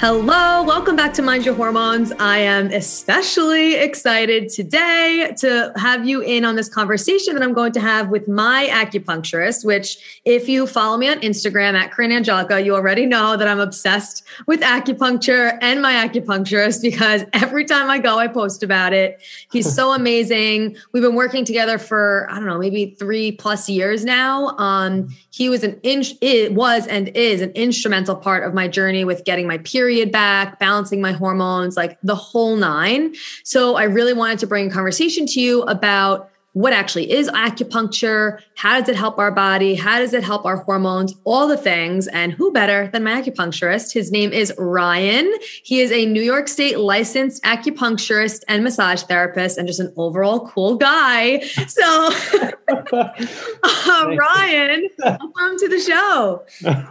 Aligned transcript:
Hello, 0.00 0.62
welcome 0.62 0.96
back 0.96 1.12
to 1.12 1.20
Mind 1.20 1.44
Your 1.44 1.54
Hormones. 1.54 2.10
I 2.12 2.38
am 2.38 2.68
especially 2.68 3.74
excited 3.74 4.48
today 4.48 5.34
to 5.40 5.74
have 5.76 6.08
you 6.08 6.22
in 6.22 6.46
on 6.46 6.56
this 6.56 6.70
conversation 6.70 7.34
that 7.34 7.42
I'm 7.42 7.52
going 7.52 7.72
to 7.72 7.80
have 7.80 8.08
with 8.08 8.26
my 8.26 8.66
acupuncturist, 8.72 9.62
which, 9.62 10.22
if 10.24 10.48
you 10.48 10.66
follow 10.66 10.96
me 10.96 11.10
on 11.10 11.20
Instagram 11.20 11.74
at 11.74 11.92
Corinne 11.92 12.12
Angelica, 12.12 12.62
you 12.62 12.74
already 12.74 13.04
know 13.04 13.36
that 13.36 13.46
I'm 13.46 13.60
obsessed 13.60 14.22
with 14.46 14.62
acupuncture 14.62 15.58
and 15.60 15.82
my 15.82 15.92
acupuncturist 15.92 16.80
because 16.80 17.24
every 17.34 17.66
time 17.66 17.90
I 17.90 17.98
go, 17.98 18.18
I 18.18 18.26
post 18.26 18.62
about 18.62 18.94
it. 18.94 19.20
He's 19.52 19.70
so 19.70 19.92
amazing. 20.00 20.78
We've 20.92 21.02
been 21.02 21.14
working 21.14 21.44
together 21.44 21.76
for, 21.76 22.26
I 22.30 22.36
don't 22.36 22.46
know, 22.46 22.56
maybe 22.56 22.96
three 22.98 23.32
plus 23.32 23.68
years 23.68 24.06
now. 24.06 24.56
Um, 24.56 25.14
he 25.28 25.50
was 25.50 25.62
an 25.62 25.78
inch, 25.82 26.14
it 26.22 26.54
was 26.54 26.86
and 26.86 27.08
is 27.08 27.42
an 27.42 27.50
instrumental 27.50 28.16
part 28.16 28.44
of 28.44 28.54
my 28.54 28.66
journey 28.66 29.04
with 29.04 29.26
getting 29.26 29.46
my 29.46 29.58
period 29.58 29.89
period 29.90 30.12
back, 30.12 30.60
balancing 30.60 31.00
my 31.00 31.10
hormones, 31.10 31.76
like 31.76 31.98
the 32.04 32.14
whole 32.14 32.54
nine. 32.54 33.12
So 33.42 33.74
I 33.74 33.82
really 33.82 34.12
wanted 34.12 34.38
to 34.38 34.46
bring 34.46 34.70
a 34.70 34.72
conversation 34.72 35.26
to 35.26 35.40
you 35.40 35.62
about 35.62 36.29
what 36.52 36.72
actually 36.72 37.10
is 37.10 37.28
acupuncture, 37.30 38.40
how 38.56 38.78
does 38.78 38.88
it 38.88 38.96
help 38.96 39.18
our 39.18 39.30
body, 39.30 39.74
how 39.74 39.98
does 39.98 40.12
it 40.12 40.24
help 40.24 40.44
our 40.44 40.56
hormones, 40.56 41.14
all 41.24 41.46
the 41.46 41.56
things. 41.56 42.08
And 42.08 42.32
who 42.32 42.52
better 42.52 42.88
than 42.88 43.04
my 43.04 43.22
acupuncturist? 43.22 43.92
His 43.92 44.10
name 44.10 44.32
is 44.32 44.52
Ryan. 44.58 45.32
He 45.62 45.80
is 45.80 45.92
a 45.92 46.06
New 46.06 46.22
York 46.22 46.48
State 46.48 46.78
licensed 46.78 47.42
acupuncturist 47.44 48.42
and 48.48 48.64
massage 48.64 49.02
therapist 49.02 49.58
and 49.58 49.68
just 49.68 49.80
an 49.80 49.92
overall 49.96 50.48
cool 50.48 50.76
guy. 50.76 51.40
So, 51.40 51.82
uh, 52.92 54.16
Ryan, 54.16 54.88
welcome 54.98 55.58
to 55.58 55.68
the 55.68 55.80
show. 55.80 56.44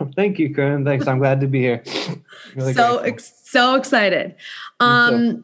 Thank 0.15 0.39
you, 0.39 0.53
Corinne. 0.53 0.85
Thanks. 0.85 1.07
I'm 1.07 1.19
glad 1.19 1.41
to 1.41 1.47
be 1.47 1.59
here. 1.59 1.83
Really 2.55 2.73
so, 2.73 2.99
ex- 2.99 3.33
so 3.43 3.75
excited. 3.75 4.35
Um, 4.79 5.43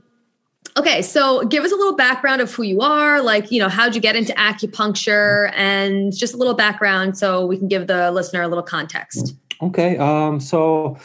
Okay, 0.77 1.01
so 1.01 1.45
give 1.45 1.63
us 1.63 1.71
a 1.71 1.75
little 1.75 1.95
background 1.95 2.41
of 2.41 2.53
who 2.53 2.63
you 2.63 2.81
are, 2.81 3.21
like, 3.21 3.49
you 3.49 3.59
know, 3.59 3.69
how'd 3.69 3.95
you 3.95 4.01
get 4.01 4.17
into 4.17 4.33
acupuncture 4.33 5.51
and 5.55 6.15
just 6.15 6.33
a 6.33 6.37
little 6.37 6.53
background 6.53 7.17
so 7.17 7.45
we 7.45 7.57
can 7.57 7.69
give 7.69 7.87
the 7.87 8.11
listener 8.11 8.41
a 8.41 8.47
little 8.49 8.63
context. 8.63 9.35
Okay, 9.61 9.97
um, 9.97 10.41
so 10.41 10.97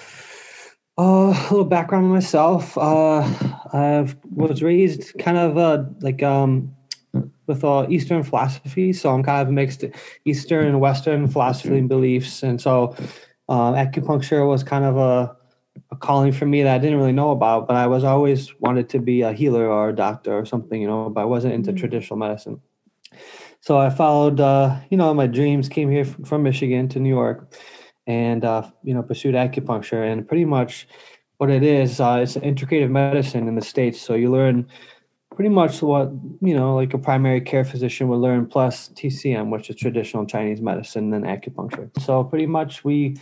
uh, 0.99 1.03
a 1.03 1.43
little 1.51 1.65
background 1.65 2.07
on 2.07 2.11
myself. 2.11 2.77
Uh, 2.77 3.21
I 3.73 4.13
was 4.35 4.61
raised 4.61 5.17
kind 5.21 5.39
of 5.39 5.57
uh, 5.57 5.85
like 6.01 6.21
um, 6.21 6.75
with 7.47 7.63
uh, 7.63 7.87
Eastern 7.89 8.25
philosophy, 8.25 8.93
so 8.93 9.15
I'm 9.15 9.23
kind 9.23 9.47
of 9.47 9.55
mixed 9.55 9.85
Eastern 10.25 10.67
and 10.67 10.81
Western 10.81 11.29
philosophy 11.29 11.79
and 11.79 11.89
beliefs, 11.89 12.43
and 12.43 12.61
so 12.61 12.97
uh, 13.49 13.73
acupuncture 13.73 14.49
was 14.49 14.65
kind 14.65 14.85
of 14.85 14.97
a 14.97 15.37
a 15.91 15.97
calling 15.97 16.33
for 16.33 16.47
me 16.47 16.63
that 16.63 16.75
I 16.75 16.79
didn't 16.79 16.99
really 16.99 17.13
know 17.13 17.31
about, 17.31 17.67
but 17.67 17.77
I 17.77 17.87
was 17.87 18.05
always 18.05 18.53
wanted 18.61 18.89
to 18.91 18.99
be 18.99 19.23
a 19.23 19.33
healer 19.33 19.67
or 19.67 19.91
a 19.91 19.95
doctor 19.95 20.37
or 20.37 20.45
something, 20.45 20.81
you 20.81 20.89
know, 20.89 21.11
but 21.11 21.23
I 21.23 21.25
wasn't 21.25 21.55
into 21.55 21.71
mm-hmm. 21.71 21.79
traditional 21.79 22.19
medicine. 22.19 22.61
So 23.61 23.79
I 23.79 23.91
followed, 23.91 24.41
uh, 24.41 24.79
you 24.91 24.97
know, 24.97 25.13
my 25.13 25.27
dreams 25.27 25.69
came 25.69 25.91
here 25.91 26.05
from 26.05 26.43
Michigan 26.43 26.89
to 26.91 27.01
New 27.01 27.11
York 27.11 27.53
and, 28.07 28.45
uh, 28.45 28.71
you 28.83 28.95
know, 28.95 29.03
pursued 29.03 29.35
acupuncture. 29.35 30.11
And 30.11 30.27
pretty 30.27 30.45
much 30.45 30.89
what 31.37 31.51
it 31.51 31.63
is, 31.63 32.01
uh, 32.01 32.21
it's 32.23 32.37
integrative 32.37 32.91
medicine 32.91 33.49
in 33.49 33.57
the 33.57 33.63
States. 33.63 34.01
So 34.01 34.15
you 34.15 34.31
learn 34.31 34.67
pretty 35.35 35.51
much 35.51 35.83
what, 35.83 36.11
you 36.41 36.55
know, 36.55 36.75
like 36.75 36.95
a 36.95 36.99
primary 36.99 37.41
care 37.41 37.65
physician 37.65 38.09
would 38.09 38.19
learn 38.19 38.47
plus 38.47 38.89
TCM, 38.91 39.51
which 39.51 39.69
is 39.69 39.77
traditional 39.77 40.25
Chinese 40.25 40.61
medicine, 40.61 41.13
and 41.13 41.25
acupuncture. 41.25 41.91
So 42.01 42.25
pretty 42.25 42.47
much 42.47 42.83
we 42.83 43.17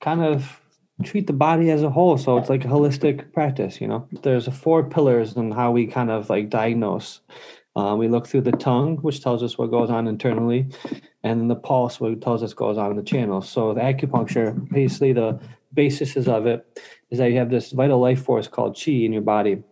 kind 0.00 0.22
of 0.22 0.61
treat 1.02 1.26
the 1.26 1.32
body 1.32 1.70
as 1.70 1.82
a 1.82 1.90
whole. 1.90 2.18
So 2.18 2.36
it's 2.38 2.48
like 2.48 2.64
a 2.64 2.68
holistic 2.68 3.32
practice, 3.32 3.80
you 3.80 3.88
know. 3.88 4.08
There's 4.22 4.48
four 4.48 4.84
pillars 4.84 5.36
in 5.36 5.50
how 5.52 5.70
we 5.72 5.86
kind 5.86 6.10
of 6.10 6.30
like 6.30 6.50
diagnose. 6.50 7.20
Uh, 7.74 7.96
we 7.98 8.08
look 8.08 8.26
through 8.26 8.42
the 8.42 8.52
tongue, 8.52 8.98
which 8.98 9.22
tells 9.22 9.42
us 9.42 9.56
what 9.56 9.70
goes 9.70 9.88
on 9.88 10.06
internally, 10.06 10.66
and 11.22 11.50
the 11.50 11.56
pulse, 11.56 12.00
which 12.00 12.20
tells 12.20 12.42
us 12.42 12.52
goes 12.52 12.76
on 12.76 12.90
in 12.90 12.96
the 12.96 13.02
channels. 13.02 13.48
So 13.48 13.72
the 13.72 13.80
acupuncture, 13.80 14.68
basically 14.70 15.12
the 15.14 15.40
basis 15.72 16.28
of 16.28 16.46
it 16.46 16.80
is 17.10 17.18
that 17.18 17.30
you 17.30 17.38
have 17.38 17.50
this 17.50 17.72
vital 17.72 17.98
life 17.98 18.22
force 18.22 18.46
called 18.46 18.76
qi 18.76 19.04
in 19.04 19.12
your 19.12 19.22
body. 19.22 19.62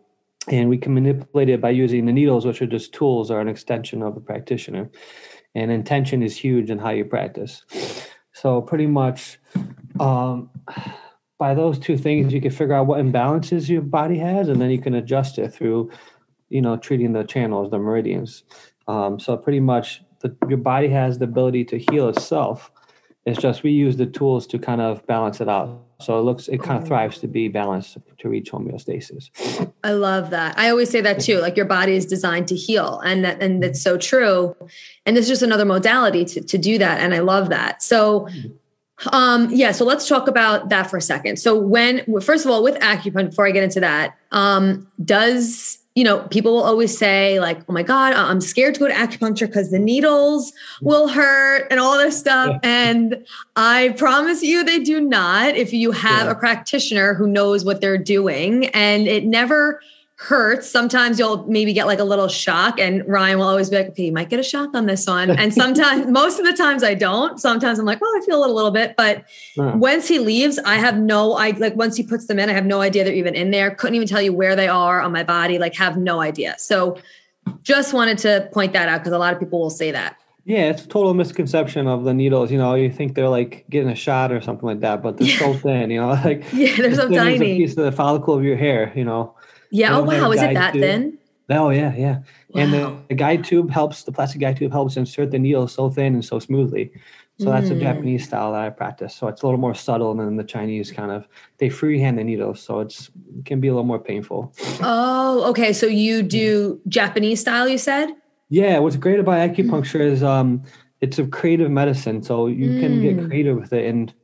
And 0.48 0.70
we 0.70 0.78
can 0.78 0.94
manipulate 0.94 1.50
it 1.50 1.60
by 1.60 1.70
using 1.70 2.06
the 2.06 2.12
needles, 2.12 2.46
which 2.46 2.62
are 2.62 2.66
just 2.66 2.94
tools 2.94 3.30
or 3.30 3.40
an 3.40 3.48
extension 3.48 4.02
of 4.02 4.14
the 4.14 4.20
practitioner. 4.20 4.90
And 5.54 5.70
intention 5.70 6.22
is 6.22 6.36
huge 6.36 6.70
in 6.70 6.78
how 6.78 6.90
you 6.90 7.04
practice. 7.04 7.62
So 8.32 8.62
pretty 8.62 8.86
much 8.86 9.38
um, 9.98 10.48
by 11.40 11.54
those 11.54 11.78
two 11.78 11.96
things, 11.96 12.34
you 12.34 12.40
can 12.40 12.50
figure 12.50 12.74
out 12.74 12.86
what 12.86 13.00
imbalances 13.00 13.68
your 13.70 13.80
body 13.80 14.18
has, 14.18 14.48
and 14.50 14.60
then 14.60 14.70
you 14.70 14.78
can 14.78 14.94
adjust 14.94 15.38
it 15.38 15.48
through, 15.48 15.90
you 16.50 16.60
know, 16.60 16.76
treating 16.76 17.14
the 17.14 17.24
channels, 17.24 17.70
the 17.70 17.78
meridians. 17.78 18.44
Um, 18.86 19.18
so 19.18 19.38
pretty 19.38 19.58
much, 19.58 20.02
the, 20.20 20.36
your 20.50 20.58
body 20.58 20.88
has 20.88 21.18
the 21.18 21.24
ability 21.24 21.64
to 21.64 21.78
heal 21.78 22.10
itself. 22.10 22.70
It's 23.24 23.40
just 23.40 23.62
we 23.62 23.70
use 23.70 23.96
the 23.96 24.04
tools 24.04 24.46
to 24.48 24.58
kind 24.58 24.82
of 24.82 25.06
balance 25.06 25.40
it 25.40 25.48
out. 25.48 25.82
So 26.00 26.18
it 26.18 26.22
looks, 26.22 26.48
it 26.48 26.62
kind 26.62 26.82
of 26.82 26.86
thrives 26.86 27.18
to 27.18 27.26
be 27.26 27.48
balanced 27.48 27.96
to 28.18 28.28
reach 28.28 28.50
homeostasis. 28.52 29.30
I 29.82 29.92
love 29.92 30.30
that. 30.30 30.58
I 30.58 30.68
always 30.68 30.90
say 30.90 31.00
that 31.00 31.20
too. 31.20 31.38
Like 31.38 31.56
your 31.56 31.66
body 31.66 31.94
is 31.94 32.04
designed 32.06 32.48
to 32.48 32.56
heal, 32.56 33.00
and 33.00 33.24
that 33.24 33.42
and 33.42 33.62
that's 33.62 33.82
so 33.82 33.96
true. 33.96 34.56
And 35.04 35.16
it's 35.16 35.28
just 35.28 35.42
another 35.42 35.64
modality 35.64 36.24
to 36.26 36.40
to 36.42 36.58
do 36.58 36.78
that. 36.78 37.00
And 37.00 37.14
I 37.14 37.20
love 37.20 37.50
that. 37.50 37.82
So 37.82 38.28
um, 39.08 39.48
yeah, 39.50 39.72
so 39.72 39.84
let's 39.84 40.08
talk 40.08 40.28
about 40.28 40.68
that 40.68 40.90
for 40.90 40.96
a 40.96 41.02
second. 41.02 41.38
So 41.38 41.58
when 41.58 42.04
first 42.20 42.44
of 42.44 42.50
all, 42.50 42.62
with 42.62 42.76
acupuncture, 42.76 43.30
before 43.30 43.46
I 43.46 43.50
get 43.50 43.64
into 43.64 43.80
that, 43.80 44.16
um, 44.30 44.86
does 45.04 45.80
you 45.96 46.04
know, 46.04 46.20
people 46.28 46.52
will 46.54 46.62
always 46.62 46.96
say, 46.96 47.40
like, 47.40 47.60
oh 47.68 47.72
my 47.72 47.82
God, 47.82 48.12
I'm 48.12 48.40
scared 48.40 48.74
to 48.74 48.80
go 48.80 48.86
to 48.86 48.94
acupuncture 48.94 49.48
because 49.48 49.72
the 49.72 49.78
needles 49.78 50.52
will 50.80 51.08
hurt 51.08 51.66
and 51.68 51.80
all 51.80 51.98
this 51.98 52.18
stuff. 52.18 52.60
And 52.62 53.26
I 53.56 53.94
promise 53.98 54.42
you, 54.42 54.62
they 54.62 54.78
do 54.78 55.00
not 55.00 55.56
if 55.56 55.72
you 55.72 55.90
have 55.90 56.26
yeah. 56.26 56.30
a 56.30 56.34
practitioner 56.36 57.14
who 57.14 57.26
knows 57.26 57.64
what 57.64 57.80
they're 57.80 57.98
doing. 57.98 58.66
And 58.66 59.08
it 59.08 59.24
never 59.24 59.82
hurts. 60.20 60.70
Sometimes 60.70 61.18
you'll 61.18 61.46
maybe 61.46 61.72
get 61.72 61.86
like 61.86 61.98
a 61.98 62.04
little 62.04 62.28
shock, 62.28 62.78
and 62.78 63.02
Ryan 63.08 63.38
will 63.38 63.48
always 63.48 63.70
be 63.70 63.76
like, 63.76 63.88
okay, 63.88 64.04
you 64.04 64.12
might 64.12 64.28
get 64.28 64.38
a 64.38 64.42
shock 64.42 64.74
on 64.74 64.84
this 64.84 65.06
one. 65.06 65.30
And 65.30 65.52
sometimes, 65.62 66.06
most 66.08 66.38
of 66.38 66.44
the 66.44 66.52
times 66.52 66.84
I 66.84 66.92
don't. 66.92 67.40
Sometimes 67.40 67.78
I'm 67.78 67.86
like, 67.86 68.02
well, 68.02 68.12
I 68.14 68.20
feel 68.26 68.44
it 68.44 68.50
a 68.50 68.52
little 68.52 68.70
bit. 68.70 68.94
But 68.98 69.24
uh-huh. 69.58 69.72
once 69.76 70.06
he 70.06 70.18
leaves, 70.18 70.58
I 70.58 70.74
have 70.76 70.98
no, 70.98 71.32
I 71.32 71.50
like 71.52 71.74
once 71.74 71.96
he 71.96 72.02
puts 72.02 72.26
them 72.26 72.38
in, 72.38 72.50
I 72.50 72.52
have 72.52 72.66
no 72.66 72.82
idea 72.82 73.02
they're 73.02 73.14
even 73.14 73.34
in 73.34 73.50
there. 73.50 73.70
Couldn't 73.70 73.94
even 73.94 74.06
tell 74.06 74.20
you 74.20 74.34
where 74.34 74.54
they 74.54 74.68
are 74.68 75.00
on 75.00 75.10
my 75.10 75.24
body, 75.24 75.58
like 75.58 75.74
have 75.76 75.96
no 75.96 76.20
idea. 76.20 76.54
So 76.58 76.98
just 77.62 77.94
wanted 77.94 78.18
to 78.18 78.46
point 78.52 78.74
that 78.74 78.90
out 78.90 78.98
because 78.98 79.14
a 79.14 79.18
lot 79.18 79.32
of 79.32 79.40
people 79.40 79.58
will 79.58 79.70
say 79.70 79.90
that. 79.90 80.16
Yeah, 80.44 80.70
it's 80.70 80.84
a 80.84 80.88
total 80.88 81.14
misconception 81.14 81.86
of 81.86 82.04
the 82.04 82.12
needles. 82.12 82.50
You 82.50 82.58
know, 82.58 82.74
you 82.74 82.90
think 82.90 83.14
they're 83.14 83.28
like 83.28 83.64
getting 83.70 83.88
a 83.88 83.94
shot 83.94 84.32
or 84.32 84.40
something 84.42 84.66
like 84.66 84.80
that, 84.80 85.02
but 85.02 85.16
they're 85.16 85.28
yeah. 85.28 85.38
so 85.38 85.54
thin. 85.54 85.90
You 85.90 86.00
know, 86.00 86.08
like 86.24 86.44
yeah, 86.52 86.76
they're 86.76 86.94
so 86.94 87.08
tiny. 87.08 87.52
A 87.52 87.56
piece 87.56 87.76
of 87.76 87.84
the 87.84 87.92
follicle 87.92 88.34
of 88.34 88.44
your 88.44 88.56
hair. 88.56 88.92
You 88.94 89.04
know, 89.04 89.34
yeah. 89.70 89.96
Oh 89.96 90.02
wow, 90.02 90.30
is 90.32 90.42
it 90.42 90.54
that 90.54 90.72
tube. 90.72 90.82
thin? 90.82 91.18
Oh 91.50 91.70
yeah, 91.70 91.94
yeah. 91.96 92.18
Wow. 92.50 92.62
And 92.62 92.72
the, 92.72 92.96
the, 93.08 93.14
guide 93.14 93.44
tube 93.44 93.70
helps. 93.70 94.04
The 94.04 94.12
plastic 94.12 94.40
guide 94.40 94.56
tube 94.56 94.72
helps 94.72 94.96
insert 94.96 95.32
the 95.32 95.38
needle 95.38 95.66
so 95.66 95.90
thin 95.90 96.14
and 96.14 96.24
so 96.24 96.38
smoothly. 96.38 96.92
So 97.38 97.46
mm. 97.46 97.52
that's 97.52 97.70
a 97.70 97.74
Japanese 97.74 98.24
style 98.24 98.52
that 98.52 98.60
I 98.60 98.70
practice. 98.70 99.14
So 99.14 99.26
it's 99.26 99.42
a 99.42 99.46
little 99.46 99.58
more 99.58 99.74
subtle 99.74 100.14
than 100.14 100.36
the 100.36 100.44
Chinese 100.44 100.92
kind 100.92 101.10
of. 101.10 101.26
They 101.58 101.68
freehand 101.68 102.18
the 102.18 102.24
needle, 102.24 102.54
so 102.54 102.80
it's 102.80 103.10
it 103.38 103.46
can 103.46 103.60
be 103.60 103.68
a 103.68 103.72
little 103.72 103.86
more 103.86 103.98
painful. 103.98 104.52
Oh, 104.82 105.48
okay. 105.50 105.72
So 105.72 105.86
you 105.86 106.22
do 106.22 106.80
Japanese 106.86 107.40
style, 107.40 107.68
you 107.68 107.78
said? 107.78 108.10
Yeah. 108.48 108.78
What's 108.78 108.96
great 108.96 109.18
about 109.18 109.48
acupuncture 109.48 110.00
is 110.00 110.22
um, 110.22 110.62
it's 111.00 111.18
a 111.18 111.26
creative 111.26 111.70
medicine, 111.70 112.22
so 112.22 112.46
you 112.46 112.70
mm. 112.70 112.80
can 112.80 113.02
get 113.02 113.16
mm. 113.16 113.26
creative 113.26 113.56
with 113.56 113.72
it 113.72 113.86
and 113.86 114.14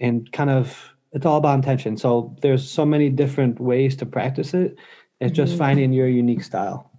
and 0.00 0.30
kind 0.32 0.50
of 0.50 0.91
it's 1.12 1.26
all 1.26 1.36
about 1.36 1.54
intention. 1.56 1.96
So 1.96 2.34
there's 2.40 2.68
so 2.68 2.84
many 2.84 3.10
different 3.10 3.60
ways 3.60 3.96
to 3.96 4.06
practice 4.06 4.54
it. 4.54 4.76
It's 5.20 5.32
just 5.32 5.52
mm-hmm. 5.52 5.58
finding 5.58 5.92
your 5.92 6.08
unique 6.08 6.42
style. 6.42 6.90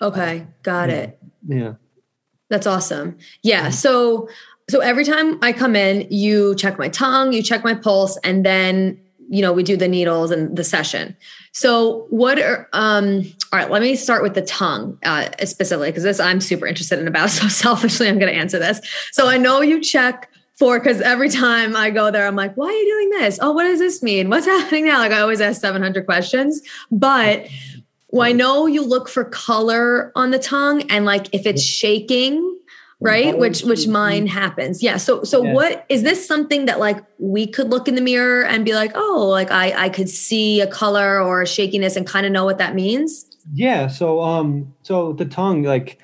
Okay, 0.00 0.46
got 0.62 0.88
Yeah. 0.88 0.94
it. 0.96 1.18
Yeah. 1.46 1.74
That's 2.48 2.66
awesome. 2.66 3.16
Yeah. 3.42 3.70
So 3.70 4.28
so 4.68 4.80
every 4.80 5.04
time 5.04 5.38
I 5.42 5.52
come 5.52 5.76
in, 5.76 6.08
you 6.10 6.56
check 6.56 6.76
my 6.78 6.88
tongue, 6.88 7.32
you 7.32 7.42
check 7.42 7.62
my 7.62 7.74
pulse, 7.74 8.16
and 8.24 8.44
then 8.44 9.00
you 9.28 9.42
know 9.42 9.52
we 9.52 9.62
do 9.64 9.76
the 9.76 9.88
needles 9.88 10.30
and 10.30 10.56
the 10.56 10.62
session. 10.64 11.16
So 11.52 12.06
what 12.10 12.38
are 12.38 12.68
um 12.72 13.22
all 13.52 13.58
right, 13.58 13.70
let 13.70 13.82
me 13.82 13.96
start 13.96 14.22
with 14.22 14.34
the 14.34 14.42
tongue 14.42 14.98
uh 15.04 15.28
specifically 15.44 15.90
because 15.90 16.04
this 16.04 16.20
I'm 16.20 16.40
super 16.40 16.66
interested 16.66 16.98
in 17.00 17.08
about. 17.08 17.30
So 17.30 17.48
selfishly 17.48 18.08
I'm 18.08 18.18
gonna 18.18 18.32
answer 18.32 18.58
this. 18.58 18.80
So 19.10 19.28
I 19.28 19.38
know 19.38 19.60
you 19.60 19.80
check 19.80 20.30
for 20.58 20.78
because 20.78 21.00
every 21.00 21.28
time 21.28 21.76
I 21.76 21.90
go 21.90 22.10
there, 22.10 22.26
I'm 22.26 22.36
like, 22.36 22.54
why 22.56 22.66
are 22.66 22.72
you 22.72 22.86
doing 22.86 23.20
this? 23.20 23.38
Oh, 23.42 23.52
what 23.52 23.64
does 23.64 23.78
this 23.78 24.02
mean? 24.02 24.30
What's 24.30 24.46
happening 24.54 24.86
now? 24.86 24.98
Like 24.98 25.12
I 25.12 25.20
always 25.20 25.40
ask 25.40 25.60
700 25.60 26.04
questions, 26.06 26.62
but 26.90 27.46
well, 28.08 28.22
I 28.26 28.32
know 28.32 28.66
you 28.66 28.82
look 28.84 29.08
for 29.08 29.24
color 29.24 30.12
on 30.14 30.30
the 30.30 30.38
tongue 30.38 30.82
and 30.90 31.04
like 31.04 31.26
if 31.34 31.44
it's 31.44 31.62
shaking, 31.62 32.58
right? 33.00 33.36
Which 33.36 33.62
which 33.62 33.86
mine 33.88 34.26
happens. 34.26 34.82
Yeah. 34.82 34.96
So 34.96 35.22
so 35.24 35.44
Yeah. 35.44 35.52
what 35.52 35.86
is 35.90 36.02
this 36.02 36.26
something 36.26 36.64
that 36.66 36.78
like 36.78 37.04
we 37.18 37.46
could 37.46 37.68
look 37.68 37.88
in 37.88 37.94
the 37.94 38.00
mirror 38.00 38.44
and 38.44 38.64
be 38.64 38.74
like, 38.74 38.92
oh, 38.94 39.26
like 39.30 39.50
I 39.50 39.84
I 39.86 39.88
could 39.90 40.08
see 40.08 40.60
a 40.62 40.66
color 40.66 41.20
or 41.20 41.42
a 41.42 41.46
shakiness 41.46 41.96
and 41.96 42.06
kind 42.06 42.24
of 42.24 42.32
know 42.32 42.44
what 42.46 42.56
that 42.58 42.74
means? 42.74 43.26
Yeah. 43.52 43.88
So 43.88 44.22
um 44.22 44.72
so 44.82 45.12
the 45.12 45.26
tongue 45.26 45.62
like 45.64 45.98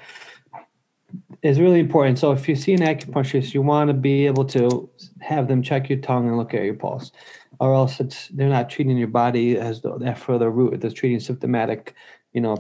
is 1.43 1.61
really 1.61 1.81
important. 1.81 2.19
So 2.19 2.33
if 2.33 2.49
you 2.49 2.55
see 2.55 2.73
an 2.73 2.81
acupuncturist, 2.81 3.53
you 3.53 3.63
want 3.63 3.89
to 3.89 3.95
be 3.95 4.27
able 4.27 4.45
to 4.47 4.89
have 5.21 5.49
them 5.49 5.63
check 5.63 5.89
your 5.89 5.99
tongue 5.99 6.29
and 6.29 6.37
look 6.37 6.55
at 6.55 6.63
your 6.63 6.75
pulse, 6.75 7.11
or 7.59 7.75
else 7.75 8.01
it's 8.01 8.29
they're 8.29 8.49
not 8.49 8.71
treating 8.71 8.97
your 8.97 9.09
body 9.09 9.59
as 9.59 9.81
the, 9.83 10.15
for 10.17 10.39
the 10.39 10.49
root. 10.49 10.81
They're 10.81 10.91
treating 10.91 11.21
symptomatic, 11.21 11.95
you 12.33 12.41
know, 12.41 12.57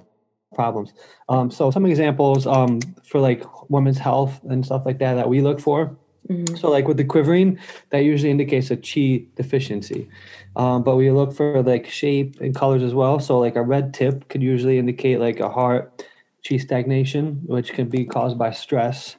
problems. 0.54 0.92
Um, 1.28 1.50
so 1.50 1.70
some 1.70 1.86
examples 1.86 2.46
um, 2.46 2.80
for 3.04 3.20
like 3.20 3.44
women's 3.70 3.98
health 3.98 4.40
and 4.48 4.64
stuff 4.64 4.82
like 4.84 4.98
that 4.98 5.14
that 5.14 5.28
we 5.28 5.40
look 5.40 5.60
for. 5.60 5.96
Mhm. 6.28 6.58
So 6.58 6.70
like 6.70 6.86
with 6.86 6.96
the 6.96 7.04
quivering, 7.04 7.58
that 7.90 8.00
usually 8.00 8.30
indicates 8.30 8.70
a 8.70 8.76
chi 8.76 9.24
deficiency. 9.36 10.08
Um, 10.56 10.82
but 10.82 10.96
we 10.96 11.10
look 11.10 11.32
for 11.32 11.62
like 11.62 11.88
shape 11.88 12.40
and 12.40 12.54
colors 12.54 12.82
as 12.82 12.94
well. 12.94 13.18
So 13.18 13.38
like 13.38 13.56
a 13.56 13.62
red 13.62 13.94
tip 13.94 14.28
could 14.28 14.42
usually 14.42 14.78
indicate 14.78 15.18
like 15.20 15.40
a 15.40 15.48
heart 15.48 16.04
chi 16.46 16.56
stagnation, 16.56 17.40
which 17.44 17.72
can 17.72 17.88
be 17.88 18.04
caused 18.04 18.38
by 18.38 18.50
stress. 18.50 19.16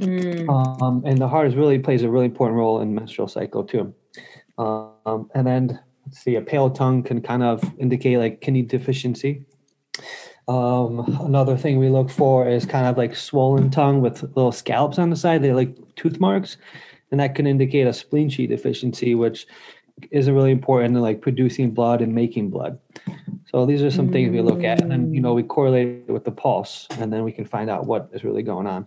Mm. 0.00 0.48
Um, 0.48 1.02
and 1.06 1.18
the 1.18 1.28
heart 1.28 1.48
is 1.48 1.54
really 1.54 1.78
plays 1.78 2.02
a 2.02 2.10
really 2.10 2.26
important 2.26 2.58
role 2.58 2.80
in 2.80 2.94
menstrual 2.94 3.28
cycle 3.28 3.64
too. 3.64 3.94
Um, 4.58 5.30
and 5.34 5.46
then 5.46 5.80
let's 6.04 6.20
see, 6.20 6.36
a 6.36 6.42
pale 6.42 6.70
tongue 6.70 7.02
can 7.02 7.20
kind 7.20 7.42
of 7.42 7.62
indicate 7.78 8.18
like 8.18 8.40
kidney 8.40 8.62
deficiency. 8.62 9.44
Um, 10.48 11.00
another 11.24 11.56
thing 11.56 11.78
we 11.78 11.88
look 11.88 12.10
for 12.10 12.48
is 12.48 12.64
kind 12.66 12.86
of 12.86 12.96
like 12.96 13.16
swollen 13.16 13.70
tongue 13.70 14.00
with 14.00 14.22
little 14.22 14.52
scallops 14.52 14.98
on 14.98 15.10
the 15.10 15.16
side. 15.16 15.42
They're 15.42 15.54
like 15.54 15.76
tooth 15.96 16.20
marks, 16.20 16.56
and 17.10 17.18
that 17.18 17.34
can 17.34 17.46
indicate 17.46 17.86
a 17.86 17.92
spleen 17.92 18.30
chi 18.30 18.46
deficiency, 18.46 19.14
which 19.14 19.46
is 20.10 20.30
really 20.30 20.50
important 20.50 20.96
in 20.96 21.02
like 21.02 21.20
producing 21.20 21.70
blood 21.70 22.00
and 22.00 22.14
making 22.14 22.50
blood. 22.50 22.78
So 23.50 23.64
these 23.64 23.82
are 23.82 23.90
some 23.90 24.10
things 24.10 24.30
we 24.30 24.40
look 24.40 24.64
at, 24.64 24.80
and 24.80 24.90
then 24.90 25.14
you 25.14 25.20
know 25.20 25.34
we 25.34 25.42
correlate 25.42 26.04
it 26.08 26.12
with 26.12 26.24
the 26.24 26.32
pulse, 26.32 26.86
and 26.98 27.12
then 27.12 27.24
we 27.24 27.32
can 27.32 27.44
find 27.44 27.70
out 27.70 27.86
what 27.86 28.10
is 28.12 28.24
really 28.24 28.42
going 28.42 28.66
on. 28.66 28.86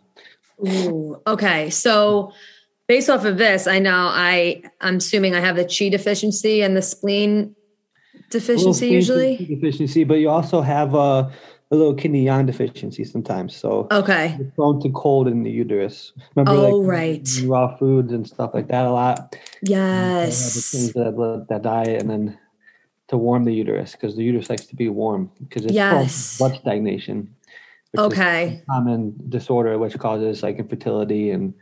Ooh, 0.67 1.21
okay. 1.25 1.69
So 1.69 2.33
based 2.87 3.09
off 3.09 3.25
of 3.25 3.37
this, 3.37 3.67
I 3.67 3.79
know 3.79 4.09
I 4.11 4.61
I'm 4.81 4.97
assuming 4.97 5.35
I 5.35 5.39
have 5.39 5.55
the 5.55 5.65
chi 5.65 5.89
deficiency 5.89 6.61
and 6.61 6.75
the 6.75 6.81
spleen 6.81 7.55
deficiency 8.29 8.73
spleen 8.73 8.93
usually. 8.93 9.37
deficiency, 9.37 10.03
but 10.03 10.15
you 10.15 10.29
also 10.29 10.61
have 10.61 10.93
a, 10.93 11.31
a 11.71 11.75
little 11.75 11.93
kidney 11.93 12.25
yang 12.25 12.45
deficiency 12.45 13.03
sometimes. 13.03 13.55
So 13.55 13.87
Okay. 13.91 14.35
you're 14.39 14.51
prone 14.55 14.81
to 14.81 14.89
cold 14.89 15.27
in 15.27 15.43
the 15.43 15.51
uterus. 15.51 16.13
Remember, 16.35 16.53
Oh, 16.59 16.81
like, 16.81 16.89
right. 16.89 17.29
raw 17.45 17.75
foods 17.77 18.11
and 18.11 18.25
stuff 18.27 18.51
like 18.53 18.67
that 18.69 18.85
a 18.85 18.91
lot. 18.91 19.35
Yes. 19.61 20.71
change 20.71 20.93
that, 20.93 21.45
that 21.49 21.61
diet 21.61 22.01
and 22.01 22.09
then 22.09 22.37
to 23.09 23.17
warm 23.17 23.43
the 23.43 23.53
uterus 23.53 23.91
because 23.93 24.15
the 24.15 24.23
uterus 24.23 24.49
likes 24.49 24.65
to 24.67 24.75
be 24.75 24.89
warm 24.89 25.29
because 25.41 25.65
it's 25.65 25.73
Yes. 25.73 26.37
blood 26.37 26.55
stagnation. 26.61 27.35
Okay. 27.97 28.61
common 28.69 29.15
disorder 29.29 29.77
which 29.79 29.97
causes 29.97 30.43
like 30.43 30.57
infertility 30.59 31.31
and 31.31 31.53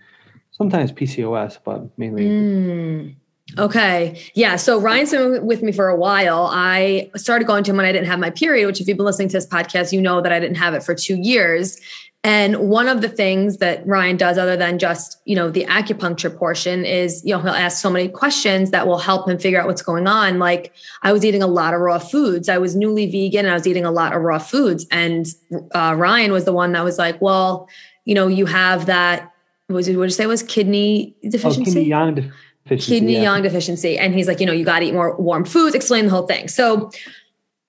sometimes 0.52 0.92
PCOS, 0.92 1.58
but 1.64 1.88
mainly 1.98 2.26
Mm. 2.26 3.16
Okay. 3.58 4.22
Yeah. 4.34 4.58
So 4.58 4.80
Ryan's 4.80 5.12
been 5.12 5.46
with 5.46 5.64
me 5.64 5.72
for 5.72 5.88
a 5.88 5.96
while. 5.96 6.50
I 6.52 7.10
started 7.16 7.46
going 7.46 7.64
to 7.64 7.72
him 7.72 7.78
when 7.78 7.86
I 7.86 7.92
didn't 7.92 8.08
have 8.08 8.20
my 8.20 8.30
period, 8.30 8.68
which 8.68 8.82
if 8.82 8.88
you've 8.88 8.98
been 8.98 9.06
listening 9.06 9.30
to 9.30 9.38
this 9.38 9.48
podcast, 9.48 9.94
you 9.94 10.02
know 10.02 10.22
that 10.22 10.32
I 10.32 10.40
didn't 10.40 10.58
have 10.58 10.74
it 10.74 10.84
for 10.84 10.94
two 10.94 11.16
years. 11.16 11.80
And 12.24 12.58
one 12.70 12.90
of 12.90 13.02
the 13.02 13.08
things 13.08 13.58
that 13.58 13.88
Ryan 13.88 14.18
does, 14.18 14.38
other 14.38 14.58
than 14.58 14.80
just, 14.80 15.22
you 15.24 15.36
know, 15.36 15.50
the 15.50 15.66
acupuncture 15.66 16.36
portion, 16.36 16.84
is, 16.84 17.24
you 17.24 17.34
know, 17.34 17.40
he'll 17.40 17.52
ask 17.52 17.82
so 17.82 17.90
many 17.90 18.10
questions 18.10 18.72
that 18.72 18.86
will 18.86 18.98
help 18.98 19.30
him 19.30 19.38
figure 19.38 19.62
out 19.62 19.68
what's 19.68 19.82
going 19.82 20.08
on. 20.08 20.40
Like 20.40 20.74
I 21.04 21.14
was 21.14 21.24
eating 21.24 21.42
a 21.42 21.48
lot 21.48 21.74
of 21.74 21.80
raw 21.80 22.00
foods. 22.00 22.50
I 22.50 22.58
was 22.58 22.76
newly 22.76 23.10
vegan 23.10 23.46
and 23.46 23.52
I 23.52 23.54
was 23.54 23.66
eating 23.66 23.86
a 23.86 23.92
lot 23.92 24.14
of 24.14 24.22
raw 24.24 24.40
foods. 24.40 24.86
And 24.92 25.26
uh, 25.74 25.96
Ryan 25.98 26.34
was 26.34 26.44
the 26.44 26.54
one 26.54 26.74
that 26.74 26.84
was 26.84 26.98
like, 26.98 27.22
well, 27.22 27.70
you 28.04 28.14
know, 28.14 28.28
you 28.28 28.46
have 28.46 28.88
that, 28.88 29.32
what 29.68 29.76
was 29.76 29.88
it, 29.88 29.96
what 29.96 30.04
did 30.04 30.12
you 30.12 30.16
say 30.16 30.24
it 30.26 30.28
was 30.28 30.44
kidney 30.44 31.16
deficiency? 31.30 31.62
oh, 31.62 31.74
kidney 31.74 31.90
yang 31.90 32.16
deficiency. 32.16 32.47
Kidney 32.68 33.14
yeah. 33.14 33.24
yang 33.24 33.44
deficiency. 33.44 33.98
And 33.98 34.14
he's 34.14 34.28
like 34.28 34.40
you 34.40 34.46
know 34.46 34.54
you 34.54 34.66
got 34.66 34.80
to 34.80 34.86
eat 34.86 34.94
more 34.94 35.16
warm 35.18 35.46
foods. 35.46 35.76
Explain 35.76 36.06
the 36.06 36.12
whole 36.12 36.28
thing. 36.28 36.48
So 36.48 36.92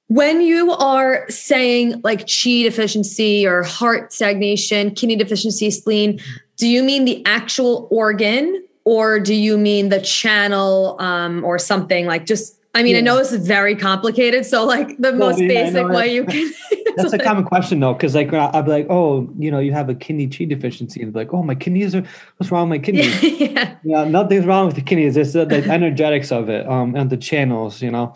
when 0.09 0.41
you 0.41 0.73
are 0.73 1.29
saying 1.29 2.01
like 2.03 2.21
chi 2.21 2.63
deficiency 2.63 3.47
or 3.47 3.63
heart 3.63 4.13
stagnation 4.13 4.91
kidney 4.95 5.17
deficiency 5.17 5.71
spleen 5.71 6.19
do 6.59 6.67
you 6.67 6.83
mean 6.83 7.05
the 7.05 7.25
actual 7.25 7.89
organ 7.91 8.65
or 8.85 9.21
do 9.21 9.35
you 9.35 9.57
mean 9.57 9.91
the 9.91 10.01
channel 10.01 10.97
um, 10.99 11.45
or 11.45 11.59
something? 11.59 12.07
Like 12.07 12.27
just 12.27 12.58
i 12.79 12.83
mean 12.83 12.97
i 12.97 13.01
know 13.01 13.17
this 13.17 13.33
is 13.33 13.47
very 13.47 13.75
complicated 13.75 14.47
so 14.47 14.65
like 14.65 14.97
the 14.99 15.13
most 15.13 15.39
yeah, 15.39 15.49
basic 15.49 15.89
way 15.89 16.13
you 16.15 16.25
can 16.25 16.51
That's 16.97 17.13
a 17.13 17.19
common 17.19 17.45
question 17.45 17.79
though, 17.79 17.93
because 17.93 18.17
like 18.17 18.33
I'd 18.33 18.65
be 18.65 18.71
like, 18.73 18.87
oh, 18.91 19.33
you 19.39 19.53
know, 19.53 19.61
you 19.61 19.73
have 19.73 19.89
a 19.89 19.95
kidney 19.95 20.27
chi 20.27 20.47
deficiency, 20.47 21.01
and 21.01 21.13
be 21.13 21.21
like, 21.21 21.33
oh, 21.33 21.45
my 21.45 21.55
kidneys 21.55 21.95
are. 21.95 22.03
What's 22.37 22.51
wrong 22.51 22.69
with 22.69 22.81
my 22.81 22.85
kidneys? 22.85 23.23
yeah 23.41 23.77
yeah, 23.85 24.05
nothing's 24.05 24.45
wrong 24.45 24.67
with 24.67 24.75
the 24.75 24.83
kidneys. 24.83 25.17
It's 25.17 25.33
the, 25.33 25.45
the 25.45 25.63
energetics 25.71 26.33
of 26.33 26.49
it, 26.49 26.69
um, 26.69 26.95
and 26.95 27.11
the 27.11 27.17
channels, 27.17 27.83
you 27.83 27.91
know. 27.91 28.15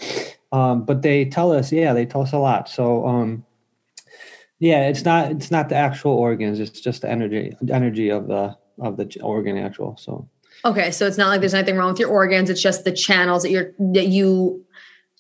Um, 0.53 0.85
but 0.85 1.03
they 1.03 1.25
tell 1.25 1.53
us, 1.53 1.73
yeah, 1.73 1.93
they 1.93 2.05
tell 2.05 2.23
us 2.23 2.33
a 2.33 2.39
lot. 2.39 2.69
So, 2.69 3.07
um, 3.07 3.45
yeah, 4.59 4.89
it's 4.89 5.05
not 5.05 5.31
it's 5.31 5.51
not 5.51 5.69
the 5.69 5.77
actual 5.77 6.13
organs; 6.13 6.61
it's 6.61 6.81
just 6.81 7.03
the 7.03 7.11
energy 7.11 7.57
energy 7.71 8.11
of 8.11 8.29
the 8.29 8.57
of 8.81 8.97
the 8.97 9.19
organ 9.23 9.57
actual. 9.57 9.97
So, 9.97 10.29
Okay, 10.65 10.91
so 10.91 11.07
it's 11.07 11.19
not 11.19 11.29
like 11.29 11.41
there's 11.41 11.55
anything 11.55 11.77
wrong 11.77 11.91
with 11.91 11.99
your 12.01 12.11
organs. 12.11 12.49
It's 12.49 12.63
just 12.63 12.85
the 12.85 12.93
channels 12.93 13.43
that 13.43 13.51
you're 13.51 13.73
that 13.79 14.07
you 14.07 14.65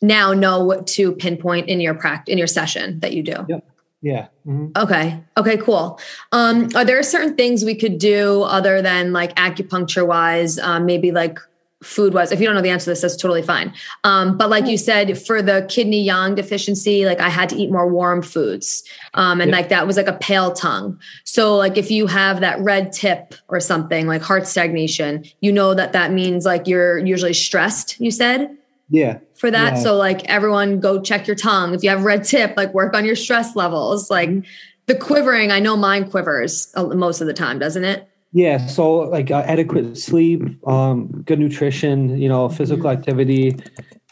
now 0.00 0.32
know 0.32 0.64
what 0.64 0.86
to 0.88 1.12
pinpoint 1.12 1.68
in 1.68 1.80
your 1.80 1.94
practice 1.94 2.32
in 2.32 2.38
your 2.38 2.46
session 2.46 3.00
that 3.00 3.12
you 3.12 3.22
do. 3.22 3.34
Yep. 3.48 3.68
yeah. 4.02 4.26
mhm. 4.46 4.76
Okay. 4.76 5.20
Okay, 5.36 5.56
cool. 5.56 5.98
Um, 6.32 6.68
are 6.74 6.84
there 6.84 7.02
certain 7.02 7.36
things 7.36 7.64
we 7.64 7.74
could 7.74 7.98
do 7.98 8.42
other 8.42 8.82
than 8.82 9.12
like 9.12 9.34
acupuncture 9.36 10.06
wise, 10.06 10.58
um, 10.58 10.86
maybe 10.86 11.12
like 11.12 11.38
food 11.82 12.14
wise? 12.14 12.32
If 12.32 12.40
you 12.40 12.46
don't 12.46 12.54
know 12.54 12.62
the 12.62 12.70
answer 12.70 12.84
to 12.84 12.90
this, 12.90 13.00
that's 13.02 13.16
totally 13.16 13.42
fine. 13.42 13.72
Um, 14.04 14.36
but 14.36 14.48
like 14.50 14.66
you 14.66 14.78
said, 14.78 15.18
for 15.20 15.42
the 15.42 15.66
kidney 15.68 16.02
yang 16.02 16.34
deficiency, 16.34 17.04
like 17.06 17.20
I 17.20 17.28
had 17.28 17.48
to 17.50 17.56
eat 17.56 17.70
more 17.70 17.88
warm 17.88 18.22
foods. 18.22 18.82
Um, 19.14 19.40
and 19.40 19.50
Yeah. 19.50 19.56
like 19.56 19.68
that 19.70 19.86
was 19.86 19.96
like 19.96 20.06
a 20.08 20.12
pale 20.14 20.52
tongue. 20.52 20.98
So 21.24 21.56
like 21.56 21.76
if 21.76 21.90
you 21.90 22.06
have 22.06 22.40
that 22.40 22.60
red 22.60 22.92
tip 22.92 23.34
or 23.48 23.60
something 23.60 24.06
like 24.06 24.22
heart 24.22 24.46
stagnation, 24.46 25.24
you 25.40 25.52
know 25.52 25.74
that 25.74 25.92
that 25.92 26.12
means 26.12 26.44
like 26.44 26.66
you're 26.66 26.98
usually 26.98 27.34
stressed, 27.34 28.00
you 28.00 28.10
said? 28.10 28.56
Yeah. 28.90 29.18
for 29.34 29.50
that. 29.50 29.74
Yeah. 29.74 29.82
So 29.82 29.96
like 29.96 30.24
everyone 30.28 30.78
go 30.78 31.00
check 31.00 31.26
your 31.26 31.34
tongue. 31.34 31.74
If 31.74 31.82
you 31.82 31.90
have 31.90 32.04
red 32.04 32.22
tip, 32.24 32.54
like 32.56 32.72
work 32.74 32.94
on 32.94 33.04
your 33.04 33.16
stress 33.16 33.56
levels. 33.56 34.08
Like 34.10 34.28
Mhm. 34.28 34.44
the 34.86 34.94
quivering, 34.94 35.50
I 35.50 35.58
know 35.60 35.76
mine 35.76 36.08
quivers 36.10 36.68
most 36.76 37.20
of 37.20 37.26
the 37.26 37.32
time, 37.32 37.58
doesn't 37.58 37.84
it? 37.84 38.06
Yeah, 38.32 38.66
so 38.66 38.94
like 38.94 39.30
uh, 39.30 39.44
adequate 39.46 39.98
sleep, 39.98 40.42
um, 40.66 41.08
good 41.26 41.38
nutrition, 41.38 42.16
you 42.16 42.28
know, 42.30 42.48
physical 42.48 42.88
activity 42.88 43.56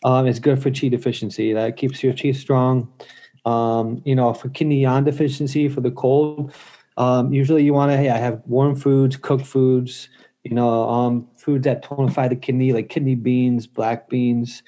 um, 0.04 0.26
is 0.26 0.38
good 0.38 0.62
for 0.62 0.70
chi 0.70 0.88
deficiency. 0.88 1.54
That 1.54 1.78
keeps 1.78 2.02
your 2.02 2.12
chi 2.12 2.32
strong. 2.32 2.92
Um, 3.46 4.02
you 4.04 4.14
know, 4.14 4.34
for 4.34 4.50
kidney 4.50 4.82
yang 4.82 5.04
deficiency, 5.04 5.70
for 5.70 5.80
the 5.80 5.90
cold, 5.90 6.52
um, 6.98 7.32
usually 7.32 7.64
you 7.64 7.72
want 7.72 7.92
to 7.92 8.02
yeah, 8.02 8.18
have 8.18 8.42
warm 8.44 8.76
foods, 8.76 9.16
cooked 9.16 9.46
foods, 9.46 10.10
you 10.44 10.54
know, 10.54 10.86
um, 10.90 11.26
foods 11.38 11.64
that 11.64 11.82
tonify 11.82 12.28
the 12.28 12.36
kidney, 12.36 12.74
like 12.74 12.90
kidney 12.90 13.14
beans, 13.14 13.66
black 13.66 14.10
beans. 14.10 14.62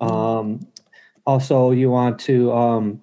Um, 0.00 0.66
also, 1.26 1.72
you 1.72 1.90
want 1.90 2.18
to 2.20 2.52
um, 2.52 3.02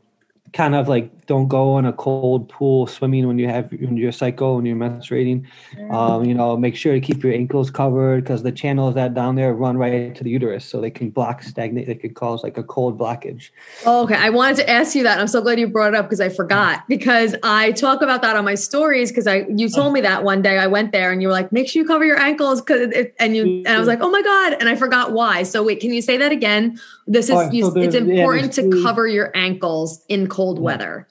kind 0.53 0.75
of 0.75 0.87
like 0.89 1.25
don't 1.27 1.47
go 1.47 1.77
in 1.77 1.85
a 1.85 1.93
cold 1.93 2.49
pool 2.49 2.85
swimming 2.85 3.25
when 3.25 3.39
you 3.39 3.47
have 3.47 3.71
when 3.71 3.95
your 3.95 4.11
cycle 4.11 4.57
when 4.57 4.65
you're 4.65 4.75
menstruating. 4.75 5.45
Um, 5.89 6.25
you 6.25 6.33
know 6.33 6.57
make 6.57 6.75
sure 6.75 6.93
to 6.93 6.99
keep 6.99 7.23
your 7.23 7.33
ankles 7.33 7.71
covered 7.71 8.23
because 8.23 8.43
the 8.43 8.51
channels 8.51 8.95
that 8.95 9.13
down 9.13 9.35
there 9.35 9.53
run 9.53 9.77
right 9.77 10.13
to 10.13 10.23
the 10.23 10.29
uterus 10.29 10.65
so 10.65 10.81
they 10.81 10.91
can 10.91 11.09
block 11.09 11.41
stagnate 11.41 11.87
they 11.87 11.95
could 11.95 12.15
cause 12.15 12.43
like 12.43 12.57
a 12.57 12.63
cold 12.63 12.99
blockage. 12.99 13.49
Oh, 13.85 14.03
okay. 14.03 14.15
I 14.15 14.29
wanted 14.29 14.57
to 14.57 14.69
ask 14.69 14.93
you 14.95 15.03
that 15.03 15.19
i'm 15.19 15.27
so 15.27 15.41
glad 15.41 15.59
you 15.59 15.67
brought 15.67 15.93
it 15.93 15.95
up 15.95 16.05
because 16.05 16.19
i 16.19 16.29
forgot 16.29 16.87
because 16.87 17.35
i 17.43 17.71
talk 17.71 18.01
about 18.01 18.21
that 18.21 18.35
on 18.35 18.43
my 18.43 18.55
stories 18.55 19.09
because 19.11 19.27
i 19.27 19.45
you 19.49 19.69
told 19.69 19.93
me 19.93 20.01
that 20.01 20.23
one 20.23 20.41
day 20.41 20.57
i 20.57 20.67
went 20.67 20.91
there 20.91 21.11
and 21.11 21.21
you 21.21 21.27
were 21.27 21.33
like 21.33 21.51
make 21.51 21.69
sure 21.69 21.81
you 21.81 21.87
cover 21.87 22.05
your 22.05 22.19
ankles 22.19 22.61
because 22.61 22.93
and 23.19 23.35
you 23.35 23.43
and 23.43 23.69
i 23.69 23.79
was 23.79 23.87
like 23.87 23.99
oh 24.01 24.09
my 24.09 24.21
god 24.21 24.57
and 24.59 24.67
i 24.67 24.75
forgot 24.75 25.13
why. 25.13 25.43
So 25.43 25.63
wait 25.63 25.79
can 25.79 25.93
you 25.93 26.01
say 26.01 26.17
that 26.17 26.31
again? 26.31 26.79
This 27.07 27.25
is 27.25 27.35
right, 27.35 27.51
so 27.51 27.77
it's 27.77 27.95
important 27.95 28.57
yeah, 28.57 28.63
to 28.63 28.83
cover 28.83 29.07
your 29.07 29.31
ankles 29.35 30.03
in 30.07 30.27
cold 30.27 30.40
yeah. 30.55 30.61
weather. 30.61 31.07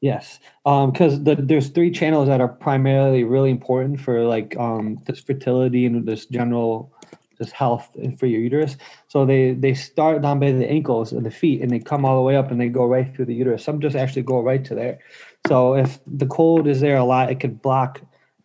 Yes, 0.00 0.40
because 0.64 1.14
um, 1.14 1.24
the, 1.24 1.36
there's 1.36 1.68
three 1.68 1.92
channels 1.92 2.26
that 2.26 2.40
are 2.40 2.48
primarily 2.48 3.22
really 3.22 3.50
important 3.50 4.00
for 4.00 4.24
like 4.24 4.56
um, 4.56 4.98
this 5.06 5.20
fertility 5.20 5.86
and 5.86 6.04
this 6.04 6.26
general 6.26 6.92
just 7.38 7.52
health 7.52 7.88
and 7.94 8.18
for 8.18 8.26
your 8.26 8.40
uterus. 8.40 8.76
So 9.06 9.24
they 9.24 9.52
they 9.52 9.74
start 9.74 10.22
down 10.22 10.40
by 10.40 10.50
the 10.50 10.68
ankles 10.68 11.12
and 11.12 11.24
the 11.24 11.30
feet, 11.30 11.62
and 11.62 11.70
they 11.70 11.78
come 11.78 12.04
all 12.04 12.16
the 12.16 12.22
way 12.22 12.36
up 12.36 12.50
and 12.50 12.60
they 12.60 12.68
go 12.68 12.84
right 12.84 13.14
through 13.14 13.26
the 13.26 13.34
uterus. 13.34 13.62
Some 13.62 13.80
just 13.80 13.94
actually 13.94 14.22
go 14.22 14.40
right 14.40 14.64
to 14.64 14.74
there. 14.74 14.98
So 15.46 15.74
if 15.74 16.00
the 16.04 16.26
cold 16.26 16.66
is 16.66 16.80
there 16.80 16.96
a 16.96 17.04
lot, 17.04 17.30
it 17.30 17.38
could 17.38 17.62
block 17.62 18.00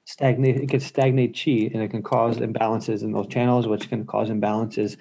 stagnate 0.07 0.55
it 0.55 0.69
can 0.69 0.79
stagnate 0.79 1.38
chi 1.38 1.69
and 1.74 1.84
it 1.84 1.89
can 1.89 2.01
cause 2.01 2.38
imbalances 2.38 3.03
in 3.03 3.12
those 3.12 3.27
channels 3.27 3.67
which 3.67 3.89
can 3.89 4.05
cause 4.05 4.29
imbalances 4.29 4.96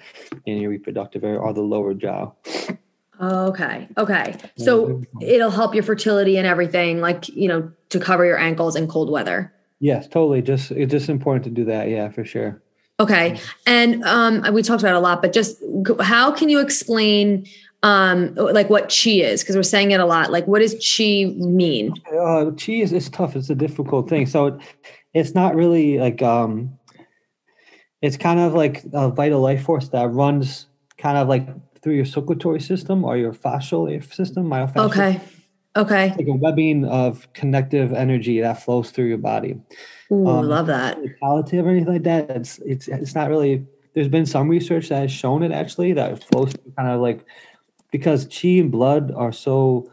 in 0.45 0.57
your 0.57 0.69
reproductive 0.69 1.23
area 1.23 1.39
or 1.39 1.53
the 1.53 1.61
lower 1.61 1.93
jiao 1.93 2.33
okay 3.21 3.87
okay. 3.97 4.35
So 4.57 5.03
it'll 5.21 5.51
help 5.51 5.73
your 5.73 5.83
fertility 5.83 6.37
and 6.37 6.45
everything 6.45 7.01
like 7.01 7.27
you 7.29 7.47
know 7.47 7.71
to 7.89 7.99
cover 7.99 8.25
your 8.25 8.37
ankles 8.37 8.75
in 8.75 8.87
cold 8.87 9.09
weather. 9.09 9.53
Yes 9.79 10.07
totally. 10.07 10.41
Just 10.41 10.71
it's 10.71 10.91
just 10.91 11.09
important 11.09 11.43
to 11.45 11.49
do 11.49 11.65
that. 11.65 11.89
Yeah 11.89 12.09
for 12.09 12.25
sure. 12.25 12.61
Okay 12.99 13.39
and 13.65 14.03
um 14.03 14.43
we 14.53 14.63
talked 14.63 14.81
about 14.81 14.95
a 14.95 14.99
lot 14.99 15.21
but 15.21 15.33
just 15.33 15.61
how 16.01 16.31
can 16.31 16.49
you 16.49 16.59
explain 16.59 17.45
um 17.83 18.33
like 18.35 18.69
what 18.69 18.83
chi 18.83 19.11
is? 19.11 19.41
Because 19.41 19.55
we're 19.55 19.63
saying 19.63 19.91
it 19.91 19.99
a 19.99 20.05
lot. 20.05 20.31
Like 20.31 20.47
what 20.47 20.59
does 20.59 20.73
chi 20.73 21.33
mean? 21.37 21.93
Uh, 22.11 22.51
chi 22.51 22.73
is 22.73 22.93
it's 22.93 23.09
tough. 23.09 23.35
It's 23.35 23.49
a 23.49 23.55
difficult 23.55 24.09
thing. 24.09 24.25
So 24.25 24.59
it's 25.13 25.33
not 25.33 25.55
really 25.55 25.97
like 25.97 26.21
um 26.21 26.77
it's 28.01 28.17
kind 28.17 28.39
of 28.39 28.53
like 28.53 28.83
a 28.93 29.09
vital 29.09 29.41
life 29.41 29.63
force 29.63 29.89
that 29.89 30.09
runs 30.09 30.67
kind 30.97 31.17
of 31.17 31.27
like 31.27 31.47
through 31.87 31.95
your 31.95 32.03
circulatory 32.03 32.59
system 32.59 33.05
or 33.05 33.15
your 33.15 33.31
fascial 33.31 33.87
system 34.13 34.45
myofascial 34.45 34.89
okay 34.89 35.21
okay 35.77 36.07
it's 36.09 36.17
like 36.17 36.27
a 36.27 36.33
webbing 36.33 36.83
of 36.83 37.31
connective 37.31 37.93
energy 37.93 38.41
that 38.41 38.61
flows 38.61 38.91
through 38.91 39.05
your 39.05 39.17
body 39.17 39.55
Ooh, 40.11 40.27
um, 40.27 40.45
love 40.45 40.67
that 40.67 40.97
palliative 41.21 41.65
or 41.65 41.69
anything 41.69 41.93
like 41.93 42.03
that 42.03 42.29
it's 42.29 42.57
it's 42.65 42.89
it's 42.89 43.15
not 43.15 43.29
really 43.29 43.65
there's 43.93 44.09
been 44.09 44.25
some 44.25 44.49
research 44.49 44.89
that 44.89 44.99
has 44.99 45.11
shown 45.13 45.43
it 45.43 45.53
actually 45.53 45.93
that 45.93 46.21
flows 46.21 46.53
kind 46.75 46.89
of 46.89 46.99
like 46.99 47.25
because 47.89 48.25
chi 48.25 48.49
and 48.49 48.69
blood 48.69 49.13
are 49.15 49.31
so 49.31 49.89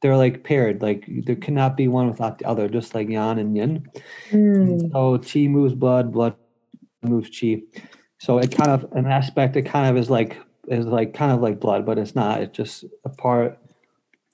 they're 0.00 0.16
like 0.16 0.42
paired. 0.42 0.82
Like 0.82 1.04
there 1.24 1.36
cannot 1.36 1.76
be 1.76 1.86
one 1.86 2.08
without 2.08 2.38
the 2.38 2.44
other, 2.44 2.68
just 2.68 2.92
like 2.92 3.08
yang 3.08 3.38
and 3.38 3.56
yin. 3.56 3.86
Mm. 4.30 4.90
So 4.90 5.18
chi 5.18 5.46
moves 5.46 5.74
blood, 5.74 6.12
blood 6.12 6.34
moves 7.02 7.30
chi. 7.30 7.62
So 8.18 8.38
it 8.38 8.50
kind 8.54 8.70
of 8.70 8.92
an 8.92 9.06
aspect. 9.06 9.56
It 9.56 9.62
kind 9.62 9.88
of 9.88 9.96
is 9.96 10.10
like 10.10 10.36
is 10.68 10.86
like 10.86 11.14
kind 11.14 11.32
of 11.32 11.40
like 11.40 11.60
blood, 11.60 11.84
but 11.86 11.98
it's 11.98 12.14
not. 12.14 12.40
It's 12.40 12.56
just 12.56 12.84
a 13.04 13.08
part 13.08 13.58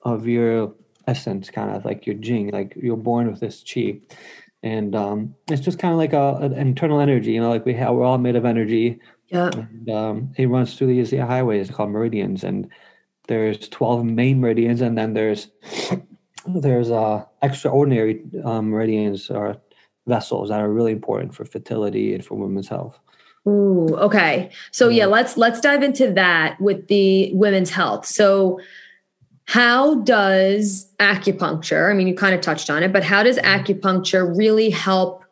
of 0.03 0.27
your 0.27 0.73
essence, 1.07 1.49
kind 1.49 1.75
of 1.75 1.85
like 1.85 2.05
your 2.05 2.15
jing. 2.15 2.51
Like 2.51 2.75
you're 2.75 2.97
born 2.97 3.29
with 3.29 3.39
this 3.39 3.63
chi, 3.63 3.99
and 4.63 4.95
um, 4.95 5.35
it's 5.49 5.61
just 5.61 5.79
kind 5.79 5.93
of 5.93 5.97
like 5.97 6.13
a, 6.13 6.35
an 6.45 6.53
internal 6.53 6.99
energy. 6.99 7.31
You 7.31 7.41
know, 7.41 7.49
like 7.49 7.65
we 7.65 7.73
have, 7.75 7.93
we're 7.95 8.05
all 8.05 8.17
made 8.17 8.35
of 8.35 8.45
energy. 8.45 8.99
Yeah. 9.27 9.51
And, 9.53 9.89
um, 9.91 10.33
it 10.37 10.47
runs 10.47 10.75
through 10.75 10.87
these 10.87 11.11
highways 11.11 11.69
called 11.69 11.91
meridians, 11.91 12.43
and 12.43 12.69
there's 13.29 13.69
12 13.69 14.05
main 14.05 14.41
meridians 14.41 14.81
and 14.81 14.97
then 14.97 15.13
there's 15.13 15.49
there's 16.47 16.89
uh 16.89 17.23
extraordinary 17.43 18.23
um, 18.43 18.71
meridians 18.71 19.29
or 19.29 19.55
vessels 20.07 20.49
that 20.49 20.59
are 20.59 20.73
really 20.73 20.91
important 20.91 21.33
for 21.33 21.45
fertility 21.45 22.15
and 22.15 22.25
for 22.25 22.35
women's 22.35 22.67
health 22.67 22.99
Ooh, 23.47 23.95
okay. 23.97 24.51
So 24.71 24.89
yeah, 24.89 25.05
mm. 25.05 25.11
let's 25.11 25.37
let's 25.37 25.59
dive 25.61 25.83
into 25.83 26.11
that 26.13 26.59
with 26.59 26.87
the 26.87 27.33
women's 27.33 27.69
health. 27.69 28.05
So 28.05 28.59
how 29.45 29.95
does 30.01 30.91
acupuncture, 30.99 31.89
I 31.89 31.93
mean 31.93 32.07
you 32.07 32.15
kind 32.15 32.35
of 32.35 32.41
touched 32.41 32.69
on 32.69 32.83
it, 32.83 32.93
but 32.93 33.03
how 33.03 33.23
does 33.23 33.37
mm. 33.37 33.43
acupuncture 33.43 34.37
really 34.37 34.69
help 34.69 35.23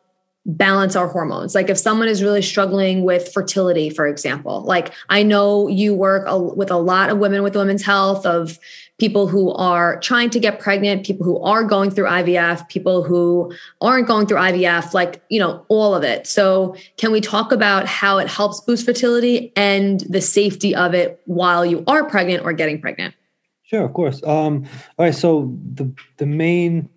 balance 0.48 0.96
our 0.96 1.06
hormones. 1.06 1.54
Like 1.54 1.68
if 1.68 1.76
someone 1.76 2.08
is 2.08 2.22
really 2.22 2.40
struggling 2.40 3.04
with 3.04 3.32
fertility, 3.32 3.90
for 3.90 4.06
example, 4.06 4.62
like 4.62 4.94
I 5.10 5.22
know 5.22 5.68
you 5.68 5.94
work 5.94 6.24
a, 6.26 6.38
with 6.38 6.70
a 6.70 6.78
lot 6.78 7.10
of 7.10 7.18
women 7.18 7.42
with 7.42 7.54
women's 7.54 7.82
health, 7.82 8.24
of 8.24 8.58
people 8.98 9.28
who 9.28 9.52
are 9.52 9.98
trying 10.00 10.28
to 10.30 10.40
get 10.40 10.58
pregnant, 10.58 11.06
people 11.06 11.24
who 11.24 11.40
are 11.40 11.62
going 11.62 11.90
through 11.90 12.06
IVF, 12.06 12.68
people 12.68 13.02
who 13.02 13.52
aren't 13.80 14.08
going 14.08 14.26
through 14.26 14.38
IVF, 14.38 14.92
like, 14.92 15.22
you 15.28 15.38
know, 15.38 15.64
all 15.68 15.94
of 15.94 16.02
it. 16.02 16.26
So, 16.26 16.76
can 16.96 17.12
we 17.12 17.20
talk 17.20 17.52
about 17.52 17.86
how 17.86 18.18
it 18.18 18.28
helps 18.28 18.60
boost 18.60 18.84
fertility 18.84 19.52
and 19.56 20.00
the 20.00 20.20
safety 20.20 20.74
of 20.74 20.94
it 20.94 21.20
while 21.26 21.64
you 21.64 21.84
are 21.86 22.04
pregnant 22.04 22.44
or 22.44 22.52
getting 22.52 22.80
pregnant? 22.80 23.14
Sure, 23.62 23.84
of 23.84 23.92
course. 23.92 24.22
Um, 24.24 24.66
all 24.98 25.06
right. 25.06 25.14
So, 25.14 25.56
the, 25.74 25.92
the 26.16 26.26
main 26.26 26.88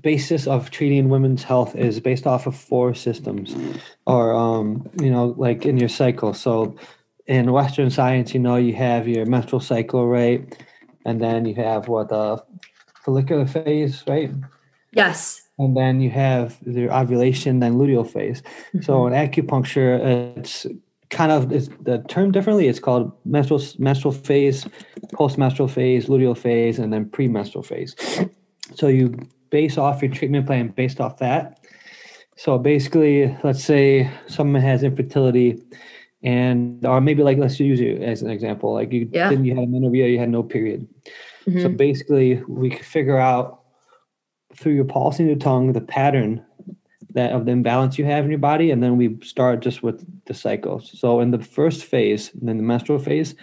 basis 0.00 0.46
of 0.46 0.70
treating 0.70 1.08
women's 1.08 1.42
health 1.42 1.74
is 1.74 1.98
based 1.98 2.26
off 2.26 2.46
of 2.46 2.54
four 2.54 2.94
systems 2.94 3.56
or 4.06 4.32
um, 4.32 4.88
you 5.00 5.10
know 5.10 5.34
like 5.36 5.66
in 5.66 5.76
your 5.76 5.88
cycle 5.88 6.32
so 6.32 6.76
in 7.26 7.50
western 7.50 7.90
science 7.90 8.32
you 8.32 8.38
know 8.38 8.54
you 8.54 8.72
have 8.72 9.08
your 9.08 9.26
menstrual 9.26 9.60
cycle 9.60 10.06
right 10.06 10.56
and 11.04 11.20
then 11.20 11.44
you 11.44 11.54
have 11.54 11.88
what 11.88 12.08
the 12.08 12.42
follicular 13.04 13.46
phase 13.46 14.02
right 14.06 14.30
yes 14.92 15.42
and 15.58 15.76
then 15.76 16.00
you 16.00 16.10
have 16.10 16.58
the 16.64 16.88
ovulation 16.94 17.60
then 17.60 17.74
luteal 17.74 18.08
phase 18.08 18.42
mm-hmm. 18.42 18.80
so 18.82 19.06
in 19.06 19.12
acupuncture 19.12 20.36
it's 20.36 20.66
kind 21.10 21.30
of 21.30 21.52
it's 21.52 21.68
the 21.82 21.98
term 22.08 22.32
differently 22.32 22.66
it's 22.66 22.80
called 22.80 23.12
menstrual 23.24 23.62
menstrual 23.78 24.12
phase 24.12 24.66
post-menstrual 25.12 25.68
phase 25.68 26.06
luteal 26.06 26.36
phase 26.36 26.78
and 26.78 26.92
then 26.92 27.08
premenstrual 27.08 27.62
phase 27.62 27.94
so 28.74 28.88
you 28.88 29.16
base 29.54 29.78
off 29.78 30.02
your 30.02 30.10
treatment 30.10 30.46
plan 30.46 30.66
based 30.66 31.00
off 31.00 31.18
that. 31.18 31.60
So 32.36 32.58
basically, 32.58 33.36
let's 33.44 33.62
say 33.62 34.10
someone 34.26 34.62
has 34.62 34.82
infertility, 34.82 35.62
and 36.24 36.84
or 36.86 37.00
maybe 37.00 37.22
like 37.22 37.38
let's 37.38 37.60
use 37.60 37.78
you 37.78 37.96
as 37.98 38.22
an 38.22 38.30
example. 38.30 38.72
Like 38.72 38.92
you 38.92 39.08
yeah. 39.12 39.28
didn't 39.28 39.44
you 39.44 39.54
had 39.54 39.64
amenorrhea, 39.64 40.08
you 40.08 40.18
had 40.18 40.30
no 40.30 40.42
period. 40.42 40.88
Mm-hmm. 41.46 41.60
So 41.60 41.68
basically, 41.68 42.42
we 42.48 42.70
could 42.70 42.86
figure 42.86 43.18
out 43.18 43.60
through 44.56 44.72
your 44.72 44.86
pulse 44.86 45.20
in 45.20 45.26
your 45.26 45.36
tongue 45.36 45.72
the 45.72 45.80
pattern 45.80 46.44
that 47.12 47.32
of 47.32 47.44
the 47.44 47.52
imbalance 47.52 47.98
you 47.98 48.06
have 48.06 48.24
in 48.24 48.30
your 48.30 48.38
body, 48.38 48.70
and 48.70 48.82
then 48.82 48.96
we 48.96 49.18
start 49.22 49.60
just 49.60 49.82
with 49.82 50.04
the 50.24 50.34
cycles. 50.34 50.98
So 50.98 51.20
in 51.20 51.30
the 51.30 51.38
first 51.38 51.84
phase, 51.84 52.30
then 52.34 52.56
the 52.56 52.62
menstrual 52.62 52.98
phase, 52.98 53.34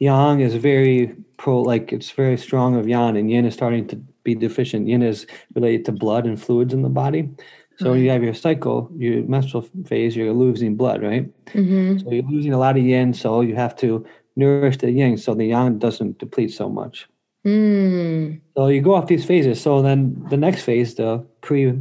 yang 0.00 0.40
is 0.40 0.54
very 0.56 1.14
pro, 1.38 1.62
like 1.62 1.92
it's 1.92 2.10
very 2.10 2.36
strong 2.36 2.76
of 2.76 2.88
yang, 2.88 3.16
and 3.16 3.30
yin 3.30 3.46
is 3.46 3.54
starting 3.54 3.86
to 3.88 3.96
be 4.24 4.34
deficient. 4.34 4.88
Yin 4.88 5.02
is 5.02 5.26
related 5.54 5.84
to 5.86 5.92
blood 5.92 6.26
and 6.26 6.40
fluids 6.40 6.74
in 6.74 6.82
the 6.82 6.88
body. 6.88 7.30
So 7.78 7.90
when 7.90 8.00
you 8.00 8.10
have 8.10 8.22
your 8.22 8.34
cycle, 8.34 8.90
your 8.96 9.22
menstrual 9.24 9.62
phase, 9.86 10.14
you're 10.14 10.32
losing 10.32 10.76
blood, 10.76 11.02
right? 11.02 11.28
Mm-hmm. 11.46 11.98
So 11.98 12.12
you're 12.12 12.24
losing 12.24 12.52
a 12.52 12.58
lot 12.58 12.76
of 12.76 12.84
yin. 12.84 13.14
So 13.14 13.40
you 13.40 13.56
have 13.56 13.74
to 13.76 14.06
nourish 14.36 14.78
the 14.78 14.90
yin 14.90 15.16
so 15.16 15.34
the 15.34 15.46
yang 15.46 15.78
doesn't 15.78 16.18
deplete 16.18 16.52
so 16.52 16.68
much. 16.68 17.08
Mm. 17.46 18.40
So 18.56 18.68
you 18.68 18.80
go 18.80 18.94
off 18.94 19.08
these 19.08 19.24
phases. 19.24 19.60
So 19.60 19.82
then 19.82 20.24
the 20.30 20.36
next 20.36 20.62
phase, 20.62 20.94
the 20.94 21.26
pre 21.40 21.78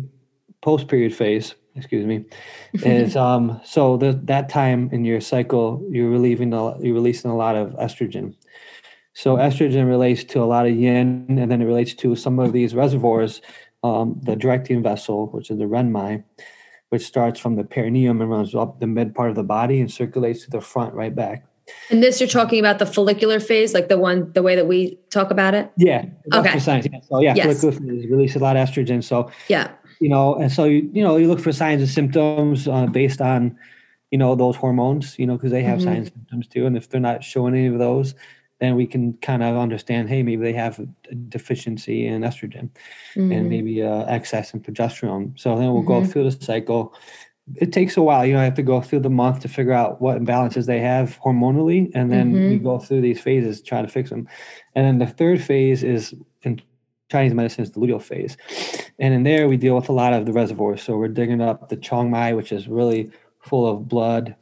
post 0.61 0.87
period 0.87 1.13
phase, 1.13 1.55
excuse 1.75 2.05
me, 2.05 2.25
is 2.73 3.15
um 3.27 3.61
so 3.63 3.97
the, 3.97 4.13
that 4.23 4.49
time 4.49 4.89
in 4.91 5.05
your 5.05 5.21
cycle 5.21 5.85
you're 5.89 6.09
relieving 6.09 6.53
a, 6.53 6.79
you're 6.79 6.95
releasing 6.95 7.29
a 7.29 7.35
lot 7.35 7.55
of 7.55 7.71
estrogen. 7.73 8.35
So 9.13 9.35
estrogen 9.35 9.87
relates 9.87 10.23
to 10.23 10.41
a 10.41 10.45
lot 10.45 10.65
of 10.65 10.73
yin, 10.73 11.25
and 11.27 11.51
then 11.51 11.61
it 11.61 11.65
relates 11.65 11.93
to 11.95 12.15
some 12.15 12.39
of 12.39 12.53
these 12.53 12.73
reservoirs, 12.73 13.41
um, 13.83 14.19
the 14.23 14.35
directing 14.35 14.83
vessel, 14.83 15.27
which 15.27 15.49
is 15.49 15.57
the 15.57 15.65
renmai, 15.65 16.23
which 16.89 17.05
starts 17.05 17.39
from 17.39 17.55
the 17.55 17.63
perineum 17.63 18.21
and 18.21 18.29
runs 18.29 18.53
up 18.53 18.79
the 18.79 18.87
mid 18.87 19.15
part 19.15 19.29
of 19.29 19.35
the 19.35 19.43
body 19.43 19.79
and 19.79 19.91
circulates 19.91 20.43
to 20.43 20.51
the 20.51 20.61
front 20.61 20.93
right 20.93 21.15
back. 21.15 21.45
And 21.89 22.03
this 22.03 22.19
you're 22.19 22.29
talking 22.29 22.59
about 22.59 22.79
the 22.79 22.85
follicular 22.85 23.39
phase, 23.39 23.73
like 23.73 23.87
the 23.87 23.97
one 23.97 24.31
the 24.33 24.43
way 24.43 24.55
that 24.55 24.67
we 24.67 24.97
talk 25.09 25.31
about 25.31 25.53
it? 25.53 25.71
Yeah. 25.77 26.05
Okay. 26.33 26.59
Science. 26.59 26.87
Yeah. 26.91 26.99
So 27.01 27.21
yeah, 27.21 27.33
yes. 27.35 27.45
follicular 27.45 27.71
phase 27.73 28.09
release 28.09 28.35
a 28.35 28.39
lot 28.39 28.57
of 28.57 28.67
estrogen. 28.67 29.03
So 29.03 29.31
yeah. 29.47 29.71
You 29.99 30.09
know, 30.09 30.35
and 30.35 30.51
so 30.51 30.65
you 30.65 30.89
you 30.93 31.03
know 31.03 31.17
you 31.17 31.27
look 31.27 31.39
for 31.39 31.51
signs 31.51 31.81
and 31.81 31.89
symptoms 31.89 32.67
uh, 32.67 32.87
based 32.87 33.21
on 33.21 33.57
you 34.09 34.17
know 34.17 34.35
those 34.35 34.55
hormones, 34.55 35.17
you 35.17 35.25
know, 35.25 35.35
because 35.35 35.51
they 35.51 35.63
have 35.63 35.79
mm-hmm. 35.79 35.87
signs 35.87 36.07
and 36.07 36.13
symptoms 36.13 36.47
too. 36.47 36.65
And 36.65 36.75
if 36.75 36.89
they're 36.89 36.99
not 36.99 37.23
showing 37.23 37.53
any 37.55 37.67
of 37.67 37.79
those, 37.79 38.15
then 38.61 38.75
we 38.75 38.85
can 38.85 39.13
kind 39.13 39.41
of 39.41 39.57
understand, 39.57 40.07
hey, 40.07 40.21
maybe 40.21 40.43
they 40.43 40.53
have 40.53 40.79
a 40.79 41.15
deficiency 41.15 42.05
in 42.05 42.21
estrogen 42.21 42.69
mm-hmm. 43.15 43.31
and 43.31 43.49
maybe 43.49 43.81
uh, 43.81 44.03
excess 44.03 44.53
in 44.53 44.61
progesterone. 44.61 45.37
So 45.37 45.57
then 45.57 45.73
we'll 45.73 45.81
mm-hmm. 45.81 46.05
go 46.05 46.05
through 46.05 46.29
the 46.29 46.45
cycle. 46.45 46.93
It 47.55 47.73
takes 47.73 47.97
a 47.97 48.03
while. 48.03 48.23
You 48.23 48.33
know, 48.33 48.39
I 48.39 48.43
have 48.43 48.53
to 48.53 48.61
go 48.61 48.79
through 48.79 48.99
the 48.99 49.09
month 49.09 49.39
to 49.39 49.47
figure 49.47 49.73
out 49.73 49.99
what 49.99 50.21
imbalances 50.21 50.67
they 50.67 50.79
have 50.79 51.19
hormonally, 51.25 51.91
and 51.95 52.11
then 52.11 52.33
mm-hmm. 52.33 52.49
we 52.49 52.59
go 52.59 52.77
through 52.77 53.01
these 53.01 53.19
phases 53.19 53.61
to 53.61 53.65
try 53.65 53.81
to 53.81 53.87
fix 53.87 54.11
them. 54.11 54.27
And 54.75 54.85
then 54.85 54.99
the 54.99 55.11
third 55.11 55.41
phase 55.41 55.81
is 55.81 56.13
in 56.43 56.61
Chinese 57.11 57.33
medicine 57.33 57.63
is 57.63 57.71
the 57.71 57.79
luteal 57.79 58.01
phase. 58.01 58.37
And 58.99 59.11
in 59.15 59.23
there, 59.23 59.47
we 59.47 59.57
deal 59.57 59.75
with 59.75 59.89
a 59.89 59.93
lot 59.93 60.13
of 60.13 60.27
the 60.27 60.33
reservoirs. 60.33 60.83
So 60.83 60.97
we're 60.97 61.07
digging 61.07 61.41
up 61.41 61.69
the 61.69 61.77
Chong 61.77 62.11
Mai, 62.11 62.33
which 62.33 62.51
is 62.51 62.67
really 62.67 63.09
full 63.39 63.67
of 63.67 63.87
blood, 63.87 64.35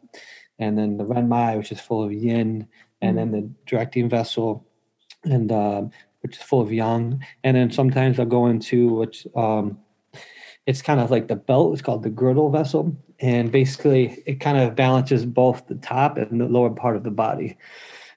and 0.60 0.78
then 0.78 0.98
the 0.98 1.06
Ren 1.06 1.30
Mai, 1.30 1.56
which 1.56 1.72
is 1.72 1.80
full 1.80 2.04
of 2.04 2.12
yin, 2.12 2.68
and 3.02 3.18
then 3.18 3.32
the 3.32 3.50
directing 3.66 4.10
vessel, 4.10 4.66
and 5.24 5.52
uh, 5.52 5.84
which 6.22 6.38
is 6.38 6.44
full 6.44 6.62
of 6.62 6.72
yang. 6.72 7.24
And 7.44 7.56
then 7.56 7.72
sometimes 7.72 8.20
I'll 8.20 8.26
go 8.26 8.48
into 8.48 8.90
which 8.90 9.28
um, 9.36 9.80
it's 10.66 10.82
kind 10.82 11.00
of 11.00 11.12
like 11.12 11.28
the 11.28 11.36
belt. 11.36 11.74
It's 11.74 11.82
called 11.82 12.04
the 12.04 12.10
girdle 12.10 12.50
vessel, 12.50 12.96
and 13.20 13.52
basically 13.52 14.22
it 14.26 14.40
kind 14.40 14.58
of 14.58 14.76
balances 14.76 15.26
both 15.26 15.68
the 15.68 15.76
top 15.76 16.18
and 16.18 16.40
the 16.40 16.46
lower 16.46 16.70
part 16.70 16.96
of 16.96 17.04
the 17.04 17.12
body. 17.12 17.58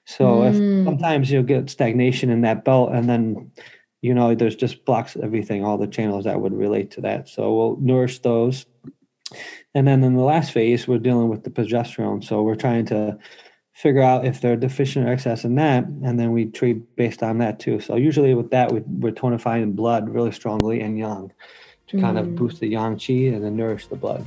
So 0.05 0.25
mm. 0.25 0.49
if 0.49 0.85
sometimes 0.85 1.31
you'll 1.31 1.43
get 1.43 1.69
stagnation 1.69 2.29
in 2.29 2.41
that 2.41 2.65
belt, 2.65 2.91
and 2.93 3.09
then 3.09 3.51
you 4.01 4.13
know 4.13 4.35
there's 4.35 4.55
just 4.55 4.85
blocks 4.85 5.15
everything, 5.21 5.63
all 5.63 5.77
the 5.77 5.87
channels 5.87 6.25
that 6.25 6.41
would 6.41 6.53
relate 6.53 6.91
to 6.91 7.01
that. 7.01 7.29
So 7.29 7.53
we'll 7.53 7.77
nourish 7.77 8.19
those. 8.19 8.65
And 9.73 9.87
then 9.87 10.03
in 10.03 10.15
the 10.15 10.21
last 10.23 10.51
phase, 10.51 10.87
we're 10.87 10.99
dealing 10.99 11.29
with 11.29 11.43
the 11.43 11.49
progesterone. 11.49 12.23
So 12.23 12.43
we're 12.43 12.55
trying 12.55 12.85
to 12.87 13.17
figure 13.73 14.01
out 14.01 14.25
if 14.25 14.39
they're 14.39 14.55
deficient 14.55 15.07
or 15.07 15.11
excess 15.11 15.43
in 15.43 15.55
that, 15.55 15.85
and 15.85 16.19
then 16.19 16.31
we 16.31 16.45
treat 16.45 16.95
based 16.95 17.23
on 17.23 17.39
that 17.39 17.59
too. 17.59 17.79
So 17.79 17.95
usually 17.95 18.33
with 18.33 18.51
that, 18.51 18.71
we, 18.71 18.81
we're 18.81 19.11
tonifying 19.11 19.75
blood 19.75 20.09
really 20.09 20.31
strongly 20.31 20.81
and 20.81 20.97
yang 20.97 21.31
to 21.87 21.99
kind 21.99 22.17
mm. 22.17 22.21
of 22.21 22.35
boost 22.35 22.59
the 22.59 22.67
yang 22.67 22.95
qi 22.95 23.33
and 23.33 23.43
then 23.43 23.55
nourish 23.55 23.87
the 23.87 23.95
blood. 23.95 24.25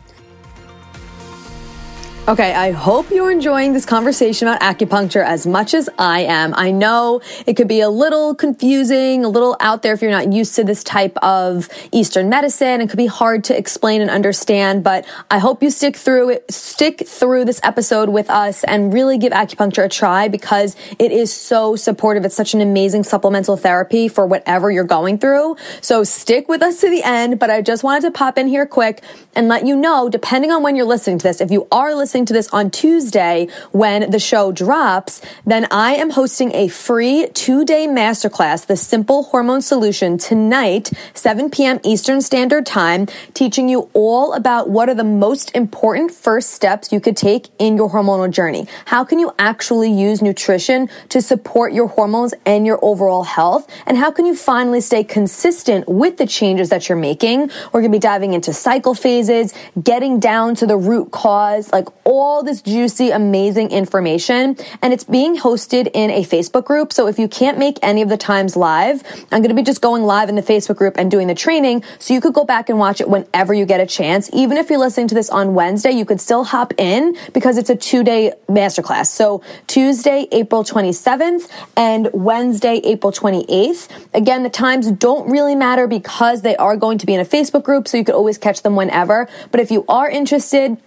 Okay, 2.28 2.52
I 2.52 2.72
hope 2.72 3.12
you're 3.12 3.30
enjoying 3.30 3.72
this 3.72 3.86
conversation 3.86 4.48
about 4.48 4.60
acupuncture 4.60 5.24
as 5.24 5.46
much 5.46 5.74
as 5.74 5.88
I 5.96 6.22
am. 6.22 6.54
I 6.56 6.72
know 6.72 7.20
it 7.46 7.54
could 7.54 7.68
be 7.68 7.82
a 7.82 7.88
little 7.88 8.34
confusing, 8.34 9.24
a 9.24 9.28
little 9.28 9.56
out 9.60 9.82
there 9.82 9.94
if 9.94 10.02
you're 10.02 10.10
not 10.10 10.32
used 10.32 10.56
to 10.56 10.64
this 10.64 10.82
type 10.82 11.16
of 11.18 11.68
Eastern 11.92 12.28
medicine. 12.28 12.80
It 12.80 12.88
could 12.88 12.96
be 12.96 13.06
hard 13.06 13.44
to 13.44 13.56
explain 13.56 14.00
and 14.00 14.10
understand, 14.10 14.82
but 14.82 15.06
I 15.30 15.38
hope 15.38 15.62
you 15.62 15.70
stick 15.70 15.96
through 15.96 16.30
it, 16.30 16.52
stick 16.52 17.06
through 17.06 17.44
this 17.44 17.60
episode 17.62 18.08
with 18.08 18.28
us 18.28 18.64
and 18.64 18.92
really 18.92 19.18
give 19.18 19.32
acupuncture 19.32 19.84
a 19.84 19.88
try 19.88 20.26
because 20.26 20.74
it 20.98 21.12
is 21.12 21.32
so 21.32 21.76
supportive. 21.76 22.24
It's 22.24 22.34
such 22.34 22.54
an 22.54 22.60
amazing 22.60 23.04
supplemental 23.04 23.56
therapy 23.56 24.08
for 24.08 24.26
whatever 24.26 24.68
you're 24.72 24.82
going 24.82 25.18
through. 25.18 25.58
So 25.80 26.02
stick 26.02 26.48
with 26.48 26.60
us 26.60 26.80
to 26.80 26.90
the 26.90 27.04
end, 27.04 27.38
but 27.38 27.50
I 27.50 27.62
just 27.62 27.84
wanted 27.84 28.00
to 28.00 28.10
pop 28.10 28.36
in 28.36 28.48
here 28.48 28.66
quick 28.66 29.04
and 29.36 29.46
let 29.46 29.64
you 29.64 29.76
know, 29.76 30.08
depending 30.08 30.50
on 30.50 30.64
when 30.64 30.74
you're 30.74 30.86
listening 30.86 31.18
to 31.18 31.22
this, 31.22 31.40
if 31.40 31.52
you 31.52 31.68
are 31.70 31.94
listening 31.94 32.15
listening 32.16 32.24
to 32.24 32.32
this 32.32 32.48
on 32.48 32.70
Tuesday 32.70 33.46
when 33.72 34.10
the 34.10 34.18
show 34.18 34.50
drops, 34.50 35.20
then 35.44 35.66
I 35.70 35.96
am 35.96 36.08
hosting 36.08 36.54
a 36.54 36.66
free 36.68 37.28
two 37.34 37.62
day 37.62 37.86
masterclass, 37.86 38.64
The 38.64 38.74
Simple 38.74 39.24
Hormone 39.24 39.60
Solution, 39.60 40.16
tonight, 40.16 40.90
7 41.12 41.50
p.m. 41.50 41.78
Eastern 41.84 42.22
Standard 42.22 42.64
Time, 42.64 43.04
teaching 43.34 43.68
you 43.68 43.90
all 43.92 44.32
about 44.32 44.70
what 44.70 44.88
are 44.88 44.94
the 44.94 45.04
most 45.04 45.54
important 45.54 46.10
first 46.10 46.52
steps 46.52 46.90
you 46.90 47.00
could 47.00 47.18
take 47.18 47.48
in 47.58 47.76
your 47.76 47.90
hormonal 47.90 48.30
journey. 48.30 48.66
How 48.86 49.04
can 49.04 49.18
you 49.18 49.30
actually 49.38 49.92
use 49.92 50.22
nutrition 50.22 50.88
to 51.10 51.20
support 51.20 51.74
your 51.74 51.86
hormones 51.86 52.32
and 52.46 52.64
your 52.64 52.78
overall 52.80 53.24
health? 53.24 53.70
And 53.84 53.98
how 53.98 54.10
can 54.10 54.24
you 54.24 54.34
finally 54.34 54.80
stay 54.80 55.04
consistent 55.04 55.86
with 55.86 56.16
the 56.16 56.26
changes 56.26 56.70
that 56.70 56.88
you're 56.88 56.96
making? 56.96 57.50
We're 57.72 57.82
going 57.82 57.92
to 57.92 57.98
be 57.98 58.00
diving 58.00 58.32
into 58.32 58.54
cycle 58.54 58.94
phases, 58.94 59.52
getting 59.82 60.18
down 60.18 60.54
to 60.54 60.66
the 60.66 60.78
root 60.78 61.10
cause, 61.10 61.70
like 61.72 61.88
all 62.06 62.44
this 62.44 62.62
juicy, 62.62 63.10
amazing 63.10 63.72
information. 63.72 64.56
And 64.80 64.92
it's 64.92 65.04
being 65.04 65.36
hosted 65.36 65.90
in 65.92 66.10
a 66.10 66.22
Facebook 66.22 66.64
group. 66.64 66.92
So 66.92 67.08
if 67.08 67.18
you 67.18 67.28
can't 67.28 67.58
make 67.58 67.78
any 67.82 68.00
of 68.00 68.08
the 68.08 68.16
times 68.16 68.56
live, 68.56 69.02
I'm 69.32 69.42
going 69.42 69.48
to 69.48 69.54
be 69.54 69.62
just 69.62 69.82
going 69.82 70.04
live 70.04 70.28
in 70.28 70.36
the 70.36 70.42
Facebook 70.42 70.76
group 70.76 70.96
and 70.96 71.10
doing 71.10 71.26
the 71.26 71.34
training. 71.34 71.82
So 71.98 72.14
you 72.14 72.20
could 72.20 72.32
go 72.32 72.44
back 72.44 72.68
and 72.68 72.78
watch 72.78 73.00
it 73.00 73.08
whenever 73.10 73.52
you 73.52 73.66
get 73.66 73.80
a 73.80 73.86
chance. 73.86 74.30
Even 74.32 74.56
if 74.56 74.70
you're 74.70 74.78
listening 74.78 75.08
to 75.08 75.14
this 75.16 75.28
on 75.28 75.54
Wednesday, 75.54 75.90
you 75.90 76.04
could 76.04 76.20
still 76.20 76.44
hop 76.44 76.72
in 76.78 77.16
because 77.34 77.58
it's 77.58 77.70
a 77.70 77.76
two 77.76 78.04
day 78.04 78.32
masterclass. 78.48 79.06
So 79.08 79.42
Tuesday, 79.66 80.28
April 80.30 80.62
27th 80.62 81.50
and 81.76 82.08
Wednesday, 82.14 82.80
April 82.84 83.12
28th. 83.12 83.90
Again, 84.14 84.44
the 84.44 84.50
times 84.50 84.92
don't 84.92 85.28
really 85.28 85.56
matter 85.56 85.88
because 85.88 86.42
they 86.42 86.56
are 86.56 86.76
going 86.76 86.98
to 86.98 87.06
be 87.06 87.14
in 87.14 87.20
a 87.20 87.24
Facebook 87.24 87.64
group. 87.64 87.88
So 87.88 87.96
you 87.96 88.04
could 88.04 88.14
always 88.14 88.38
catch 88.38 88.62
them 88.62 88.76
whenever. 88.76 89.28
But 89.50 89.58
if 89.58 89.72
you 89.72 89.84
are 89.88 90.08
interested, 90.08 90.78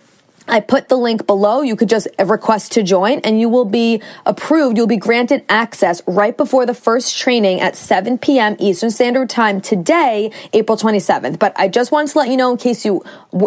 I 0.49 0.59
put 0.59 0.89
the 0.89 0.97
link 0.97 1.25
below. 1.27 1.61
You 1.61 1.75
could 1.75 1.89
just 1.89 2.07
request 2.17 2.71
to 2.73 2.83
join 2.83 3.19
and 3.19 3.39
you 3.39 3.49
will 3.49 3.65
be 3.65 4.01
approved. 4.25 4.77
You'll 4.77 4.87
be 4.87 4.97
granted 4.97 5.45
access 5.47 6.01
right 6.07 6.35
before 6.35 6.65
the 6.65 6.73
first 6.73 7.17
training 7.17 7.61
at 7.61 7.75
7 7.75 8.17
p.m. 8.17 8.55
Eastern 8.59 8.91
Standard 8.91 9.29
Time 9.29 9.61
today, 9.61 10.31
April 10.53 10.77
27th. 10.77 11.39
But 11.39 11.53
I 11.55 11.67
just 11.67 11.91
wanted 11.91 12.11
to 12.11 12.19
let 12.19 12.29
you 12.29 12.37
know 12.37 12.51
in 12.51 12.57
case 12.57 12.85
you 12.85 13.03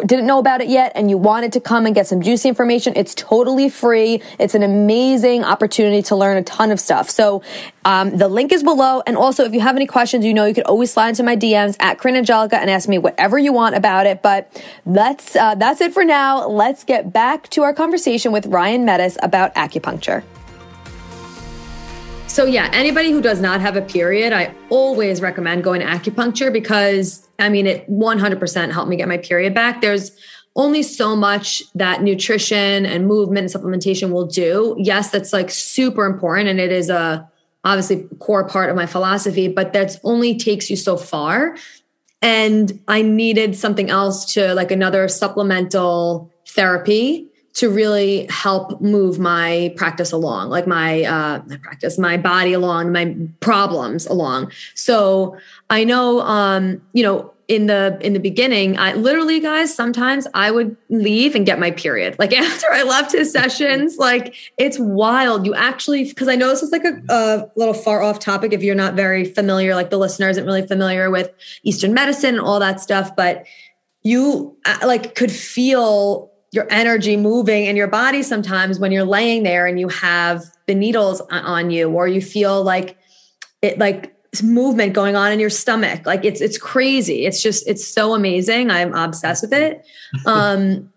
didn't 0.07 0.27
know 0.27 0.39
about 0.39 0.61
it 0.61 0.69
yet 0.69 0.93
and 0.95 1.11
you 1.11 1.19
wanted 1.19 1.53
to 1.55 1.61
come 1.61 1.87
and 1.87 1.95
get 1.95 2.07
some 2.07 2.23
juicy 2.23 2.49
information. 2.49 2.93
It's 2.95 3.15
totally 3.15 3.69
free. 3.69 4.23
It's 4.39 4.55
an 4.55 4.63
amazing 4.63 5.45
opportunity 5.45 6.03
to 6.03 6.17
learn 6.17 6.37
a 6.37 6.43
ton 6.43 6.71
of 6.71 6.79
stuff. 6.79 7.11
So 7.11 7.43
um, 7.85 8.17
the 8.17 8.29
link 8.29 8.53
is 8.53 8.63
below. 8.63 9.03
And 9.07 9.17
also, 9.17 9.45
if 9.45 9.53
you 9.53 9.61
have 9.61 9.77
any 9.77 9.87
questions, 9.87 10.25
you 10.25 10.35
know, 10.35 10.45
you 10.45 10.55
could 10.55 10.65
always 10.65 10.93
slide 10.93 11.11
into 11.11 11.23
my 11.23 11.37
DMs 11.37 11.77
at 11.81 11.99
Corinne 11.99 12.17
Angelica 12.17 12.57
and 12.57 12.71
ask 12.71 12.89
me 12.89 12.99
whatever 12.99 13.39
you 13.39 13.53
want 13.53 13.75
about 13.75 14.07
it. 14.07 14.23
But 14.23 14.63
that's, 14.87 15.35
uh, 15.35 15.57
that's 15.57 15.81
it 15.81 15.93
for 15.93 16.05
now. 16.05 16.47
Let's 16.47 16.85
get 16.85 16.92
back 17.13 17.49
to 17.51 17.63
our 17.63 17.73
conversation 17.73 18.33
with 18.33 18.47
Ryan 18.47 18.85
Metis 18.85 19.17
about 19.23 19.55
acupuncture. 19.55 20.23
So, 22.27 22.45
yeah, 22.45 22.71
anybody 22.73 23.11
who 23.11 23.21
does 23.21 23.41
not 23.41 23.61
have 23.61 23.77
a 23.77 23.83
period, 23.83 24.33
I 24.33 24.55
always 24.71 25.21
recommend 25.21 25.65
going 25.65 25.81
to 25.81 25.87
acupuncture 25.87 26.53
because 26.53 27.29
I 27.39 27.49
mean, 27.49 27.67
it 27.67 27.91
100% 27.91 28.73
helped 28.73 28.89
me 28.89 28.97
get 28.97 29.09
my 29.09 29.19
period 29.19 29.53
back. 29.53 29.81
There's 29.81 30.13
only 30.55 30.83
so 30.83 31.17
much 31.17 31.63
that 31.75 32.03
nutrition 32.03 32.87
and 32.87 33.07
movement 33.07 33.53
and 33.53 33.63
supplementation 33.63 34.13
will 34.13 34.27
do. 34.27 34.77
Yes, 34.79 35.11
that's 35.11 35.33
like 35.33 35.51
super 35.51 36.05
important 36.05 36.49
and 36.49 36.61
it 36.61 36.71
is 36.71 36.91
a 36.91 37.29
obviously 37.65 38.09
core 38.19 38.47
part 38.47 38.71
of 38.71 38.77
my 38.77 38.87
philosophy, 38.87 39.49
but 39.49 39.73
that's 39.73 39.99
only 40.05 40.37
takes 40.37 40.69
you 40.69 40.77
so 40.77 40.97
far. 40.97 41.57
And 42.21 42.81
I 42.87 43.03
needed 43.03 43.57
something 43.57 43.91
else 43.91 44.33
to 44.35 44.55
like 44.55 44.71
another 44.71 45.09
supplemental 45.09 46.32
therapy 46.49 47.29
to 47.55 47.69
really 47.69 48.27
help 48.31 48.81
move 48.81 49.19
my 49.19 49.75
practice 49.77 50.11
along, 50.11 50.49
like 50.49 50.67
my 50.67 51.03
uh, 51.03 51.43
my 51.47 51.57
practice, 51.59 51.99
my 51.99 52.17
body 52.17 52.55
along, 52.55 52.93
my 52.93 53.15
problems 53.41 54.07
along. 54.07 54.51
So 54.75 55.37
I 55.69 55.85
know, 55.85 56.21
um, 56.23 56.81
you 56.95 57.03
know, 57.03 57.33
in 57.49 57.67
the 57.67 57.99
in 58.01 58.13
the 58.15 58.21
beginning 58.21 58.79
i 58.79 58.95
literally 58.95 59.41
guys 59.41 59.75
sometimes 59.75 60.27
i 60.33 60.51
would 60.51 60.75
leave 60.89 61.35
and 61.35 61.45
get 61.45 61.59
my 61.59 61.71
period 61.73 62.17
like 62.19 62.33
after 62.39 62.67
i 62.73 62.83
left 62.83 63.13
his 63.13 63.31
sessions 63.33 63.99
like 63.99 64.35
it's 64.59 64.79
wild 64.79 65.45
you 65.45 65.53
actually 65.55 66.05
because 66.05 66.29
i 66.29 66.37
know 66.37 66.49
this 66.49 66.63
is 66.63 66.71
like 66.71 66.85
a, 66.85 67.03
a, 67.11 67.51
little 67.57 67.75
far 67.75 68.01
off 68.01 68.21
topic 68.21 68.53
if 68.53 68.63
you're 68.63 68.77
not 68.77 68.95
very 68.95 69.25
familiar 69.25 69.75
like 69.75 69.91
the 69.91 69.99
listener 69.99 70.31
isn't 70.31 70.47
really 70.47 70.67
familiar 70.67 71.11
with 71.11 71.31
eastern 71.65 71.93
medicine 71.93 72.37
and 72.37 72.41
all 72.41 72.61
that 72.61 72.81
stuff 72.81 73.15
but 73.17 73.45
you 74.03 74.57
uh, 74.65 74.79
like 74.85 75.15
could 75.15 75.33
feel 75.33 76.32
your 76.53 76.67
energy 76.71 77.17
moving 77.17 77.65
in 77.65 77.77
your 77.77 77.89
body 77.89 78.23
sometimes 78.23 78.79
when 78.79 78.93
you're 78.93 79.05
laying 79.05 79.43
there 79.43 79.67
and 79.67 79.81
you 79.81 79.89
have 79.89 80.45
the 80.67 80.75
needles 80.75 81.21
on 81.31 81.71
you 81.71 81.91
or 81.91 82.07
you 82.07 82.21
feel 82.21 82.63
like 82.63 82.97
it 83.63 83.79
like 83.79 84.15
movement 84.43 84.93
going 84.95 85.17
on 85.17 85.33
in 85.33 85.41
your 85.41 85.51
stomach. 85.51 86.07
Like 86.07 86.25
it's 86.25 86.41
it's 86.41 86.57
crazy. 86.57 87.27
It's 87.27 87.43
just 87.43 87.67
it's 87.67 87.87
so 87.87 88.15
amazing. 88.15 88.71
I'm 88.71 88.95
obsessed 88.95 89.43
with 89.43 89.53
it. 89.53 89.85
Um 90.27 90.91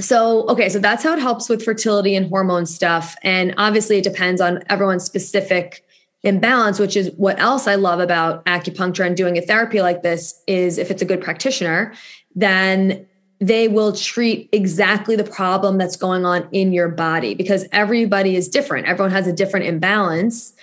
so 0.00 0.48
okay, 0.48 0.68
so 0.68 0.78
that's 0.78 1.04
how 1.04 1.12
it 1.12 1.20
helps 1.20 1.48
with 1.48 1.64
fertility 1.64 2.16
and 2.16 2.28
hormone 2.28 2.66
stuff 2.66 3.14
and 3.22 3.54
obviously 3.56 3.98
it 3.98 4.04
depends 4.04 4.40
on 4.40 4.62
everyone's 4.68 5.04
specific 5.04 5.84
imbalance, 6.22 6.78
which 6.78 6.96
is 6.96 7.10
what 7.16 7.38
else 7.40 7.66
I 7.66 7.74
love 7.74 8.00
about 8.00 8.44
acupuncture 8.46 9.04
and 9.04 9.16
doing 9.16 9.36
a 9.36 9.42
therapy 9.42 9.82
like 9.82 10.02
this 10.02 10.40
is 10.46 10.78
if 10.78 10.90
it's 10.90 11.02
a 11.02 11.04
good 11.04 11.20
practitioner, 11.20 11.92
then 12.34 13.06
they 13.42 13.66
will 13.66 13.92
treat 13.92 14.48
exactly 14.52 15.16
the 15.16 15.24
problem 15.24 15.76
that's 15.76 15.96
going 15.96 16.24
on 16.24 16.48
in 16.52 16.72
your 16.72 16.88
body 16.88 17.34
because 17.34 17.66
everybody 17.72 18.36
is 18.36 18.48
different. 18.48 18.86
Everyone 18.86 19.10
has 19.10 19.26
a 19.26 19.32
different 19.32 19.66
imbalance 19.66 20.54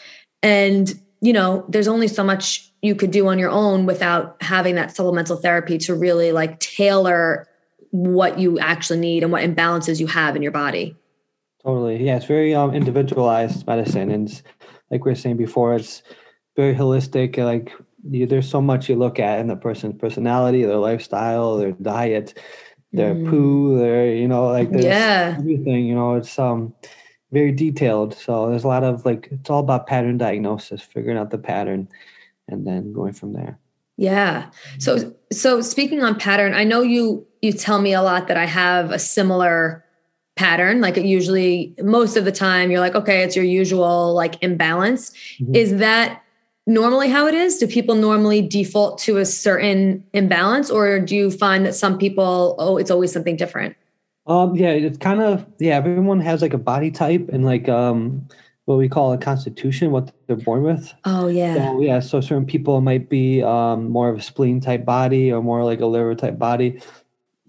and 0.42 0.98
you 1.22 1.34
know, 1.34 1.66
there's 1.68 1.90
only 1.90 2.08
so 2.08 2.24
much 2.24 2.72
you 2.82 2.96
could 2.96 3.12
do 3.12 3.28
on 3.28 3.38
your 3.38 3.50
own 3.50 3.86
without 3.86 4.42
having 4.42 4.76
that 4.76 4.96
supplemental 4.96 5.36
therapy 5.36 5.78
to 5.78 5.94
really 5.94 6.32
like 6.32 6.58
tailor 6.62 7.46
what 7.92 8.40
you 8.40 8.58
actually 8.60 9.00
need 9.00 9.24
and 9.24 9.32
what 9.34 9.44
imbalances 9.44 10.00
you 10.00 10.08
have 10.08 10.38
in 10.38 10.42
your 10.42 10.54
body. 10.54 10.96
Totally. 11.66 12.02
Yeah, 12.06 12.16
it's 12.16 12.26
very 12.26 12.56
um, 12.56 12.74
individualized 12.74 13.68
medicine. 13.68 14.10
And 14.10 14.42
like 14.90 15.04
we 15.04 15.12
were 15.12 15.16
saying 15.16 15.36
before, 15.36 15.76
it's 15.76 16.02
very 16.56 16.74
holistic. 16.74 17.38
Like 17.38 17.74
there's 18.04 18.50
so 18.50 18.62
much 18.62 18.88
you 18.88 18.96
look 18.96 19.20
at 19.20 19.40
in 19.40 19.48
the 19.48 19.56
person's 19.56 20.00
personality, 20.00 20.64
their 20.64 20.78
lifestyle, 20.78 21.58
their 21.58 21.74
diet, 21.74 22.40
their 22.92 23.14
mm. 23.14 23.30
poo, 23.30 23.78
their 23.78 24.14
you 24.14 24.28
know, 24.28 24.48
like 24.48 24.72
there's 24.72 24.86
yeah. 24.86 25.36
everything. 25.38 25.86
You 25.86 25.96
know, 25.96 26.16
it's 26.16 26.38
um 26.40 26.74
very 27.32 27.52
detailed. 27.52 28.16
So 28.16 28.50
there's 28.50 28.64
a 28.64 28.68
lot 28.68 28.84
of 28.84 29.06
like 29.06 29.30
it's 29.32 29.50
all 29.50 29.60
about 29.60 29.88
pattern 29.88 30.18
diagnosis, 30.18 30.82
figuring 30.82 31.18
out 31.18 31.30
the 31.30 31.38
pattern, 31.38 31.88
and 32.48 32.66
then 32.66 32.94
going 32.94 33.14
from 33.14 33.34
there. 33.34 33.60
Yeah. 33.98 34.50
So 34.80 35.14
so 35.32 35.62
speaking 35.62 36.04
on 36.04 36.18
pattern, 36.18 36.54
I 36.54 36.64
know 36.64 36.82
you 36.82 37.28
you 37.42 37.54
tell 37.54 37.82
me 37.82 37.94
a 37.94 38.02
lot 38.02 38.28
that 38.28 38.38
I 38.38 38.46
have 38.46 38.92
a 38.92 39.00
similar 39.00 39.86
pattern 40.40 40.80
like 40.80 40.96
it 40.96 41.04
usually 41.04 41.76
most 41.82 42.16
of 42.16 42.24
the 42.24 42.32
time 42.32 42.72
you're 42.72 42.80
like 42.80 42.96
okay 42.96 43.24
it's 43.24 43.36
your 43.36 43.44
usual 43.44 44.14
like 44.14 44.42
imbalance 44.42 45.12
mm-hmm. 45.38 45.54
is 45.54 45.76
that 45.80 46.24
normally 46.70 47.10
how 47.10 47.28
it 47.28 47.34
is? 47.34 47.58
Do 47.58 47.68
people 47.68 47.96
normally 47.96 48.42
default 48.42 49.00
to 49.00 49.18
a 49.18 49.26
certain 49.26 50.06
imbalance 50.14 50.70
or 50.70 51.00
do 51.00 51.16
you 51.16 51.32
find 51.32 51.66
that 51.66 51.74
some 51.74 51.98
people 51.98 52.56
oh 52.60 52.78
it's 52.78 52.92
always 52.92 53.12
something 53.12 53.36
different? 53.36 53.76
Um 54.28 54.56
yeah 54.56 54.70
it's 54.70 54.98
kind 54.98 55.20
of 55.20 55.46
yeah 55.60 55.76
everyone 55.76 56.22
has 56.22 56.42
like 56.42 56.54
a 56.54 56.60
body 56.60 56.92
type 56.92 57.28
and 57.34 57.44
like 57.44 57.68
um 57.68 58.28
what 58.66 58.78
we 58.78 58.88
call 58.88 59.12
a 59.12 59.18
constitution 59.18 59.92
what 59.92 60.14
they're 60.28 60.36
born 60.36 60.62
with. 60.62 60.94
Oh 61.06 61.28
yeah. 61.28 61.56
So, 61.56 61.82
yeah 61.82 62.00
so 62.00 62.22
certain 62.22 62.46
people 62.46 62.80
might 62.82 63.10
be 63.10 63.42
um 63.42 63.90
more 63.90 64.10
of 64.10 64.20
a 64.20 64.22
spleen 64.22 64.62
type 64.62 64.86
body 64.86 65.34
or 65.34 65.42
more 65.42 65.66
like 65.66 65.82
a 65.82 65.88
liver 65.88 66.14
type 66.14 66.38
body. 66.38 66.80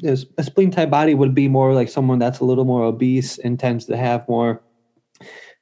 A 0.03 0.17
spleen 0.43 0.71
type 0.71 0.89
body 0.89 1.13
would 1.13 1.35
be 1.35 1.47
more 1.47 1.75
like 1.75 1.91
someone 1.91 2.19
that's 2.19 2.41
a 2.41 2.45
little 2.47 2.65
more 2.65 2.85
obese 2.85 3.37
and 3.37 3.61
tends 3.61 3.85
to 3.85 3.99
have 3.99 4.27
more 4.31 4.63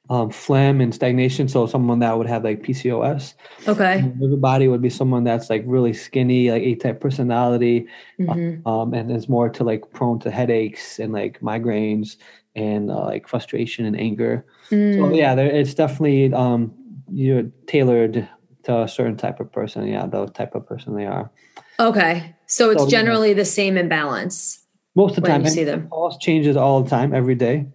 um, 0.09 0.31
phlegm 0.31 0.81
and 0.81 0.93
stagnation. 0.93 1.47
So 1.47 1.67
someone 1.67 1.99
that 1.99 2.17
would 2.17 2.27
have 2.27 2.43
like 2.43 2.63
PCOS. 2.63 3.35
Okay. 3.67 4.01
liver 4.19 4.37
body 4.37 4.67
would 4.67 4.81
be 4.81 4.89
someone 4.89 5.23
that's 5.23 5.49
like 5.49 5.63
really 5.65 5.93
skinny, 5.93 6.51
like 6.51 6.63
A 6.63 6.75
type 6.75 6.99
personality, 6.99 7.87
mm-hmm. 8.19 8.67
um, 8.67 8.93
and 8.93 9.11
is 9.11 9.29
more 9.29 9.49
to 9.49 9.63
like 9.63 9.91
prone 9.91 10.19
to 10.19 10.31
headaches 10.31 10.99
and 10.99 11.13
like 11.13 11.39
migraines 11.41 12.17
and 12.55 12.89
uh, 12.89 13.05
like 13.05 13.27
frustration 13.27 13.85
and 13.85 13.99
anger. 13.99 14.45
Mm. 14.71 14.97
So 14.97 15.13
yeah, 15.13 15.35
there, 15.35 15.47
it's 15.47 15.75
definitely 15.75 16.33
um, 16.33 16.73
you're 17.11 17.43
tailored 17.67 18.27
to 18.63 18.81
a 18.81 18.87
certain 18.87 19.17
type 19.17 19.39
of 19.39 19.51
person. 19.51 19.87
Yeah, 19.87 20.07
the 20.07 20.27
type 20.27 20.55
of 20.55 20.65
person 20.65 20.95
they 20.95 21.05
are. 21.05 21.31
Okay. 21.79 22.35
So 22.47 22.71
it's 22.71 22.83
so, 22.83 22.89
generally 22.89 23.33
the 23.33 23.45
same 23.45 23.77
imbalance. 23.77 24.65
Most 24.95 25.17
of 25.17 25.23
the 25.23 25.29
time, 25.29 25.43
you 25.43 25.49
see 25.49 25.63
them. 25.63 25.87
Pulse 25.87 26.17
changes 26.17 26.57
all 26.57 26.81
the 26.81 26.89
time, 26.89 27.13
every 27.13 27.35
day. 27.35 27.67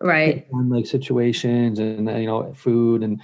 Right. 0.00 0.46
On 0.52 0.70
like 0.70 0.86
situations 0.86 1.78
and 1.78 2.08
you 2.08 2.26
know 2.26 2.52
food 2.54 3.02
and 3.02 3.20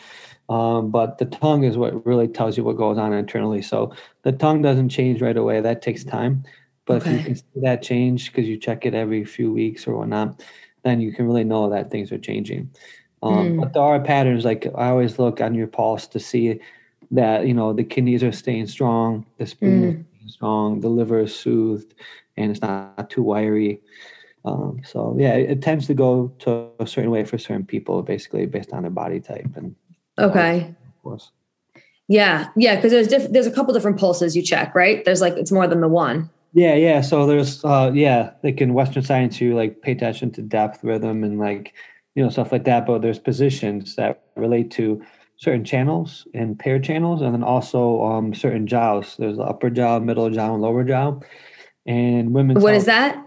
um, 0.48 0.90
but 0.90 1.18
the 1.18 1.24
tongue 1.24 1.64
is 1.64 1.76
what 1.76 2.06
really 2.06 2.28
tells 2.28 2.56
you 2.56 2.64
what 2.64 2.76
goes 2.76 2.98
on 2.98 3.12
internally. 3.12 3.62
So 3.62 3.92
the 4.22 4.32
tongue 4.32 4.62
doesn't 4.62 4.90
change 4.90 5.20
right 5.20 5.36
away. 5.36 5.60
That 5.60 5.82
takes 5.82 6.04
time. 6.04 6.44
But 6.84 7.02
okay. 7.02 7.10
if 7.10 7.18
you 7.18 7.24
can 7.24 7.34
see 7.34 7.60
that 7.62 7.82
change 7.82 8.30
because 8.30 8.46
you 8.48 8.56
check 8.56 8.86
it 8.86 8.94
every 8.94 9.24
few 9.24 9.52
weeks 9.52 9.88
or 9.88 9.96
whatnot, 9.96 10.40
then 10.84 11.00
you 11.00 11.12
can 11.12 11.26
really 11.26 11.42
know 11.42 11.68
that 11.70 11.90
things 11.90 12.12
are 12.12 12.18
changing. 12.18 12.70
Um, 13.22 13.32
mm. 13.34 13.60
But 13.60 13.72
there 13.72 13.82
are 13.82 13.98
patterns. 13.98 14.44
Like 14.44 14.66
I 14.76 14.88
always 14.88 15.18
look 15.18 15.40
on 15.40 15.54
your 15.54 15.66
pulse 15.66 16.06
to 16.08 16.20
see 16.20 16.60
that 17.10 17.46
you 17.46 17.54
know 17.54 17.72
the 17.72 17.84
kidneys 17.84 18.22
are 18.22 18.32
staying 18.32 18.68
strong, 18.68 19.26
the 19.38 19.46
spleen 19.46 19.82
mm 19.82 20.04
strong, 20.28 20.80
the 20.80 20.88
liver 20.88 21.20
is 21.20 21.32
soothed, 21.32 21.94
and 22.36 22.50
it's 22.50 22.60
not 22.60 23.08
too 23.08 23.22
wiry. 23.22 23.80
Um, 24.46 24.80
so 24.84 25.16
yeah, 25.18 25.34
it, 25.34 25.50
it, 25.50 25.62
tends 25.62 25.88
to 25.88 25.94
go 25.94 26.32
to 26.38 26.68
a 26.78 26.86
certain 26.86 27.10
way 27.10 27.24
for 27.24 27.36
certain 27.36 27.66
people, 27.66 28.00
basically 28.02 28.46
based 28.46 28.72
on 28.72 28.82
their 28.82 28.90
body 28.90 29.20
type 29.20 29.50
and. 29.56 29.74
Okay. 30.18 30.74
Of 30.96 31.02
course. 31.02 31.32
Yeah, 32.08 32.48
yeah, 32.56 32.76
because 32.76 32.92
there's 32.92 33.08
diff- 33.08 33.32
there's 33.32 33.48
a 33.48 33.50
couple 33.50 33.74
different 33.74 33.98
pulses 33.98 34.36
you 34.36 34.42
check, 34.42 34.74
right? 34.74 35.04
There's 35.04 35.20
like 35.20 35.34
it's 35.34 35.50
more 35.50 35.66
than 35.66 35.80
the 35.80 35.88
one. 35.88 36.30
Yeah, 36.52 36.74
yeah. 36.74 37.00
So 37.00 37.26
there's 37.26 37.64
uh 37.64 37.90
yeah, 37.92 38.30
like 38.44 38.60
in 38.60 38.74
Western 38.74 39.02
science, 39.02 39.40
you 39.40 39.56
like 39.56 39.82
pay 39.82 39.92
attention 39.92 40.30
to 40.32 40.42
depth, 40.42 40.84
rhythm, 40.84 41.24
and 41.24 41.38
like 41.38 41.74
you 42.14 42.22
know 42.22 42.30
stuff 42.30 42.52
like 42.52 42.64
that. 42.64 42.86
But 42.86 43.02
there's 43.02 43.18
positions 43.18 43.96
that 43.96 44.22
relate 44.36 44.70
to 44.72 45.04
certain 45.38 45.64
channels 45.64 46.26
and 46.32 46.58
pair 46.58 46.78
channels, 46.78 47.22
and 47.22 47.34
then 47.34 47.42
also 47.42 48.04
um, 48.04 48.32
certain 48.32 48.68
jiaos. 48.68 49.16
There's 49.16 49.36
the 49.36 49.42
upper 49.42 49.68
jiao, 49.68 50.02
middle 50.02 50.30
jiao, 50.30 50.54
and 50.54 50.62
lower 50.62 50.84
jiao. 50.84 51.24
And 51.86 52.32
women's. 52.32 52.62
What 52.62 52.70
health, 52.70 52.82
is 52.82 52.86
that? 52.86 53.25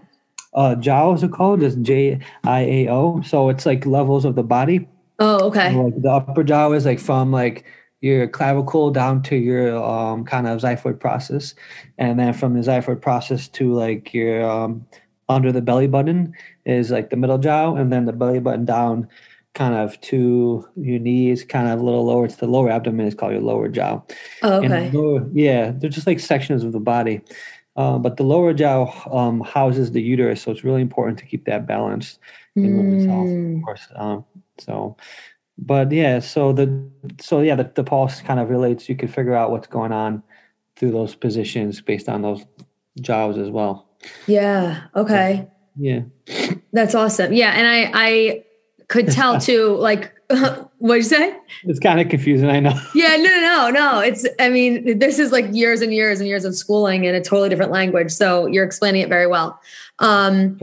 Uh, 0.52 0.74
jiaos 0.74 1.22
are 1.22 1.28
called. 1.28 1.62
It's 1.62 1.76
J 1.76 2.20
I 2.44 2.60
A 2.60 2.88
O. 2.88 3.22
So 3.22 3.48
it's 3.48 3.66
like 3.66 3.86
levels 3.86 4.24
of 4.24 4.34
the 4.34 4.42
body. 4.42 4.88
Oh, 5.18 5.46
okay. 5.48 5.72
So 5.72 5.82
like 5.82 6.02
the 6.02 6.10
upper 6.10 6.42
jiao 6.42 6.74
is 6.74 6.86
like 6.86 6.98
from 6.98 7.30
like 7.30 7.64
your 8.00 8.26
clavicle 8.26 8.90
down 8.90 9.22
to 9.22 9.36
your 9.36 9.76
um, 9.76 10.24
kind 10.24 10.46
of 10.46 10.60
xiphoid 10.62 10.98
process, 10.98 11.54
and 11.98 12.18
then 12.18 12.32
from 12.32 12.54
the 12.54 12.60
xiphoid 12.60 13.02
process 13.02 13.46
to 13.48 13.72
like 13.72 14.14
your 14.14 14.48
um, 14.48 14.86
under 15.28 15.52
the 15.52 15.60
belly 15.60 15.86
button 15.86 16.34
is 16.64 16.90
like 16.90 17.10
the 17.10 17.16
middle 17.16 17.38
jiao, 17.38 17.78
and 17.78 17.92
then 17.92 18.06
the 18.06 18.12
belly 18.12 18.40
button 18.40 18.64
down 18.64 19.06
kind 19.54 19.74
of 19.74 20.00
to 20.00 20.66
your 20.76 20.98
knees, 20.98 21.44
kind 21.44 21.68
of 21.68 21.80
a 21.80 21.84
little 21.84 22.06
lower 22.06 22.28
to 22.28 22.36
the 22.36 22.46
lower 22.46 22.70
abdomen 22.70 23.06
is 23.06 23.14
called 23.14 23.32
your 23.32 23.42
lower 23.42 23.68
jiao. 23.68 24.02
Oh, 24.42 24.64
okay. 24.64 24.90
Lower, 24.90 25.28
yeah, 25.32 25.72
they're 25.76 25.90
just 25.90 26.06
like 26.06 26.20
sections 26.20 26.64
of 26.64 26.72
the 26.72 26.80
body. 26.80 27.20
Uh, 27.80 27.96
but 27.98 28.18
the 28.18 28.22
lower 28.22 28.52
jiao 28.52 28.84
um, 29.16 29.40
houses 29.40 29.92
the 29.92 30.02
uterus, 30.02 30.42
so 30.42 30.50
it's 30.50 30.62
really 30.62 30.82
important 30.82 31.18
to 31.18 31.24
keep 31.24 31.46
that 31.46 31.66
balanced 31.66 32.18
in 32.54 32.64
mm. 32.64 32.76
women's 32.76 33.06
health, 33.06 33.28
of 33.28 33.34
mm. 33.34 33.64
course. 33.64 33.88
Um, 33.96 34.24
so, 34.58 34.98
but 35.56 35.90
yeah, 35.90 36.18
so 36.18 36.52
the 36.52 36.66
so 37.22 37.40
yeah, 37.40 37.54
the, 37.54 37.72
the 37.74 37.82
pulse 37.82 38.20
kind 38.20 38.38
of 38.38 38.50
relates. 38.50 38.86
You 38.90 38.96
can 38.96 39.08
figure 39.08 39.34
out 39.34 39.50
what's 39.50 39.66
going 39.66 39.92
on 39.92 40.22
through 40.76 40.90
those 40.90 41.14
positions 41.14 41.80
based 41.80 42.06
on 42.06 42.20
those 42.20 42.44
jiaos 43.00 43.42
as 43.42 43.48
well. 43.48 43.88
Yeah. 44.26 44.82
Okay. 44.94 45.48
Yeah. 45.78 46.02
That's 46.74 46.94
awesome. 46.94 47.32
Yeah, 47.32 47.52
and 47.52 47.66
I 47.66 47.90
I 47.94 48.44
could 48.88 49.10
tell 49.10 49.40
too, 49.48 49.74
like, 49.76 50.12
what'd 50.78 51.02
you 51.02 51.08
say? 51.08 51.36
It's 51.64 51.80
kind 51.80 52.00
of 52.00 52.08
confusing, 52.08 52.48
I 52.48 52.60
know. 52.60 52.78
Yeah, 52.94 53.16
no, 53.16 53.24
no, 53.24 53.40
no, 53.40 53.70
no. 53.70 54.00
It's, 54.00 54.26
I 54.38 54.48
mean, 54.48 54.98
this 54.98 55.18
is 55.18 55.32
like 55.32 55.46
years 55.52 55.80
and 55.80 55.92
years 55.92 56.20
and 56.20 56.28
years 56.28 56.44
of 56.44 56.54
schooling 56.54 57.04
in 57.04 57.14
a 57.14 57.20
totally 57.20 57.48
different 57.48 57.72
language. 57.72 58.10
So 58.10 58.46
you're 58.46 58.64
explaining 58.64 59.02
it 59.02 59.08
very 59.08 59.26
well. 59.26 59.60
Um, 59.98 60.58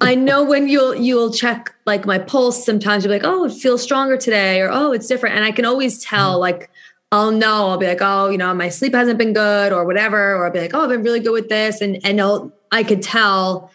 I 0.00 0.14
know 0.14 0.42
when 0.48 0.68
you'll 0.68 0.94
you'll 0.94 1.32
check 1.32 1.74
like 1.86 2.06
my 2.06 2.18
pulse. 2.18 2.64
Sometimes 2.64 3.04
you're 3.04 3.12
like, 3.12 3.24
oh, 3.24 3.44
it 3.44 3.52
feels 3.52 3.82
stronger 3.82 4.16
today, 4.16 4.60
or 4.60 4.70
oh, 4.70 4.92
it's 4.92 5.06
different. 5.06 5.36
And 5.36 5.44
I 5.44 5.52
can 5.52 5.64
always 5.64 6.02
tell, 6.02 6.32
mm-hmm. 6.32 6.40
like, 6.40 6.70
I'll 7.12 7.30
know. 7.30 7.68
I'll 7.68 7.78
be 7.78 7.86
like, 7.86 8.02
oh, 8.02 8.28
you 8.28 8.38
know, 8.38 8.52
my 8.54 8.68
sleep 8.68 8.94
hasn't 8.94 9.18
been 9.18 9.32
good, 9.32 9.72
or 9.72 9.84
whatever. 9.84 10.34
Or 10.34 10.46
I'll 10.46 10.52
be 10.52 10.60
like, 10.60 10.74
oh, 10.74 10.82
I've 10.82 10.88
been 10.88 11.02
really 11.02 11.20
good 11.20 11.32
with 11.32 11.48
this, 11.48 11.80
and 11.80 12.04
and 12.04 12.20
I'll, 12.20 12.52
I 12.72 12.82
could 12.82 13.02
tell 13.02 13.70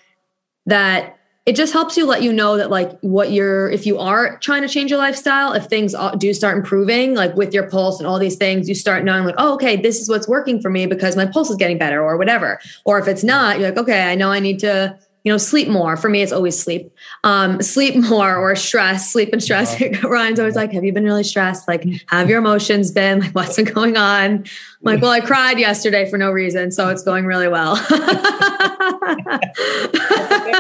that 0.66 1.17
it 1.48 1.56
just 1.56 1.72
helps 1.72 1.96
you 1.96 2.06
let 2.06 2.22
you 2.22 2.34
know 2.34 2.58
that 2.58 2.70
like 2.70 3.00
what 3.00 3.32
you're 3.32 3.70
if 3.70 3.86
you 3.86 3.98
are 3.98 4.38
trying 4.40 4.62
to 4.62 4.68
change 4.68 4.92
your 4.92 5.00
lifestyle 5.00 5.54
if 5.54 5.64
things 5.66 5.96
do 6.18 6.34
start 6.34 6.58
improving 6.58 7.16
like 7.16 7.34
with 7.36 7.54
your 7.54 7.70
pulse 7.70 8.00
and 8.00 8.08
all 8.08 8.20
these 8.20 8.36
things 8.36 8.68
you 8.68 8.76
start 8.76 9.06
knowing 9.06 9.24
like 9.24 9.36
oh 9.38 9.54
okay 9.54 9.78
this 9.78 10.02
is 10.02 10.10
what's 10.10 10.28
working 10.28 10.62
for 10.62 10.70
me 10.70 10.86
because 10.86 11.16
my 11.16 11.26
pulse 11.26 11.50
is 11.50 11.56
getting 11.56 11.78
better 11.78 12.04
or 12.04 12.18
whatever. 12.18 12.60
Or 12.84 13.00
if 13.00 13.08
it's 13.08 13.24
not 13.24 13.60
you're 13.60 13.70
like 13.70 13.80
okay 13.80 14.12
i 14.12 14.14
know 14.14 14.30
i 14.30 14.40
need 14.40 14.60
to 14.60 14.98
you 15.28 15.34
know 15.34 15.38
sleep 15.38 15.68
more 15.68 15.98
for 15.98 16.08
me 16.08 16.22
it's 16.22 16.32
always 16.32 16.58
sleep 16.58 16.90
um 17.26 17.62
sleep 17.62 17.96
more 18.10 18.38
or 18.38 18.56
stress 18.56 19.12
sleep 19.12 19.34
and 19.34 19.44
stress 19.44 19.78
ryan's 20.04 20.40
always 20.40 20.56
like 20.56 20.72
have 20.72 20.86
you 20.86 20.94
been 20.94 21.04
really 21.04 21.22
stressed 21.22 21.68
like 21.68 21.86
have 22.08 22.30
your 22.30 22.40
emotions 22.40 22.92
been 22.92 23.20
like 23.20 23.36
what's 23.36 23.58
been 23.58 23.66
going 23.66 23.98
on 23.98 24.26
I'm 24.26 24.46
like 24.84 25.02
well 25.02 25.12
i 25.12 25.20
cried 25.20 25.60
yesterday 25.60 26.10
for 26.10 26.18
no 26.18 26.32
reason 26.32 26.72
so 26.72 26.88
it's 26.88 27.04
going 27.04 27.26
really 27.26 27.50
well 27.50 27.76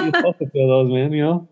supposed 0.05 0.39
to 0.39 0.49
feel 0.49 0.67
those, 0.67 0.91
man. 0.91 1.11
You 1.11 1.23
know, 1.23 1.49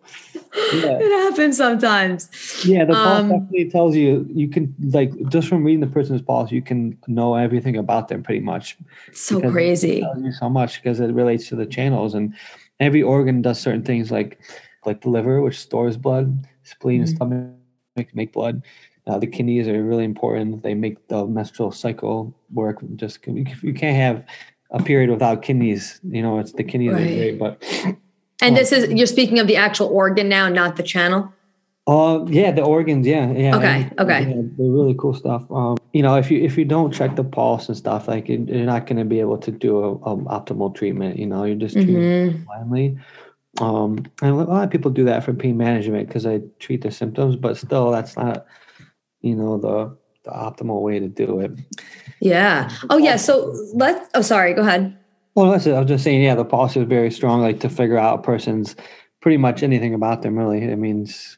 yeah. 0.54 0.98
it 1.00 1.30
happens 1.30 1.58
sometimes. 1.58 2.30
Yeah, 2.66 2.86
the 2.86 2.94
pulse 2.94 3.20
um, 3.20 3.30
definitely 3.30 3.70
tells 3.70 3.96
you. 3.96 4.28
You 4.34 4.50
can 4.50 4.74
like 4.92 5.12
just 5.30 5.48
from 5.48 5.64
reading 5.64 5.82
the 5.82 5.88
person's 5.88 6.22
pulse, 6.22 6.52
you 6.52 6.62
can 6.62 6.98
know 7.08 7.36
everything 7.36 7.78
about 7.78 8.08
them 8.08 8.24
pretty 8.24 8.42
much. 8.42 8.78
So 9.14 9.40
crazy. 9.52 10.06
so 10.40 10.50
much 10.50 10.82
because 10.82 11.00
it 11.00 11.12
relates 11.14 11.48
to 11.50 11.56
the 11.56 11.66
channels, 11.66 12.14
and 12.14 12.34
every 12.80 13.02
organ 13.02 13.42
does 13.42 13.60
certain 13.60 13.84
things, 13.84 14.12
like 14.12 14.40
like 14.86 15.02
the 15.02 15.10
liver, 15.10 15.42
which 15.42 15.60
stores 15.60 15.98
blood, 15.98 16.48
spleen 16.64 17.02
mm-hmm. 17.02 17.08
and 17.08 17.16
stomach 17.16 17.52
make, 17.96 18.16
make 18.16 18.34
blood. 18.34 18.64
Uh, 19.08 19.20
the 19.20 19.28
kidneys 19.28 19.68
are 19.68 19.84
really 19.84 20.04
important. 20.04 20.64
They 20.64 20.74
make 20.74 21.08
the 21.08 21.26
menstrual 21.28 21.72
cycle 21.72 22.36
work. 22.52 22.80
Just 22.96 23.26
you 23.28 23.74
can't 23.74 23.96
have 23.96 24.26
a 24.72 24.82
period 24.82 25.10
without 25.10 25.42
kidneys. 25.42 26.00
You 26.04 26.22
know, 26.22 26.40
it's 26.40 26.54
the 26.54 26.64
kidneys 26.64 26.94
right. 26.94 27.02
are 27.02 27.16
great, 27.16 27.40
but 27.40 27.64
and 28.42 28.58
this 28.58 28.72
is 28.72 28.92
you're 28.92 29.08
speaking 29.08 29.40
of 29.40 29.48
the 29.48 29.56
actual 29.56 29.88
organ 29.88 30.28
now, 30.28 30.50
not 30.50 30.76
the 30.76 30.84
channel. 30.84 31.32
Uh, 31.88 32.26
yeah, 32.28 32.52
the 32.52 32.64
organs, 32.64 33.06
yeah, 33.06 33.32
yeah. 33.32 33.56
Okay, 33.56 33.84
and, 33.84 34.00
okay. 34.00 34.22
Yeah, 34.22 34.42
they're 34.58 34.72
really 34.72 34.96
cool 34.98 35.14
stuff. 35.14 35.44
Um, 35.52 35.78
you 35.94 36.02
know, 36.02 36.16
if 36.16 36.32
you 36.32 36.42
if 36.44 36.58
you 36.58 36.66
don't 36.66 36.92
check 36.92 37.16
the 37.16 37.24
pulse 37.24 37.68
and 37.68 37.78
stuff, 37.78 38.08
like 38.08 38.28
you're 38.28 38.40
not 38.40 38.88
going 38.88 38.98
to 38.98 39.06
be 39.06 39.20
able 39.20 39.38
to 39.38 39.52
do 39.52 39.78
a, 39.78 39.92
a, 39.92 40.18
optimal 40.18 40.74
treatment. 40.74 41.20
You 41.20 41.28
know, 41.28 41.44
you're 41.44 41.56
just 41.56 41.76
treating 41.76 41.96
mm-hmm. 41.96 42.44
blindly. 42.44 42.98
Um, 43.62 44.06
and 44.22 44.32
a 44.32 44.34
lot 44.34 44.64
of 44.64 44.72
people 44.72 44.92
do 44.92 45.06
that 45.06 45.24
for 45.24 45.34
pain 45.34 45.58
management 45.58 46.08
because 46.08 46.24
they 46.24 46.42
treat 46.60 46.82
the 46.82 46.92
symptoms, 46.92 47.36
but 47.36 47.56
still, 47.56 47.92
that's 47.92 48.18
not 48.18 48.46
you 49.26 49.36
know, 49.36 49.58
the 49.58 49.98
the 50.24 50.32
optimal 50.32 50.82
way 50.82 51.00
to 51.00 51.08
do 51.08 51.40
it. 51.40 51.52
Yeah. 52.22 52.70
Oh 52.90 52.98
yeah. 52.98 53.18
So 53.18 53.54
let's. 53.74 54.08
Oh, 54.14 54.22
sorry. 54.22 54.54
Go 54.54 54.62
ahead. 54.62 54.98
Well, 55.34 55.52
that's 55.52 55.66
it. 55.66 55.74
I 55.74 55.80
was 55.80 55.90
just 55.90 56.04
saying. 56.04 56.24
Yeah, 56.24 56.36
the 56.36 56.46
pulse 56.46 56.78
is 56.78 56.88
very 56.88 57.12
strong, 57.12 57.42
like 57.42 57.60
to 57.62 57.70
figure 57.70 57.98
out 57.98 58.20
a 58.20 58.22
person's 58.22 58.76
pretty 59.22 59.38
much 59.38 59.64
anything 59.64 59.94
about 59.94 60.22
them. 60.22 60.38
Really, 60.38 60.62
it 60.62 60.78
means 60.78 61.38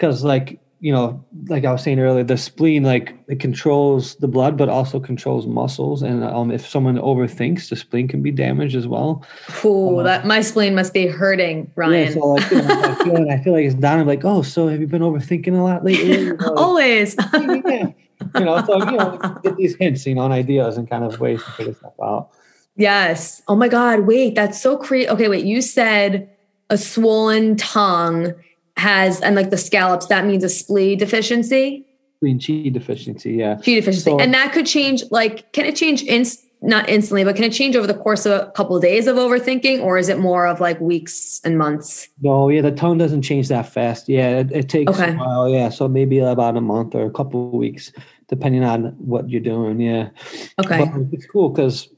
because 0.00 0.24
like 0.24 0.58
you 0.82 0.90
know, 0.90 1.22
like 1.48 1.66
I 1.66 1.72
was 1.72 1.82
saying 1.82 2.00
earlier, 2.00 2.24
the 2.24 2.38
spleen 2.38 2.84
like 2.84 3.14
it 3.28 3.38
controls 3.38 4.16
the 4.16 4.28
blood, 4.28 4.56
but 4.56 4.70
also 4.70 4.98
controls 4.98 5.46
muscles. 5.46 6.02
And 6.02 6.24
um, 6.24 6.50
if 6.50 6.66
someone 6.66 6.96
overthinks, 6.96 7.68
the 7.68 7.76
spleen 7.76 8.08
can 8.08 8.22
be 8.22 8.30
damaged 8.30 8.74
as 8.74 8.88
well. 8.88 9.22
Oh, 9.62 9.98
um, 9.98 10.04
that 10.04 10.24
my 10.24 10.40
spleen 10.40 10.74
must 10.74 10.94
be 10.94 11.06
hurting, 11.06 11.70
Ryan. 11.76 12.06
Yeah, 12.06 12.12
so 12.14 12.20
like, 12.20 12.50
you 12.50 12.62
know, 12.62 12.82
I, 12.82 13.04
feel, 13.04 13.30
I 13.30 13.42
feel 13.42 13.52
like 13.52 13.66
it's 13.66 13.74
down. 13.74 14.00
I'm 14.00 14.06
like, 14.06 14.24
oh, 14.24 14.40
so 14.40 14.68
have 14.68 14.80
you 14.80 14.86
been 14.86 15.02
overthinking 15.02 15.52
a 15.52 15.62
lot 15.62 15.84
lately? 15.84 16.32
Always. 16.56 17.14
yeah. 17.34 17.90
You 18.34 18.44
know, 18.44 18.64
so 18.64 18.78
you 18.78 18.96
know, 18.96 19.38
get 19.42 19.56
these 19.58 19.76
hints, 19.76 20.06
you 20.06 20.14
know, 20.14 20.24
and 20.24 20.32
ideas 20.32 20.78
and 20.78 20.88
kind 20.88 21.04
of 21.04 21.20
ways 21.20 21.44
to 21.44 21.50
figure 21.52 21.74
stuff 21.74 21.92
out. 22.02 22.30
Yes. 22.76 23.42
Oh 23.48 23.56
my 23.56 23.68
God. 23.68 24.00
Wait, 24.00 24.34
that's 24.34 24.62
so 24.62 24.78
creepy. 24.78 25.10
Okay, 25.10 25.28
wait. 25.28 25.44
You 25.44 25.60
said 25.60 26.30
a 26.70 26.78
swollen 26.78 27.56
tongue 27.56 28.32
has 28.80 29.20
and 29.20 29.36
like 29.36 29.50
the 29.50 29.58
scallops 29.58 30.06
that 30.06 30.26
means 30.26 30.42
a 30.42 30.48
spleen 30.48 30.98
deficiency. 30.98 31.86
Spleen 32.16 32.40
chi 32.40 32.70
deficiency 32.70 33.32
yeah. 33.32 33.54
Chi 33.56 33.74
deficiency. 33.74 34.10
So, 34.10 34.18
and 34.18 34.34
that 34.34 34.52
could 34.52 34.66
change 34.66 35.04
like 35.10 35.52
can 35.52 35.66
it 35.66 35.76
change 35.76 36.02
in 36.02 36.24
not 36.62 36.88
instantly 36.88 37.24
but 37.24 37.36
can 37.36 37.44
it 37.44 37.52
change 37.52 37.76
over 37.76 37.86
the 37.86 37.94
course 37.94 38.26
of 38.26 38.32
a 38.32 38.50
couple 38.52 38.76
of 38.76 38.82
days 38.82 39.06
of 39.06 39.16
overthinking 39.16 39.82
or 39.82 39.96
is 39.96 40.08
it 40.08 40.18
more 40.18 40.46
of 40.46 40.60
like 40.60 40.80
weeks 40.80 41.40
and 41.44 41.56
months? 41.56 42.08
No 42.20 42.48
yeah 42.48 42.62
the 42.62 42.72
tongue 42.72 42.98
doesn't 42.98 43.22
change 43.22 43.48
that 43.48 43.68
fast. 43.68 44.08
Yeah 44.08 44.40
it, 44.40 44.52
it 44.52 44.68
takes 44.68 44.90
okay. 44.92 45.12
a 45.12 45.16
while 45.16 45.48
yeah. 45.48 45.68
So 45.68 45.86
maybe 45.88 46.18
about 46.18 46.56
a 46.56 46.60
month 46.60 46.94
or 46.94 47.04
a 47.04 47.10
couple 47.10 47.48
of 47.48 47.52
weeks 47.52 47.92
depending 48.28 48.64
on 48.64 48.94
what 48.98 49.28
you're 49.28 49.40
doing 49.40 49.80
yeah. 49.80 50.10
Okay. 50.58 50.84
But 50.84 51.02
it's 51.12 51.26
cool 51.26 51.50
because 51.50 51.88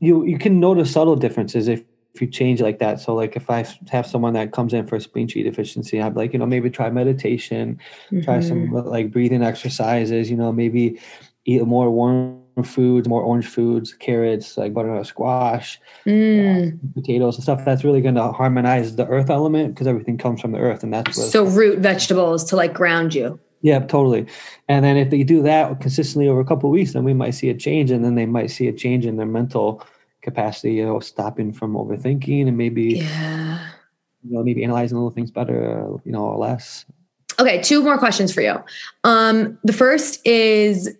you 0.00 0.24
you 0.24 0.38
can 0.38 0.60
notice 0.60 0.92
subtle 0.92 1.16
differences 1.16 1.68
if 1.68 1.82
if 2.16 2.22
you 2.22 2.26
change 2.26 2.62
like 2.62 2.78
that. 2.78 2.98
So 2.98 3.14
like 3.14 3.36
if 3.36 3.50
I 3.50 3.66
have 3.90 4.06
someone 4.06 4.32
that 4.32 4.52
comes 4.52 4.72
in 4.72 4.86
for 4.86 4.96
a 4.96 5.00
spleen 5.00 5.28
chi 5.28 5.42
deficiency, 5.42 6.00
I'd 6.00 6.16
like, 6.16 6.32
you 6.32 6.38
know, 6.38 6.46
maybe 6.46 6.70
try 6.70 6.88
meditation, 6.88 7.78
mm-hmm. 8.06 8.22
try 8.22 8.40
some 8.40 8.68
mm-hmm. 8.68 8.88
like 8.88 9.12
breathing 9.12 9.42
exercises, 9.42 10.30
you 10.30 10.36
know, 10.36 10.50
maybe 10.50 10.98
eat 11.44 11.64
more 11.64 11.90
warm 11.90 12.40
foods, 12.64 13.06
more 13.06 13.22
orange 13.22 13.46
foods, 13.46 13.92
carrots, 13.92 14.56
like 14.56 14.72
butternut 14.72 15.06
squash, 15.06 15.78
mm. 16.06 16.72
uh, 16.72 16.76
potatoes 16.94 17.36
and 17.36 17.42
stuff. 17.42 17.64
That's 17.66 17.84
really 17.84 18.00
going 18.00 18.14
to 18.14 18.32
harmonize 18.32 18.96
the 18.96 19.06
earth 19.08 19.28
element 19.28 19.74
because 19.74 19.86
everything 19.86 20.16
comes 20.16 20.40
from 20.40 20.52
the 20.52 20.58
earth. 20.58 20.82
And 20.82 20.92
that's 20.92 21.30
so 21.30 21.44
root 21.44 21.80
vegetables 21.80 22.44
to 22.44 22.56
like 22.56 22.72
ground 22.72 23.14
you. 23.14 23.38
Yeah, 23.60 23.80
totally. 23.80 24.26
And 24.68 24.84
then 24.84 24.96
if 24.96 25.10
they 25.10 25.22
do 25.22 25.42
that 25.42 25.80
consistently 25.80 26.28
over 26.28 26.40
a 26.40 26.44
couple 26.44 26.70
of 26.70 26.72
weeks, 26.72 26.94
then 26.94 27.04
we 27.04 27.14
might 27.14 27.32
see 27.32 27.50
a 27.50 27.54
change, 27.54 27.90
and 27.90 28.04
then 28.04 28.14
they 28.14 28.26
might 28.26 28.50
see 28.50 28.68
a 28.68 28.72
change 28.72 29.04
in 29.06 29.16
their 29.16 29.26
mental 29.26 29.84
capacity, 30.26 30.74
know, 30.84 31.00
stopping 31.00 31.52
from 31.52 31.74
overthinking 31.74 32.48
and 32.48 32.58
maybe, 32.58 32.98
yeah. 32.98 33.68
you 34.22 34.36
know, 34.36 34.42
maybe 34.42 34.62
analyzing 34.64 34.98
little 34.98 35.10
things 35.10 35.30
better, 35.30 35.88
you 36.04 36.12
know, 36.12 36.24
or 36.24 36.36
less. 36.36 36.84
Okay, 37.38 37.62
two 37.62 37.82
more 37.82 37.96
questions 37.96 38.34
for 38.34 38.40
you. 38.40 38.56
Um, 39.04 39.58
the 39.62 39.72
first 39.72 40.26
is 40.26 40.94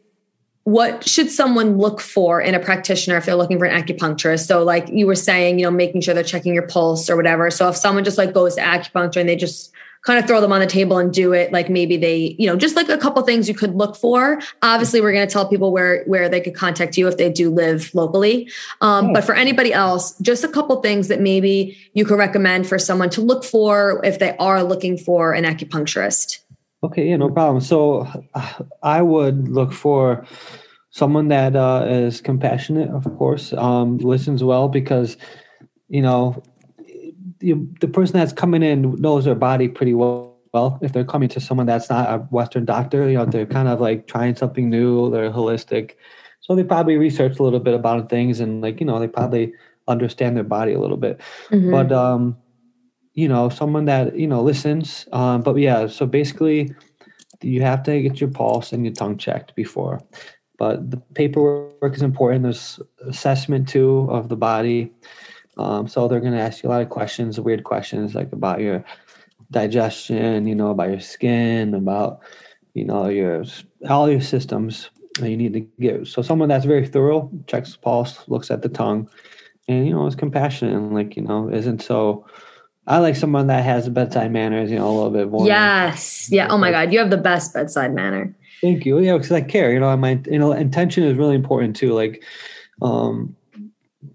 what 0.65 1.09
should 1.09 1.31
someone 1.31 1.79
look 1.79 2.01
for 2.01 2.41
in 2.41 2.55
a 2.55 2.61
practitioner 2.61 3.17
if 3.17 3.27
they're 3.27 3.37
looking 3.37 3.59
for 3.59 3.67
an 3.67 3.83
acupuncturist? 3.83 4.47
So, 4.47 4.63
like 4.63 4.89
you 4.89 5.07
were 5.07 5.15
saying, 5.15 5.59
you 5.59 5.65
know, 5.65 5.71
making 5.71 6.03
sure 6.03 6.15
they're 6.15 6.25
checking 6.25 6.55
your 6.55 6.67
pulse 6.67 7.11
or 7.11 7.17
whatever. 7.17 7.51
So, 7.51 7.69
if 7.69 7.77
someone 7.77 8.05
just 8.05 8.19
like 8.19 8.33
goes 8.33 8.57
to 8.57 8.61
acupuncture 8.61 9.21
and 9.21 9.29
they 9.29 9.37
just 9.37 9.73
kind 10.03 10.19
of 10.19 10.27
throw 10.27 10.41
them 10.41 10.53
on 10.53 10.61
the 10.61 10.67
table 10.67 10.99
and 10.99 11.13
do 11.13 11.33
it 11.33 11.53
like 11.53 11.69
maybe 11.69 11.97
they 11.97 12.37
you 12.39 12.47
know 12.47 12.57
just 12.57 12.77
like 12.77 12.89
a 12.89 12.99
couple 12.99 13.23
things 13.23 13.49
you 13.49 13.55
could 13.55 13.75
look 13.75 13.97
for. 13.97 14.41
Obviously 14.63 15.01
we're 15.01 15.13
going 15.13 15.27
to 15.27 15.33
tell 15.33 15.49
people 15.49 15.73
where 15.73 16.05
where 16.05 16.29
they 16.29 16.41
could 16.41 16.55
contact 16.55 16.97
you 16.97 17.09
if 17.09 17.17
they 17.17 17.31
do 17.31 17.51
live 17.51 17.95
locally. 17.95 18.51
Um, 18.81 19.13
but 19.13 19.25
for 19.25 19.35
anybody 19.35 19.73
else 19.73 20.17
just 20.21 20.45
a 20.45 20.49
couple 20.49 20.81
things 20.83 21.09
that 21.09 21.21
maybe 21.21 21.77
you 21.95 22.05
could 22.05 22.19
recommend 22.19 22.67
for 22.67 22.79
someone 22.79 23.11
to 23.11 23.21
look 23.21 23.45
for 23.45 24.01
if 24.05 24.19
they 24.19 24.37
are 24.39 24.63
looking 24.63 24.97
for 24.97 25.33
an 25.33 25.45
acupuncturist. 25.45 26.39
Okay 26.83 27.09
yeah 27.09 27.17
no 27.17 27.31
problem. 27.31 27.61
So 27.61 28.07
i 28.83 29.03
would 29.03 29.49
look 29.49 29.73
for 29.73 30.27
someone 30.91 31.29
that 31.29 31.55
uh, 31.55 31.85
is 31.89 32.21
compassionate 32.21 32.89
of 32.91 33.05
course 33.19 33.53
um, 33.55 33.99
listens 33.99 34.43
well 34.43 34.69
because 34.69 35.17
you 35.89 36.01
know 36.01 36.43
you, 37.41 37.73
the 37.81 37.89
person 37.89 38.19
that's 38.19 38.33
coming 38.33 38.63
in 38.63 38.95
knows 38.97 39.25
their 39.25 39.35
body 39.35 39.69
pretty 39.69 39.95
well. 39.95 40.35
Well, 40.53 40.79
if 40.81 40.93
they're 40.93 41.05
coming 41.05 41.29
to 41.31 41.41
someone 41.41 41.67
that's 41.67 41.91
not 41.91 42.09
a 42.09 42.19
Western 42.31 42.65
doctor, 42.65 43.11
you 43.11 43.19
know, 43.19 43.27
they're 43.27 43.45
kind 43.45 43.69
of 43.69 43.79
like 43.79 44.07
trying 44.07 44.37
something 44.37 44.71
new. 44.71 45.11
They're 45.11 45.31
holistic, 45.31 45.97
so 46.41 46.55
they 46.55 46.65
probably 46.65 46.97
research 46.97 47.39
a 47.39 47.43
little 47.43 47.61
bit 47.61 47.75
about 47.75 48.09
things, 48.09 48.41
and 48.41 48.63
like 48.63 48.81
you 48.81 48.87
know, 48.87 48.99
they 48.99 49.09
probably 49.09 49.53
understand 49.87 50.37
their 50.37 50.45
body 50.45 50.73
a 50.73 50.81
little 50.81 50.97
bit. 50.97 51.21
Mm-hmm. 51.51 51.71
But 51.71 51.93
um, 51.93 52.39
you 53.13 53.29
know, 53.29 53.49
someone 53.49 53.85
that 53.87 54.17
you 54.17 54.27
know 54.27 54.43
listens. 54.43 55.07
Um, 55.13 55.43
but 55.43 55.57
yeah, 55.57 55.89
so 55.89 56.07
basically, 56.07 56.75
you 57.43 57.63
have 57.63 57.83
to 57.85 58.01
get 58.01 58.21
your 58.21 58.31
pulse 58.31 58.73
and 58.73 58.85
your 58.85 58.95
tongue 58.95 59.19
checked 59.19 59.55
before. 59.57 60.01
But 60.59 60.91
the 60.91 60.99
paperwork 61.15 61.95
is 61.95 62.03
important. 62.03 62.45
There's 62.45 62.81
assessment 63.07 63.69
too 63.69 64.07
of 64.11 64.29
the 64.29 64.37
body. 64.37 64.93
Um, 65.57 65.89
so 65.89 66.07
they're 66.07 66.21
going 66.21 66.33
to 66.33 66.41
ask 66.41 66.63
you 66.63 66.69
a 66.69 66.71
lot 66.71 66.83
of 66.83 66.91
questions, 66.91 67.41
weird 67.41 67.65
questions 67.65 68.15
like 68.15 68.33
about 68.33 68.61
your 68.61 68.85
digestion, 69.51 70.47
you 70.47 70.55
know, 70.55 70.71
about 70.71 70.91
your 70.91 71.01
skin, 71.01 71.75
about 71.75 72.21
you 72.75 72.85
know 72.85 73.09
your 73.09 73.45
all 73.89 74.11
your 74.11 74.21
systems 74.21 74.91
that 75.19 75.31
you 75.31 75.37
need 75.37 75.55
to 75.55 75.61
get. 75.81 76.07
So 76.07 76.23
someone 76.23 76.49
that's 76.49 76.67
very 76.67 76.87
thorough 76.87 77.31
checks 77.47 77.73
the 77.73 77.79
pulse, 77.79 78.29
looks 78.29 78.51
at 78.51 78.63
the 78.63 78.69
tongue, 78.69 79.09
and 79.69 79.87
you 79.87 79.95
know 79.95 80.07
is 80.07 80.15
compassionate 80.15 80.75
and 80.75 80.95
like 80.95 81.17
you 81.17 81.23
know 81.23 81.49
isn't 81.49 81.83
so. 81.83 82.27
I 82.89 82.99
like 82.99 83.17
someone 83.17 83.49
that 83.49 83.65
has 83.65 83.89
bedside 83.89 84.31
manners, 84.31 84.71
you 84.71 84.77
know, 84.77 84.89
a 84.89 84.95
little 84.95 85.11
bit 85.11 85.29
more. 85.29 85.45
Yes, 85.45 86.29
yeah. 86.31 86.47
Oh 86.49 86.57
my 86.57 86.71
God, 86.71 86.93
you 86.93 87.01
have 87.01 87.11
the 87.11 87.17
best 87.17 87.53
bedside 87.53 87.93
manner. 87.93 88.33
Thank 88.61 88.87
you. 88.87 89.01
Yeah, 89.01 89.15
because 89.15 89.33
I 89.33 89.41
care. 89.41 89.73
You 89.73 89.81
know, 89.81 89.97
my 89.97 90.21
you 90.31 90.39
know 90.39 90.53
intention 90.53 91.03
is 91.03 91.17
really 91.17 91.35
important 91.35 91.75
too. 91.77 91.93
Like, 91.95 92.23
um, 92.83 93.35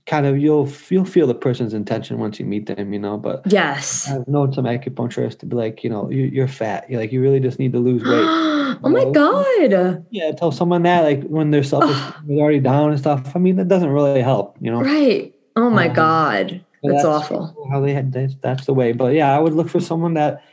kind 0.06 0.26
of 0.26 0.38
you'll 0.38 0.70
you'll 0.90 1.06
feel 1.06 1.28
the 1.28 1.36
person's 1.36 1.74
intention 1.74 2.20
once 2.20 2.40
you 2.40 2.46
meet 2.46 2.66
them, 2.66 2.94
you 2.94 3.00
know. 3.00 3.18
But 3.18 3.44
yes, 3.46 4.10
I've 4.10 4.28
known 4.28 4.54
some 4.54 4.66
acupuncturists 4.66 5.40
to 5.40 5.46
be 5.46 5.56
like, 5.56 5.84
you 5.84 5.90
know, 5.90 6.10
you, 6.10 6.44
are 6.44 6.48
fat. 6.48 6.90
You're 6.90 7.00
like, 7.00 7.12
you 7.12 7.22
really 7.22 7.40
just 7.40 7.60
need 7.60 7.74
to 7.74 7.80
lose 7.80 8.04
weight. 8.04 8.12
oh 8.84 8.90
my 8.90 9.06
god! 9.12 10.06
Yeah, 10.12 10.32
tell 10.32 10.52
someone 10.52 10.84
that 10.84 11.02
like 11.02 11.24
when 11.24 11.52
their 11.52 11.64
self 11.64 11.84
is 11.84 12.30
already 12.30 12.60
down 12.60 12.92
and 12.92 13.00
stuff. 13.00 13.36
I 13.36 13.40
mean, 13.40 13.56
that 13.58 13.68
doesn't 13.68 13.90
really 13.90 14.22
help, 14.22 14.58
you 14.60 14.72
know. 14.72 14.82
Right. 14.82 15.34
Oh 15.56 15.70
my 15.70 15.88
um, 15.90 15.94
god, 15.94 16.66
that's, 16.84 16.96
that's, 16.96 17.06
awful. 17.06 17.68
How 17.72 17.82
they 17.82 17.94
had 17.94 18.14
that's 18.42 18.66
the 18.66 18.74
way. 18.74 18.92
But 18.92 19.14
yeah, 19.14 19.36
I 19.36 19.40
would 19.40 19.54
look 19.54 19.70
for 19.70 19.80
someone 19.80 20.14
that 20.16 20.44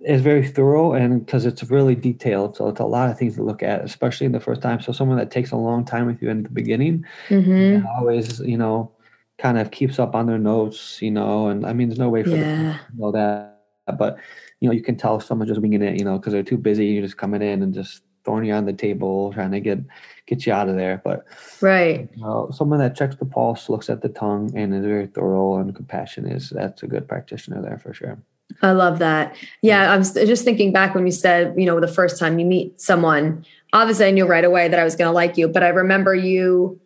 is 0.00 0.22
very 0.22 0.46
thorough 0.46 0.94
and 0.94 1.24
because 1.24 1.44
it's 1.44 1.62
really 1.64 1.94
detailed. 1.94 2.56
So 2.56 2.68
it's 2.68 2.80
a 2.80 2.84
lot 2.84 3.10
of 3.10 3.18
things 3.18 3.36
to 3.36 3.42
look 3.42 3.62
at, 3.62 3.84
especially 3.84 4.26
in 4.26 4.32
the 4.32 4.40
first 4.40 4.62
time. 4.62 4.80
So 4.80 4.92
someone 4.92 5.18
that 5.18 5.30
takes 5.30 5.50
a 5.50 5.56
long 5.56 5.84
time 5.84 6.06
with 6.06 6.22
you 6.22 6.30
in 6.30 6.42
the 6.42 6.48
beginning 6.48 7.04
mm-hmm. 7.28 7.86
always, 7.86 8.40
you 8.40 8.56
know, 8.56 8.92
kind 9.38 9.58
of 9.58 9.70
keeps 9.70 9.98
up 9.98 10.14
on 10.14 10.26
their 10.26 10.38
notes, 10.38 11.00
you 11.02 11.10
know, 11.10 11.48
and 11.48 11.66
I 11.66 11.72
mean, 11.72 11.88
there's 11.88 11.98
no 11.98 12.08
way 12.08 12.22
for 12.22 12.30
yeah. 12.30 12.36
them 12.36 12.74
to 12.74 13.00
know 13.00 13.12
that, 13.12 13.60
but 13.98 14.18
you 14.60 14.68
know, 14.68 14.74
you 14.74 14.82
can 14.82 14.96
tell 14.96 15.20
someone 15.20 15.48
just 15.48 15.60
winging 15.60 15.82
it, 15.82 15.98
you 15.98 16.04
know, 16.04 16.18
because 16.18 16.32
they're 16.32 16.42
too 16.42 16.58
busy. 16.58 16.86
You're 16.86 17.02
just 17.02 17.16
coming 17.16 17.42
in 17.42 17.62
and 17.62 17.74
just 17.74 18.02
throwing 18.24 18.44
you 18.44 18.52
on 18.52 18.66
the 18.66 18.72
table, 18.72 19.32
trying 19.32 19.52
to 19.52 19.60
get 19.60 19.78
get 20.26 20.46
you 20.46 20.52
out 20.52 20.68
of 20.68 20.76
there. 20.76 21.00
But 21.02 21.24
right, 21.60 22.08
you 22.14 22.22
know, 22.22 22.50
someone 22.52 22.78
that 22.78 22.96
checks 22.96 23.16
the 23.16 23.24
pulse, 23.24 23.68
looks 23.68 23.88
at 23.88 24.02
the 24.02 24.10
tongue, 24.10 24.52
and 24.54 24.74
is 24.74 24.84
very 24.84 25.06
thorough 25.06 25.56
and 25.56 25.74
compassionate 25.74 26.36
is 26.36 26.50
that's 26.50 26.82
a 26.82 26.86
good 26.86 27.08
practitioner 27.08 27.62
there 27.62 27.78
for 27.78 27.94
sure. 27.94 28.22
I 28.62 28.72
love 28.72 28.98
that. 28.98 29.36
Yeah, 29.62 29.92
I 29.92 29.96
was 29.96 30.12
just 30.12 30.44
thinking 30.44 30.72
back 30.72 30.94
when 30.94 31.06
you 31.06 31.12
said, 31.12 31.54
you 31.56 31.66
know, 31.66 31.80
the 31.80 31.88
first 31.88 32.18
time 32.18 32.38
you 32.38 32.46
meet 32.46 32.80
someone, 32.80 33.44
obviously 33.72 34.06
I 34.06 34.10
knew 34.10 34.26
right 34.26 34.44
away 34.44 34.68
that 34.68 34.78
I 34.78 34.84
was 34.84 34.96
going 34.96 35.08
to 35.08 35.12
like 35.12 35.36
you, 35.36 35.48
but 35.48 35.62
I 35.62 35.68
remember 35.68 36.14
you 36.14 36.80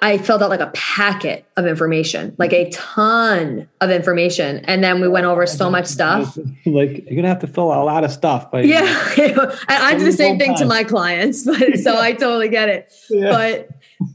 I 0.00 0.18
filled 0.18 0.42
out 0.42 0.50
like 0.50 0.60
a 0.60 0.70
packet 0.74 1.46
of 1.56 1.66
information, 1.66 2.34
like 2.36 2.52
a 2.52 2.68
ton 2.70 3.66
of 3.80 3.90
information. 3.90 4.58
And 4.66 4.84
then 4.84 5.00
we 5.00 5.08
went 5.08 5.24
over 5.24 5.46
so 5.46 5.70
much 5.76 5.86
stuff. 5.86 6.36
Like 6.66 7.06
you're 7.06 7.16
gonna 7.16 7.28
have 7.28 7.40
to 7.40 7.46
fill 7.46 7.72
out 7.72 7.80
a 7.80 7.84
lot 7.84 8.04
of 8.04 8.12
stuff. 8.12 8.50
But 8.50 8.66
yeah, 8.66 8.82
I, 8.86 9.64
I 9.68 9.98
do 9.98 10.04
the 10.04 10.12
same 10.12 10.38
thing 10.38 10.54
to 10.56 10.66
my 10.66 10.84
clients, 10.84 11.44
but 11.46 11.78
so 11.78 11.98
I 11.98 12.12
totally 12.12 12.48
get 12.48 12.68
it. 12.68 12.92
Yeah. 13.08 13.30
But 13.30 13.70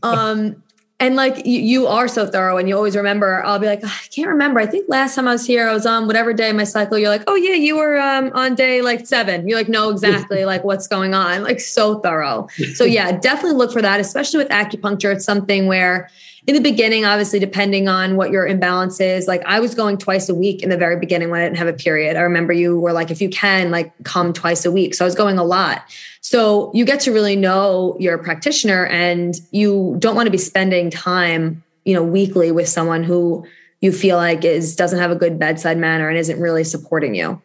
um 0.08 0.61
and 1.02 1.16
like 1.16 1.46
you, 1.46 1.60
you, 1.60 1.88
are 1.88 2.08
so 2.08 2.28
thorough 2.28 2.58
and 2.58 2.70
you 2.70 2.76
always 2.76 2.96
remember. 2.96 3.44
I'll 3.44 3.60
be 3.60 3.66
like 3.66 3.84
i 3.84 3.90
can't 4.12 4.30
remember. 4.30 4.60
I 4.60 4.68
think 4.68 4.88
last 4.88 5.16
time 5.16 5.28
i 5.28 5.32
was 5.32 5.46
here 5.46 5.68
i 5.68 5.74
was 5.74 5.86
on 5.86 6.08
whatever 6.08 6.32
day 6.32 6.52
my 6.54 6.64
cycle. 6.64 6.98
You're 6.98 7.10
like 7.10 7.24
oh 7.28 7.36
yeah 7.36 7.56
you 7.56 7.76
were 7.76 8.00
um, 8.00 8.32
on 8.34 8.56
day 8.56 8.82
like 8.82 9.06
seven. 9.08 9.48
You're 9.48 9.58
like 9.58 9.68
know 9.68 9.90
exactly 9.90 10.46
like 10.54 10.64
what's 10.64 10.88
going 10.88 11.14
on? 11.14 11.44
Like 11.44 11.60
so 11.60 12.00
thorough. 12.00 12.48
So 12.76 12.84
yeah 12.84 13.18
definitely 13.18 13.58
look 13.58 13.74
for 13.74 13.82
that 13.82 14.00
especially 14.00 14.38
with 14.38 14.50
acupuncture. 14.50 15.14
It's 15.14 15.26
something 15.26 15.68
where 15.68 16.10
in 16.47 16.56
the 16.56 16.62
beginning, 16.62 17.06
obviously, 17.06 17.38
depending 17.38 17.88
on 17.88 18.15
what 18.15 18.32
your 18.32 18.47
imbalance 18.47 18.99
is, 18.99 19.27
like 19.27 19.43
I 19.45 19.60
was 19.60 19.75
going 19.75 19.97
twice 19.97 20.27
a 20.27 20.34
week 20.34 20.63
in 20.63 20.69
the 20.69 20.77
very 20.77 20.97
beginning 20.97 21.30
when 21.30 21.39
I 21.39 21.43
didn't 21.43 21.58
have 21.58 21.67
a 21.67 21.73
period. 21.73 22.17
I 22.17 22.21
remember 22.21 22.51
you 22.51 22.80
were 22.80 22.93
like, 22.93 23.12
if 23.12 23.21
you 23.21 23.30
can, 23.30 23.69
like 23.69 23.93
come 24.04 24.34
twice 24.34 24.65
a 24.65 24.71
week. 24.71 24.95
So 24.95 25.06
I 25.06 25.08
was 25.08 25.13
going 25.13 25.38
a 25.38 25.43
lot. 25.43 25.84
So 26.21 26.71
you 26.73 26.84
get 26.84 26.99
to 27.01 27.13
really 27.13 27.36
know 27.36 27.95
your 27.99 28.17
practitioner 28.17 28.88
and 28.88 29.36
you 29.51 29.95
don't 29.99 30.15
want 30.15 30.25
to 30.27 30.32
be 30.32 30.39
spending 30.39 30.89
time, 30.89 31.63
you 31.86 31.93
know, 31.93 32.04
weekly 32.04 32.51
with 32.51 32.67
someone 32.67 33.04
who 33.04 33.45
you 33.82 33.91
feel 33.91 34.17
like 34.17 34.43
is 34.43 34.75
doesn't 34.75 34.99
have 34.99 35.12
a 35.12 35.15
good 35.15 35.38
bedside 35.38 35.77
manner 35.77 36.10
and 36.10 36.17
isn't 36.17 36.39
really 36.39 36.63
supporting 36.63 37.13
you. 37.13 37.39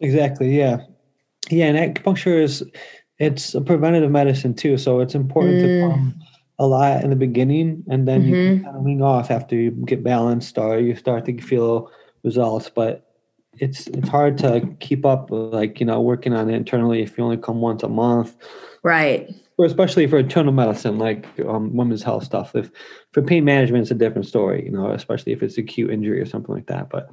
Exactly. 0.00 0.56
Yeah. 0.56 0.78
Yeah. 1.50 1.66
And 1.66 1.96
acupuncture 1.96 2.42
is, 2.42 2.62
it's 3.18 3.54
a 3.54 3.60
preventative 3.60 4.10
medicine 4.10 4.54
too. 4.54 4.78
So 4.78 5.00
it's 5.00 5.14
important 5.14 5.56
mm. 5.56 5.60
to 5.60 5.88
come 5.88 6.22
a 6.58 6.66
lot 6.66 7.04
in 7.04 7.10
the 7.10 7.16
beginning 7.16 7.84
and 7.88 8.06
then 8.08 8.22
mm-hmm. 8.22 8.34
you 8.34 8.46
can 8.56 8.64
kind 8.64 8.76
of 8.76 8.82
wean 8.82 9.02
off 9.02 9.30
after 9.30 9.54
you 9.54 9.70
get 9.70 10.02
balanced 10.02 10.58
or 10.58 10.78
you 10.78 10.96
start 10.96 11.24
to 11.24 11.40
feel 11.40 11.90
results. 12.24 12.68
But 12.68 13.04
it's 13.54 13.86
it's 13.88 14.08
hard 14.08 14.38
to 14.38 14.66
keep 14.80 15.06
up 15.06 15.28
like, 15.30 15.80
you 15.80 15.86
know, 15.86 16.00
working 16.00 16.32
on 16.32 16.50
it 16.50 16.54
internally 16.54 17.02
if 17.02 17.16
you 17.16 17.24
only 17.24 17.36
come 17.36 17.60
once 17.60 17.82
a 17.82 17.88
month. 17.88 18.36
Right. 18.82 19.32
Or 19.56 19.64
especially 19.64 20.06
for 20.06 20.18
internal 20.18 20.52
medicine, 20.52 20.98
like 20.98 21.26
um, 21.46 21.76
women's 21.76 22.02
health 22.02 22.24
stuff. 22.24 22.54
If 22.54 22.70
for 23.12 23.22
pain 23.22 23.44
management, 23.44 23.82
it's 23.82 23.90
a 23.90 23.94
different 23.94 24.26
story, 24.26 24.64
you 24.64 24.70
know, 24.70 24.90
especially 24.90 25.32
if 25.32 25.42
it's 25.42 25.58
acute 25.58 25.90
injury 25.90 26.20
or 26.20 26.26
something 26.26 26.54
like 26.54 26.66
that. 26.66 26.88
But 26.88 27.10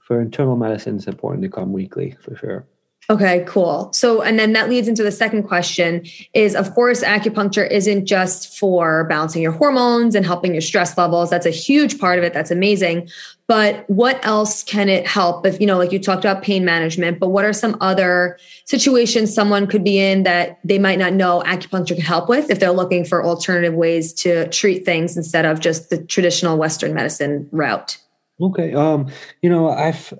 for 0.00 0.20
internal 0.20 0.56
medicine, 0.56 0.96
it's 0.96 1.06
important 1.06 1.42
to 1.42 1.48
come 1.48 1.72
weekly 1.72 2.16
for 2.22 2.36
sure. 2.36 2.66
Okay, 3.10 3.44
cool. 3.48 3.92
So, 3.92 4.22
and 4.22 4.38
then 4.38 4.52
that 4.52 4.68
leads 4.68 4.86
into 4.86 5.02
the 5.02 5.10
second 5.10 5.42
question 5.42 6.06
is 6.32 6.54
of 6.54 6.72
course, 6.74 7.02
acupuncture 7.02 7.68
isn't 7.68 8.06
just 8.06 8.56
for 8.56 9.02
balancing 9.04 9.42
your 9.42 9.50
hormones 9.50 10.14
and 10.14 10.24
helping 10.24 10.54
your 10.54 10.60
stress 10.60 10.96
levels. 10.96 11.28
That's 11.28 11.44
a 11.44 11.50
huge 11.50 11.98
part 11.98 12.18
of 12.18 12.24
it. 12.24 12.32
That's 12.32 12.52
amazing. 12.52 13.10
But 13.48 13.84
what 13.90 14.24
else 14.24 14.62
can 14.62 14.88
it 14.88 15.08
help? 15.08 15.44
If, 15.44 15.60
you 15.60 15.66
know, 15.66 15.76
like 15.76 15.90
you 15.90 15.98
talked 15.98 16.24
about 16.24 16.44
pain 16.44 16.64
management, 16.64 17.18
but 17.18 17.30
what 17.30 17.44
are 17.44 17.52
some 17.52 17.76
other 17.80 18.38
situations 18.64 19.34
someone 19.34 19.66
could 19.66 19.82
be 19.82 19.98
in 19.98 20.22
that 20.22 20.60
they 20.62 20.78
might 20.78 21.00
not 21.00 21.12
know 21.12 21.42
acupuncture 21.44 21.96
can 21.96 22.04
help 22.04 22.28
with 22.28 22.48
if 22.48 22.60
they're 22.60 22.70
looking 22.70 23.04
for 23.04 23.26
alternative 23.26 23.74
ways 23.74 24.12
to 24.12 24.48
treat 24.50 24.84
things 24.84 25.16
instead 25.16 25.44
of 25.44 25.58
just 25.58 25.90
the 25.90 26.00
traditional 26.04 26.56
Western 26.58 26.94
medicine 26.94 27.48
route? 27.50 27.98
Okay. 28.40 28.72
Um, 28.72 29.10
you 29.42 29.50
know, 29.50 29.68
I've 29.68 30.14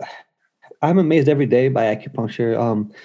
I'm 0.83 0.99
amazed 0.99 1.29
every 1.29 1.47
day 1.47 1.69
by 1.69 1.95
acupuncture. 1.95 2.59
Um, 2.59 2.91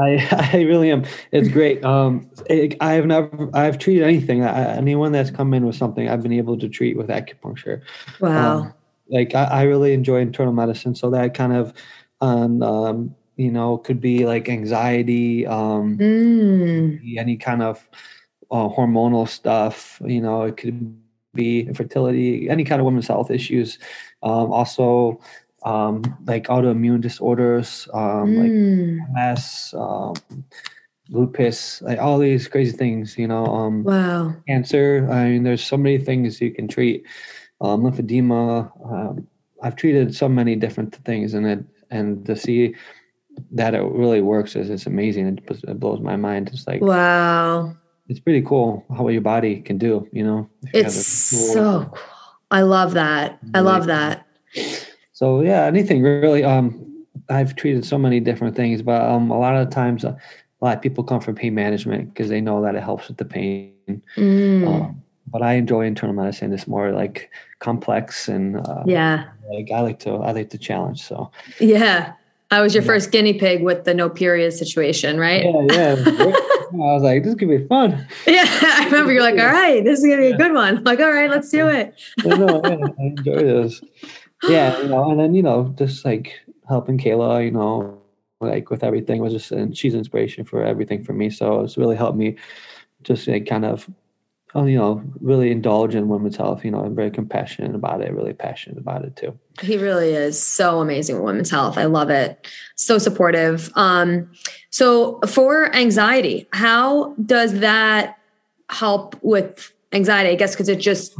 I 0.00 0.50
I 0.54 0.62
really 0.62 0.90
am. 0.90 1.04
It's 1.32 1.48
great. 1.48 1.84
Um, 1.84 2.30
it, 2.46 2.76
I 2.80 2.92
have 2.92 3.06
never 3.06 3.50
I've 3.52 3.78
treated 3.78 4.04
anything. 4.04 4.42
I, 4.42 4.76
anyone 4.76 5.12
that's 5.12 5.30
come 5.30 5.52
in 5.54 5.66
with 5.66 5.76
something, 5.76 6.08
I've 6.08 6.22
been 6.22 6.32
able 6.32 6.58
to 6.58 6.68
treat 6.68 6.96
with 6.96 7.08
acupuncture. 7.08 7.82
Wow. 8.20 8.58
Um, 8.58 8.74
like 9.10 9.34
I, 9.34 9.44
I, 9.44 9.62
really 9.64 9.92
enjoy 9.92 10.20
internal 10.20 10.54
medicine, 10.54 10.94
so 10.94 11.10
that 11.10 11.34
kind 11.34 11.52
of, 11.52 11.74
um, 12.22 12.62
um 12.62 13.14
you 13.36 13.50
know, 13.50 13.76
could 13.76 14.00
be 14.00 14.24
like 14.24 14.48
anxiety, 14.48 15.46
um, 15.46 15.98
mm. 15.98 17.18
any 17.18 17.36
kind 17.36 17.62
of 17.62 17.86
uh, 18.50 18.68
hormonal 18.68 19.28
stuff. 19.28 20.00
You 20.06 20.22
know, 20.22 20.44
it 20.44 20.56
could 20.56 20.96
be 21.34 21.60
infertility, 21.66 22.48
any 22.48 22.64
kind 22.64 22.80
of 22.80 22.86
women's 22.86 23.08
health 23.08 23.30
issues. 23.30 23.78
Um, 24.22 24.52
also 24.52 25.20
um, 25.64 26.02
like 26.26 26.46
autoimmune 26.46 27.00
disorders, 27.00 27.88
um, 27.94 28.34
mm. 28.34 29.00
like 29.00 29.36
MS, 29.36 29.74
um, 29.76 30.14
lupus, 31.08 31.80
like 31.82 31.98
all 31.98 32.18
these 32.18 32.48
crazy 32.48 32.76
things, 32.76 33.16
you 33.16 33.26
know. 33.26 33.46
Um, 33.46 33.82
wow. 33.82 34.34
Cancer. 34.46 35.08
I 35.10 35.30
mean, 35.30 35.42
there's 35.42 35.64
so 35.64 35.76
many 35.76 35.98
things 35.98 36.40
you 36.40 36.52
can 36.52 36.68
treat. 36.68 37.06
Um, 37.60 37.82
lymphedema. 37.82 38.70
Um, 38.92 39.26
I've 39.62 39.76
treated 39.76 40.14
so 40.14 40.28
many 40.28 40.54
different 40.54 40.94
things, 41.04 41.32
and 41.32 41.46
it 41.46 41.64
and 41.90 42.26
to 42.26 42.36
see 42.36 42.74
that 43.52 43.74
it 43.74 43.82
really 43.82 44.20
works 44.20 44.56
is 44.56 44.68
it's 44.68 44.86
amazing. 44.86 45.38
It, 45.48 45.62
it 45.68 45.80
blows 45.80 46.00
my 46.00 46.16
mind. 46.16 46.50
It's 46.52 46.66
like 46.66 46.82
wow. 46.82 47.74
It's 48.06 48.20
pretty 48.20 48.42
cool 48.42 48.84
how 48.94 49.08
your 49.08 49.22
body 49.22 49.62
can 49.62 49.78
do. 49.78 50.06
You 50.12 50.24
know, 50.24 50.50
it's 50.74 51.06
so 51.06 51.86
cool. 51.86 51.98
I 52.50 52.60
love 52.60 52.92
that. 52.94 53.38
I 53.54 53.60
love 53.60 53.86
that. 53.86 54.26
So 55.14 55.40
yeah, 55.40 55.64
anything 55.64 56.02
really. 56.02 56.44
Um, 56.44 57.06
I've 57.30 57.56
treated 57.56 57.86
so 57.86 57.96
many 57.96 58.20
different 58.20 58.54
things, 58.54 58.82
but 58.82 59.00
um, 59.00 59.30
a 59.30 59.38
lot 59.38 59.56
of 59.56 59.70
times, 59.70 60.04
uh, 60.04 60.14
a 60.60 60.64
lot 60.64 60.76
of 60.76 60.82
people 60.82 61.04
come 61.04 61.20
from 61.20 61.36
pain 61.36 61.54
management 61.54 62.12
because 62.12 62.28
they 62.28 62.40
know 62.40 62.60
that 62.62 62.74
it 62.74 62.82
helps 62.82 63.08
with 63.08 63.16
the 63.16 63.24
pain. 63.24 63.72
Mm. 64.16 64.68
Um, 64.68 65.02
but 65.28 65.40
I 65.40 65.54
enjoy 65.54 65.86
internal 65.86 66.14
medicine. 66.14 66.52
It's 66.52 66.66
more 66.66 66.90
like 66.90 67.30
complex 67.60 68.28
and 68.28 68.56
uh, 68.56 68.82
yeah. 68.86 69.28
Like 69.50 69.70
I 69.70 69.80
like 69.80 70.00
to 70.00 70.14
I 70.14 70.32
like 70.32 70.50
to 70.50 70.58
challenge. 70.58 71.02
So 71.02 71.30
yeah, 71.60 72.14
I 72.50 72.60
was 72.60 72.74
your 72.74 72.82
yeah. 72.82 72.88
first 72.88 73.12
guinea 73.12 73.34
pig 73.34 73.62
with 73.62 73.84
the 73.84 73.94
no 73.94 74.10
period 74.10 74.52
situation, 74.52 75.18
right? 75.18 75.44
Yeah, 75.44 75.94
yeah. 75.96 76.32
I 76.74 76.92
was 76.92 77.02
like, 77.04 77.22
this 77.22 77.36
could 77.36 77.48
be 77.48 77.64
fun. 77.68 78.06
Yeah, 78.26 78.44
I 78.48 78.86
remember 78.86 79.12
you're 79.12 79.22
like, 79.22 79.38
all 79.38 79.46
right, 79.46 79.84
this 79.84 80.00
is 80.00 80.04
gonna 80.04 80.22
be 80.22 80.32
a 80.32 80.36
good 80.36 80.52
one. 80.52 80.78
I'm 80.78 80.84
like, 80.84 80.98
all 80.98 81.12
right, 81.12 81.30
let's 81.30 81.50
do 81.50 81.68
it. 81.68 81.94
no, 82.24 82.60
yeah, 82.64 82.86
I 82.98 83.02
enjoy 83.02 83.36
this 83.36 83.80
yeah, 84.42 84.78
you 84.82 84.88
know, 84.88 85.10
and 85.10 85.20
then 85.20 85.34
you 85.34 85.42
know, 85.42 85.74
just 85.78 86.04
like 86.04 86.40
helping 86.68 86.98
Kayla, 86.98 87.44
you 87.44 87.50
know, 87.50 88.00
like 88.40 88.70
with 88.70 88.84
everything 88.84 89.20
was 89.20 89.32
just 89.32 89.52
and 89.52 89.76
she's 89.76 89.94
inspiration 89.94 90.44
for 90.44 90.64
everything 90.64 91.04
for 91.04 91.12
me. 91.12 91.30
So 91.30 91.60
it's 91.60 91.76
really 91.76 91.96
helped 91.96 92.18
me 92.18 92.36
just 93.02 93.26
like 93.26 93.46
kind 93.46 93.64
of 93.64 93.88
oh, 94.54 94.66
you 94.66 94.78
know, 94.78 95.02
really 95.20 95.50
indulge 95.50 95.94
in 95.94 96.08
women's 96.08 96.36
health. 96.36 96.64
You 96.64 96.70
know, 96.70 96.84
I'm 96.84 96.94
very 96.94 97.10
compassionate 97.10 97.74
about 97.74 98.00
it, 98.00 98.12
really 98.12 98.32
passionate 98.32 98.78
about 98.78 99.04
it 99.04 99.16
too. 99.16 99.36
He 99.60 99.76
really 99.76 100.10
is 100.10 100.40
so 100.40 100.80
amazing 100.80 101.16
with 101.16 101.24
women's 101.24 101.50
health. 101.50 101.76
I 101.76 101.86
love 101.86 102.10
it. 102.10 102.46
So 102.76 102.98
supportive. 102.98 103.72
Um, 103.74 104.30
so 104.70 105.18
for 105.26 105.74
anxiety, 105.74 106.46
how 106.52 107.14
does 107.14 107.60
that 107.60 108.18
help 108.70 109.16
with 109.22 109.72
anxiety? 109.92 110.30
I 110.30 110.36
guess 110.36 110.54
because 110.54 110.68
it 110.68 110.76
just 110.76 111.18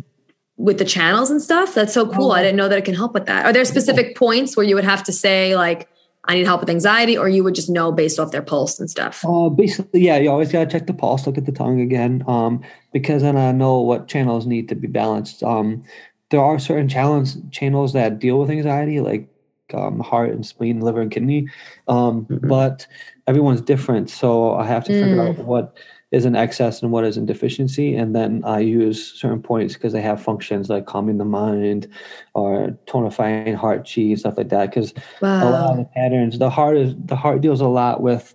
with 0.57 0.79
the 0.79 0.85
channels 0.85 1.31
and 1.31 1.43
stuff. 1.43 1.75
That's 1.75 1.93
so 1.93 2.07
cool. 2.07 2.31
Oh. 2.31 2.35
I 2.35 2.43
didn't 2.43 2.57
know 2.57 2.69
that 2.69 2.79
it 2.79 2.85
can 2.85 2.95
help 2.95 3.15
with 3.15 3.27
that. 3.27 3.45
Are 3.45 3.53
there 3.53 3.65
specific 3.65 4.17
points 4.17 4.57
where 4.57 4.65
you 4.65 4.75
would 4.75 4.85
have 4.85 5.03
to 5.05 5.13
say 5.13 5.57
like, 5.57 5.89
I 6.27 6.37
need 6.37 6.47
help 6.47 6.61
with 6.61 6.71
anxiety, 6.71 7.19
or 7.19 7.29
you 7.29 7.45
would 7.45 7.55
just 7.55 7.69
know 7.69 7.93
based 7.93 8.19
off 8.19 8.33
their 8.33 8.41
pulse 8.41 8.81
and 8.81 8.89
stuff? 8.89 9.23
Uh, 9.27 9.51
basically, 9.51 10.01
yeah, 10.01 10.17
you 10.17 10.31
always 10.31 10.51
gotta 10.51 10.71
check 10.71 10.87
the 10.87 10.95
pulse, 10.95 11.27
look 11.27 11.37
at 11.37 11.45
the 11.45 11.53
tongue 11.53 11.83
again, 11.83 12.25
um, 12.27 12.63
because 12.95 13.21
then 13.21 13.37
I 13.37 13.53
know 13.53 13.81
what 13.81 14.09
channels 14.09 14.47
need 14.47 14.71
to 14.71 14.75
be 14.75 14.87
balanced. 14.87 15.43
Um, 15.43 15.85
there 16.31 16.41
are 16.41 16.59
certain 16.59 16.89
channels 16.89 17.37
channels 17.51 17.93
that 17.93 18.21
deal 18.21 18.39
with 18.39 18.49
anxiety, 18.49 19.01
like 19.01 19.29
um, 19.75 20.01
heart 20.01 20.31
and 20.31 20.47
spleen, 20.47 20.81
liver 20.81 21.03
and 21.03 21.11
kidney, 21.11 21.49
um, 21.89 22.25
mm-hmm. 22.25 22.49
but 22.49 22.87
everyone's 23.27 23.61
different. 23.61 24.09
So 24.09 24.55
I 24.55 24.67
have 24.67 24.85
to 24.85 24.93
figure 24.93 25.17
mm. 25.17 25.39
out 25.39 25.45
what 25.45 25.77
is 26.15 26.25
an 26.25 26.37
excess 26.37 26.81
and 26.81 26.93
what 26.93 27.05
is 27.05 27.17
in 27.17 27.27
deficiency. 27.27 27.97
And 27.97 28.15
then 28.15 28.43
I 28.45 28.61
use 28.61 29.13
certain 29.21 29.43
points 29.43 29.75
because 29.75 29.93
they 29.93 30.01
have 30.01 30.23
functions 30.23 30.71
like 30.71 30.87
calming 30.87 31.19
the 31.19 31.25
mind 31.25 31.89
or 32.35 32.79
tonifying 32.87 33.57
heart 33.57 33.91
chi, 33.93 34.15
stuff 34.15 34.39
like 34.39 34.51
that. 34.51 34.71
Because 34.71 34.95
wow. 35.21 35.49
a 35.49 35.51
lot 35.51 35.71
of 35.73 35.77
the 35.79 35.85
patterns, 35.97 36.39
the 36.39 36.51
heart 36.51 36.77
is 36.77 36.95
the 36.97 37.17
heart 37.17 37.41
deals 37.41 37.61
a 37.61 37.67
lot 37.67 38.01
with 38.01 38.33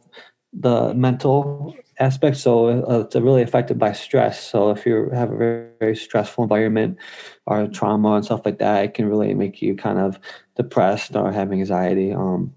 the 0.51 0.93
mental 0.93 1.73
aspect. 1.99 2.35
So 2.35 2.67
uh, 2.67 2.99
it's 3.01 3.15
really 3.15 3.41
affected 3.41 3.79
by 3.79 3.93
stress. 3.93 4.43
So 4.45 4.71
if 4.71 4.85
you 4.85 5.09
have 5.13 5.31
a 5.31 5.37
very, 5.37 5.69
very 5.79 5.95
stressful 5.95 6.43
environment 6.43 6.97
or 7.45 7.67
trauma 7.67 8.15
and 8.15 8.25
stuff 8.25 8.41
like 8.43 8.59
that, 8.59 8.83
it 8.83 8.93
can 8.93 9.07
really 9.07 9.33
make 9.33 9.61
you 9.61 9.75
kind 9.75 9.99
of 9.99 10.19
depressed 10.57 11.15
or 11.15 11.31
have 11.31 11.53
anxiety. 11.53 12.11
Um, 12.11 12.53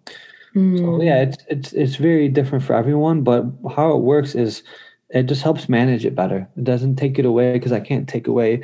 mm. 0.54 0.78
So 0.78 0.84
hmm. 0.84 1.00
yeah, 1.00 1.22
it's 1.22 1.38
it's 1.48 1.72
it's 1.72 1.96
very 1.96 2.28
different 2.28 2.64
for 2.64 2.74
everyone. 2.74 3.22
But 3.22 3.44
how 3.76 3.94
it 3.96 4.02
works 4.02 4.34
is 4.34 4.64
it 5.12 5.24
just 5.24 5.42
helps 5.42 5.68
manage 5.68 6.04
it 6.04 6.14
better. 6.14 6.48
It 6.56 6.64
doesn't 6.64 6.96
take 6.96 7.18
it 7.18 7.26
away 7.26 7.52
because 7.52 7.72
I 7.72 7.80
can't 7.80 8.08
take 8.08 8.26
away 8.26 8.62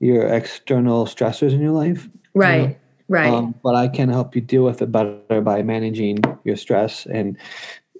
your 0.00 0.26
external 0.26 1.06
stressors 1.06 1.52
in 1.52 1.60
your 1.60 1.72
life. 1.72 2.08
Right. 2.34 2.60
You 2.60 2.66
know? 2.68 2.76
Right. 3.08 3.32
Um, 3.32 3.54
but 3.62 3.74
I 3.74 3.88
can 3.88 4.08
help 4.08 4.34
you 4.34 4.40
deal 4.40 4.64
with 4.64 4.82
it 4.82 4.90
better 4.90 5.40
by 5.40 5.62
managing 5.62 6.18
your 6.44 6.56
stress 6.56 7.06
and, 7.06 7.36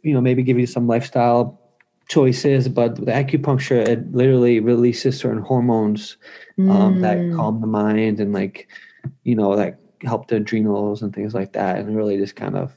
you 0.02 0.14
know, 0.14 0.20
maybe 0.20 0.42
give 0.42 0.58
you 0.58 0.66
some 0.66 0.86
lifestyle 0.86 1.60
choices. 2.08 2.68
But 2.68 2.96
the 2.96 3.12
acupuncture, 3.12 3.86
it 3.86 4.12
literally 4.12 4.60
releases 4.60 5.18
certain 5.18 5.42
hormones 5.42 6.16
um, 6.58 6.96
mm. 6.96 7.00
that 7.02 7.36
calm 7.36 7.60
the 7.60 7.66
mind 7.66 8.18
and, 8.18 8.32
like, 8.32 8.66
you 9.24 9.36
know, 9.36 9.54
that 9.56 9.78
help 10.02 10.28
the 10.28 10.36
adrenals 10.36 11.02
and 11.02 11.14
things 11.14 11.34
like 11.34 11.52
that. 11.52 11.78
And 11.78 11.94
really 11.94 12.16
just 12.16 12.34
kind 12.34 12.56
of 12.56 12.76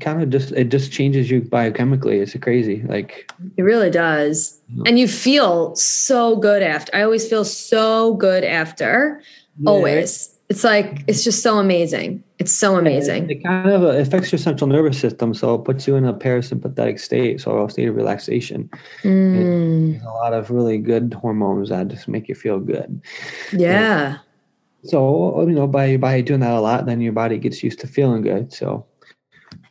kind 0.00 0.22
of 0.22 0.30
just 0.30 0.52
it 0.52 0.70
just 0.70 0.90
changes 0.90 1.30
you 1.30 1.42
biochemically 1.42 2.20
it's 2.20 2.34
crazy 2.38 2.82
like 2.86 3.30
it 3.56 3.62
really 3.62 3.90
does 3.90 4.60
and 4.86 4.98
you 4.98 5.06
feel 5.06 5.74
so 5.76 6.36
good 6.36 6.62
after 6.62 6.94
i 6.96 7.02
always 7.02 7.28
feel 7.28 7.44
so 7.44 8.14
good 8.14 8.44
after 8.44 9.20
yeah. 9.58 9.70
always 9.70 10.34
it's 10.50 10.62
like 10.62 11.02
it's 11.06 11.24
just 11.24 11.42
so 11.42 11.58
amazing. 11.58 12.22
It's 12.38 12.52
so 12.52 12.76
amazing. 12.76 13.30
It, 13.30 13.38
it 13.38 13.44
kind 13.44 13.70
of 13.70 13.82
affects 13.82 14.30
your 14.30 14.38
central 14.38 14.68
nervous 14.68 14.98
system, 14.98 15.32
so 15.32 15.54
it 15.54 15.64
puts 15.64 15.86
you 15.86 15.96
in 15.96 16.04
a 16.04 16.12
parasympathetic 16.12 17.00
state, 17.00 17.40
so 17.40 17.64
a 17.64 17.70
state 17.70 17.88
of 17.88 17.96
relaxation. 17.96 18.68
Mm. 19.02 20.04
A 20.04 20.08
lot 20.08 20.34
of 20.34 20.50
really 20.50 20.78
good 20.78 21.14
hormones 21.14 21.70
that 21.70 21.88
just 21.88 22.08
make 22.08 22.28
you 22.28 22.34
feel 22.34 22.60
good. 22.60 23.00
Yeah. 23.52 24.18
And 24.82 24.90
so 24.90 25.40
you 25.42 25.54
know, 25.54 25.66
by 25.66 25.96
by 25.96 26.20
doing 26.20 26.40
that 26.40 26.52
a 26.52 26.60
lot, 26.60 26.84
then 26.84 27.00
your 27.00 27.14
body 27.14 27.38
gets 27.38 27.62
used 27.62 27.80
to 27.80 27.86
feeling 27.86 28.20
good. 28.20 28.52
So 28.52 28.84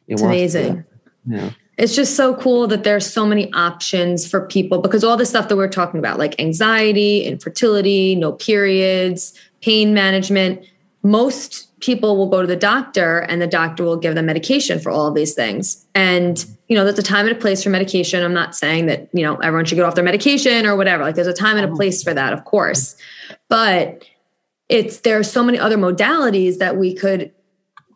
it's 0.07 0.21
amazing. 0.21 0.85
Yeah. 1.25 1.51
It's 1.77 1.95
just 1.95 2.15
so 2.15 2.35
cool 2.35 2.67
that 2.67 2.83
there's 2.83 3.11
so 3.11 3.25
many 3.25 3.51
options 3.53 4.29
for 4.29 4.45
people 4.45 4.79
because 4.79 5.03
all 5.03 5.17
the 5.17 5.25
stuff 5.25 5.47
that 5.47 5.55
we're 5.55 5.67
talking 5.67 5.99
about 5.99 6.19
like 6.19 6.39
anxiety 6.39 7.23
infertility 7.23 8.13
no 8.13 8.33
periods 8.33 9.33
pain 9.61 9.93
management 9.93 10.63
most 11.03 11.69
people 11.81 12.15
will 12.15 12.29
go 12.29 12.41
to 12.41 12.47
the 12.47 12.55
doctor 12.55 13.19
and 13.19 13.41
the 13.41 13.47
doctor 13.47 13.83
will 13.83 13.97
give 13.97 14.15
them 14.15 14.25
medication 14.25 14.79
for 14.79 14.89
all 14.89 15.07
of 15.07 15.15
these 15.15 15.33
things. 15.33 15.85
And 15.93 16.43
you 16.69 16.77
know 16.77 16.85
there's 16.85 16.97
a 16.97 17.03
time 17.03 17.27
and 17.27 17.35
a 17.35 17.39
place 17.39 17.61
for 17.61 17.69
medication. 17.69 18.23
I'm 18.23 18.33
not 18.33 18.55
saying 18.55 18.85
that 18.87 19.09
you 19.13 19.21
know 19.21 19.35
everyone 19.37 19.65
should 19.65 19.75
get 19.75 19.83
off 19.83 19.95
their 19.95 20.03
medication 20.03 20.65
or 20.65 20.75
whatever. 20.75 21.03
Like 21.03 21.15
there's 21.15 21.27
a 21.27 21.33
time 21.33 21.57
and 21.57 21.65
a 21.65 21.67
uh-huh. 21.67 21.75
place 21.75 22.01
for 22.01 22.13
that 22.13 22.33
of 22.33 22.45
course. 22.45 22.95
But 23.49 24.05
it's 24.69 25.01
there 25.01 25.19
are 25.19 25.23
so 25.23 25.43
many 25.43 25.59
other 25.59 25.77
modalities 25.77 26.57
that 26.57 26.77
we 26.77 26.95
could 26.95 27.31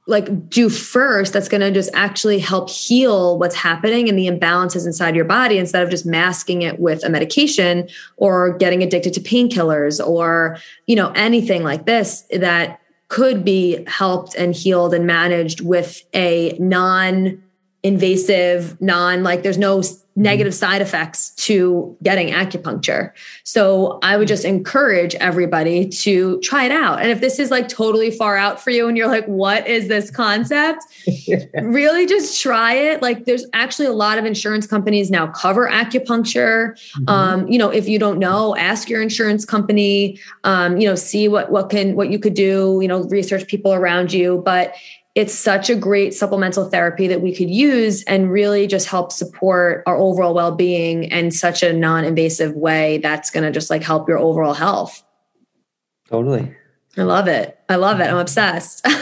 like 0.07 0.49
do 0.49 0.69
first 0.69 1.33
that's 1.33 1.49
going 1.49 1.61
to 1.61 1.69
just 1.69 1.89
actually 1.93 2.39
help 2.39 2.69
heal 2.69 3.37
what's 3.37 3.55
happening 3.55 4.07
and 4.07 4.17
the 4.17 4.27
imbalances 4.27 4.85
inside 4.85 5.15
your 5.15 5.25
body 5.25 5.57
instead 5.57 5.83
of 5.83 5.89
just 5.89 6.05
masking 6.05 6.61
it 6.61 6.79
with 6.79 7.03
a 7.03 7.09
medication 7.09 7.87
or 8.15 8.57
getting 8.57 8.81
addicted 8.81 9.13
to 9.13 9.19
painkillers 9.19 10.05
or 10.05 10.57
you 10.85 10.95
know 10.95 11.11
anything 11.15 11.61
like 11.63 11.85
this 11.85 12.23
that 12.31 12.79
could 13.09 13.43
be 13.43 13.83
helped 13.87 14.35
and 14.35 14.55
healed 14.55 14.93
and 14.93 15.05
managed 15.05 15.61
with 15.61 16.03
a 16.13 16.57
non 16.59 17.41
invasive 17.83 18.79
non 18.81 19.23
like 19.23 19.43
there's 19.43 19.57
no 19.57 19.81
negative 20.17 20.53
side 20.53 20.81
effects 20.81 21.29
to 21.29 21.95
getting 22.01 22.29
acupuncture. 22.29 23.11
So 23.43 23.99
I 24.01 24.17
would 24.17 24.27
just 24.27 24.45
encourage 24.45 25.13
everybody 25.15 25.87
to 25.89 26.39
try 26.41 26.65
it 26.65 26.71
out. 26.71 26.99
And 26.99 27.11
if 27.11 27.21
this 27.21 27.37
is 27.37 27.51
like 27.51 27.69
totally 27.69 28.09
far 28.09 28.35
out 28.35 28.59
for 28.59 28.71
you 28.71 28.87
and 28.87 28.97
you're 28.97 29.07
like, 29.07 29.25
what 29.27 29.67
is 29.67 29.87
this 29.87 30.09
concept? 30.09 30.83
really 31.61 32.07
just 32.07 32.41
try 32.41 32.73
it. 32.73 33.03
Like 33.03 33.25
there's 33.25 33.45
actually 33.53 33.85
a 33.85 33.93
lot 33.93 34.17
of 34.17 34.25
insurance 34.25 34.65
companies 34.65 35.11
now 35.11 35.27
cover 35.27 35.69
acupuncture. 35.69 36.71
Mm-hmm. 36.71 37.09
Um, 37.09 37.47
you 37.47 37.59
know, 37.59 37.69
if 37.69 37.87
you 37.87 37.99
don't 37.99 38.17
know, 38.17 38.55
ask 38.57 38.89
your 38.89 39.03
insurance 39.03 39.45
company, 39.45 40.19
um, 40.43 40.77
you 40.77 40.87
know, 40.87 40.95
see 40.95 41.27
what 41.27 41.51
what 41.51 41.69
can 41.69 41.95
what 41.95 42.09
you 42.09 42.17
could 42.17 42.33
do, 42.33 42.79
you 42.81 42.87
know, 42.87 43.03
research 43.03 43.45
people 43.45 43.71
around 43.71 44.11
you. 44.11 44.41
But 44.43 44.73
it's 45.17 45.33
such 45.33 45.67
a 45.67 45.75
great 45.75 46.13
supplemental 46.13 46.69
therapy 46.69 47.07
that 47.07 47.21
we 47.21 47.33
could 47.33 47.49
use 47.49 48.03
and 48.03 48.31
really 48.31 48.67
just 48.67 48.87
help 48.87 49.11
support 49.11 49.81
our 49.87 49.97
overall 49.97 50.35
well-being 50.35 51.05
in 51.05 51.31
such 51.31 51.63
a 51.63 51.73
non-invasive 51.73 52.53
way 52.53 52.99
that's 52.99 53.31
going 53.31 53.43
to 53.43 53.49
just 53.49 53.71
like 53.71 53.81
help 53.81 54.07
your 54.07 54.19
overall 54.19 54.53
health. 54.53 55.03
Totally. 56.07 56.55
I 56.97 57.01
love 57.01 57.27
it. 57.27 57.59
I 57.67 57.77
love 57.77 57.99
it. 57.99 58.05
I'm 58.05 58.17
obsessed. 58.17 58.85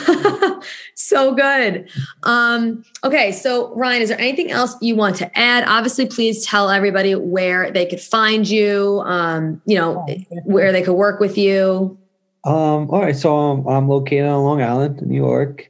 So 0.97 1.36
good. 1.36 1.88
Um, 2.24 2.84
okay 3.03 3.32
so 3.32 3.76
ryan 3.76 4.01
is 4.01 4.09
there 4.09 4.20
anything 4.20 4.49
else 4.49 4.76
you 4.82 4.95
want 4.95 5.18
to 5.18 5.38
add? 5.38 5.66
Obviously 5.68 6.07
please 6.07 6.45
tell 6.45 6.70
everybody 6.70 7.13
where 7.13 7.70
they 7.70 7.86
could 7.86 7.99
find 7.99 8.49
you 8.49 9.03
um, 9.05 9.61
you 9.66 9.78
know 9.78 10.03
oh, 10.09 10.16
where 10.45 10.72
they 10.72 10.82
could 10.82 10.93
work 10.93 11.20
with 11.20 11.38
you. 11.38 11.99
Um, 12.45 12.89
all 12.89 13.01
right 13.01 13.16
so 13.16 13.36
I'm, 13.36 13.68
I'm 13.68 13.88
located 13.88 14.26
on 14.26 14.43
long 14.43 14.61
island 14.63 15.01
new 15.01 15.18
york 15.18 15.70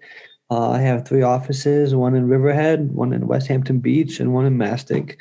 uh, 0.51 0.71
I 0.71 0.79
have 0.79 1.07
three 1.07 1.23
offices, 1.23 1.95
one 1.95 2.15
in 2.15 2.27
Riverhead, 2.27 2.91
one 2.91 3.13
in 3.13 3.27
Westhampton 3.27 3.79
Beach, 3.79 4.19
and 4.19 4.33
one 4.33 4.45
in 4.45 4.57
Mastic. 4.57 5.19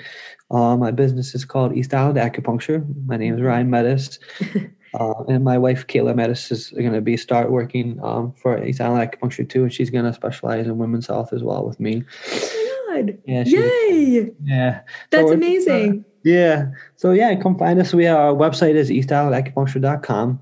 Uh, 0.51 0.77
my 0.77 0.91
business 0.91 1.35
is 1.35 1.45
called 1.45 1.75
East 1.75 1.95
Island 1.95 2.18
Acupuncture. 2.18 2.85
My 3.07 3.16
name 3.16 3.35
is 3.35 3.39
mm-hmm. 3.39 3.49
Ryan 3.49 3.70
Metis. 3.70 4.18
uh, 4.95 5.25
and 5.29 5.43
my 5.43 5.57
wife, 5.57 5.87
Kayla 5.87 6.14
Metis, 6.14 6.53
is 6.53 6.70
going 6.70 6.93
to 6.93 7.01
be 7.01 7.16
start 7.16 7.51
working 7.51 7.99
um, 8.03 8.33
for 8.33 8.62
East 8.62 8.83
Island 8.83 9.11
Acupuncture 9.11 9.49
too. 9.49 9.62
And 9.62 9.72
she's 9.72 9.89
going 9.89 10.05
to 10.05 10.12
specialize 10.12 10.66
in 10.66 10.77
women's 10.77 11.07
health 11.07 11.33
as 11.33 11.43
well 11.43 11.66
with 11.66 11.81
me. 11.81 12.05
Oh 12.31 12.87
my 12.91 13.03
God. 13.03 13.18
Yeah, 13.25 13.45
Yay. 13.47 14.31
Yeah. 14.45 14.81
That's 15.11 15.29
so 15.29 15.33
amazing. 15.33 16.05
yeah. 16.22 16.66
So, 16.97 17.12
yeah, 17.12 17.35
come 17.37 17.57
find 17.57 17.81
us. 17.81 17.95
We 17.95 18.07
Our 18.07 18.35
website 18.35 18.75
is 18.75 18.91
eastislandacupuncture.com. 18.91 20.41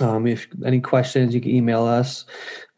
Um, 0.00 0.26
if 0.26 0.48
any 0.64 0.80
questions, 0.80 1.34
you 1.34 1.40
can 1.40 1.52
email 1.52 1.84
us, 1.84 2.24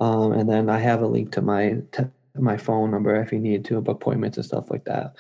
um, 0.01 0.33
and 0.33 0.49
then 0.49 0.69
I 0.69 0.79
have 0.79 1.03
a 1.03 1.07
link 1.07 1.33
to 1.33 1.43
my 1.43 1.77
to 1.93 2.11
my 2.35 2.57
phone 2.57 2.91
number 2.91 3.17
if 3.17 3.33
you 3.33 3.39
need 3.39 3.65
to 3.67 3.81
book 3.81 3.97
appointments 3.97 4.37
and 4.37 4.45
stuff 4.45 4.71
like 4.71 4.85
that. 4.85 5.15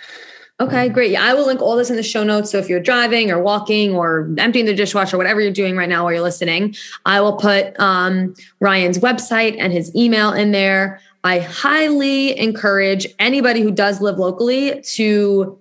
Okay, 0.58 0.86
um, 0.86 0.92
great. 0.92 1.10
Yeah, 1.10 1.24
I 1.24 1.34
will 1.34 1.46
link 1.46 1.60
all 1.60 1.76
this 1.76 1.90
in 1.90 1.96
the 1.96 2.02
show 2.02 2.24
notes. 2.24 2.50
So 2.50 2.58
if 2.58 2.68
you're 2.68 2.80
driving 2.80 3.30
or 3.30 3.40
walking 3.40 3.94
or 3.94 4.30
emptying 4.38 4.66
the 4.66 4.74
dishwasher, 4.74 5.16
whatever 5.16 5.40
you're 5.40 5.52
doing 5.52 5.76
right 5.76 5.88
now 5.88 6.04
while 6.04 6.12
you're 6.12 6.22
listening, 6.22 6.74
I 7.04 7.20
will 7.20 7.36
put 7.36 7.78
um, 7.78 8.34
Ryan's 8.60 8.98
website 8.98 9.56
and 9.58 9.72
his 9.72 9.94
email 9.94 10.32
in 10.32 10.52
there. 10.52 11.00
I 11.24 11.40
highly 11.40 12.38
encourage 12.38 13.06
anybody 13.18 13.60
who 13.60 13.70
does 13.70 14.00
live 14.00 14.18
locally 14.18 14.80
to 14.82 15.58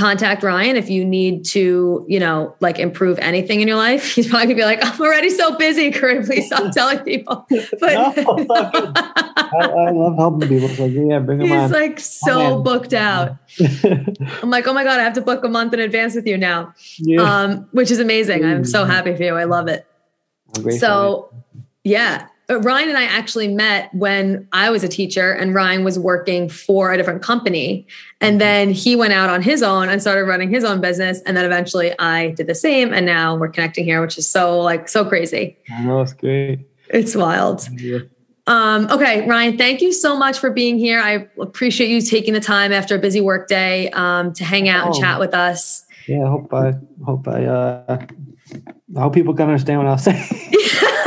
contact 0.00 0.42
Ryan 0.42 0.76
if 0.76 0.88
you 0.88 1.04
need 1.04 1.44
to, 1.46 2.06
you 2.08 2.18
know, 2.18 2.56
like 2.60 2.78
improve 2.78 3.18
anything 3.18 3.60
in 3.60 3.68
your 3.68 3.76
life. 3.76 4.14
He's 4.14 4.28
probably 4.28 4.46
gonna 4.46 4.56
be 4.56 4.64
like, 4.64 4.78
I'm 4.82 4.98
already 4.98 5.28
so 5.28 5.56
busy, 5.56 5.90
Corinne, 5.90 6.24
please 6.24 6.46
stop 6.46 6.72
telling 6.74 7.00
people. 7.00 7.46
But 7.48 8.16
no, 8.16 8.46
I, 8.50 9.50
I, 9.52 9.90
love 9.90 10.16
helping 10.16 10.48
people. 10.48 10.70
So 10.70 10.86
yeah, 10.86 11.18
bring 11.18 11.40
He's 11.40 11.52
on. 11.52 11.70
like 11.70 12.00
so 12.00 12.62
booked 12.62 12.94
out. 12.94 13.36
I'm 14.42 14.48
like, 14.48 14.66
oh 14.66 14.72
my 14.72 14.84
God, 14.84 14.98
I 14.98 15.02
have 15.02 15.12
to 15.14 15.20
book 15.20 15.44
a 15.44 15.48
month 15.48 15.74
in 15.74 15.80
advance 15.80 16.14
with 16.14 16.26
you 16.26 16.38
now. 16.38 16.74
Yeah. 16.96 17.20
Um, 17.20 17.68
which 17.72 17.90
is 17.90 18.00
amazing. 18.00 18.42
I'm 18.42 18.64
so 18.64 18.86
happy 18.86 19.14
for 19.14 19.22
you. 19.22 19.34
I 19.34 19.44
love 19.44 19.68
it. 19.68 19.86
So 20.78 21.30
yeah. 21.84 22.26
Uh, 22.50 22.58
Ryan 22.60 22.88
and 22.88 22.98
I 22.98 23.04
actually 23.04 23.48
met 23.48 23.94
when 23.94 24.48
I 24.52 24.70
was 24.70 24.82
a 24.82 24.88
teacher 24.88 25.32
and 25.32 25.54
Ryan 25.54 25.84
was 25.84 25.98
working 25.98 26.48
for 26.48 26.92
a 26.92 26.96
different 26.96 27.22
company. 27.22 27.86
And 28.20 28.32
mm-hmm. 28.32 28.38
then 28.38 28.70
he 28.70 28.96
went 28.96 29.12
out 29.12 29.30
on 29.30 29.42
his 29.42 29.62
own 29.62 29.88
and 29.88 30.00
started 30.00 30.24
running 30.24 30.50
his 30.50 30.64
own 30.64 30.80
business. 30.80 31.20
And 31.26 31.36
then 31.36 31.44
eventually 31.44 31.96
I 31.98 32.30
did 32.32 32.46
the 32.46 32.54
same. 32.54 32.92
And 32.92 33.06
now 33.06 33.36
we're 33.36 33.48
connecting 33.48 33.84
here, 33.84 34.00
which 34.00 34.18
is 34.18 34.28
so 34.28 34.60
like 34.60 34.88
so 34.88 35.04
crazy. 35.04 35.56
I 35.70 35.82
know 35.82 36.00
it's 36.00 36.12
great. 36.12 36.60
It's 36.88 37.14
wild. 37.14 37.68
Yeah. 37.80 38.00
Um, 38.46 38.88
okay, 38.90 39.28
Ryan, 39.28 39.56
thank 39.56 39.80
you 39.80 39.92
so 39.92 40.16
much 40.16 40.38
for 40.38 40.50
being 40.50 40.76
here. 40.76 41.00
I 41.00 41.28
appreciate 41.40 41.88
you 41.88 42.00
taking 42.00 42.34
the 42.34 42.40
time 42.40 42.72
after 42.72 42.96
a 42.96 42.98
busy 42.98 43.20
work 43.20 43.46
day 43.46 43.90
um, 43.90 44.32
to 44.32 44.44
hang 44.44 44.68
out 44.68 44.86
oh. 44.86 44.86
and 44.90 45.00
chat 45.00 45.20
with 45.20 45.34
us. 45.34 45.84
Yeah, 46.08 46.24
I 46.24 46.28
hope 46.28 46.52
I 46.52 46.72
hope 47.04 47.28
I 47.28 47.44
uh 47.44 48.06
I 48.96 49.00
hope 49.00 49.14
people 49.14 49.34
can 49.34 49.46
understand 49.46 49.78
what 49.78 49.86
I 49.86 49.92
was 49.92 50.02
saying. 50.02 50.26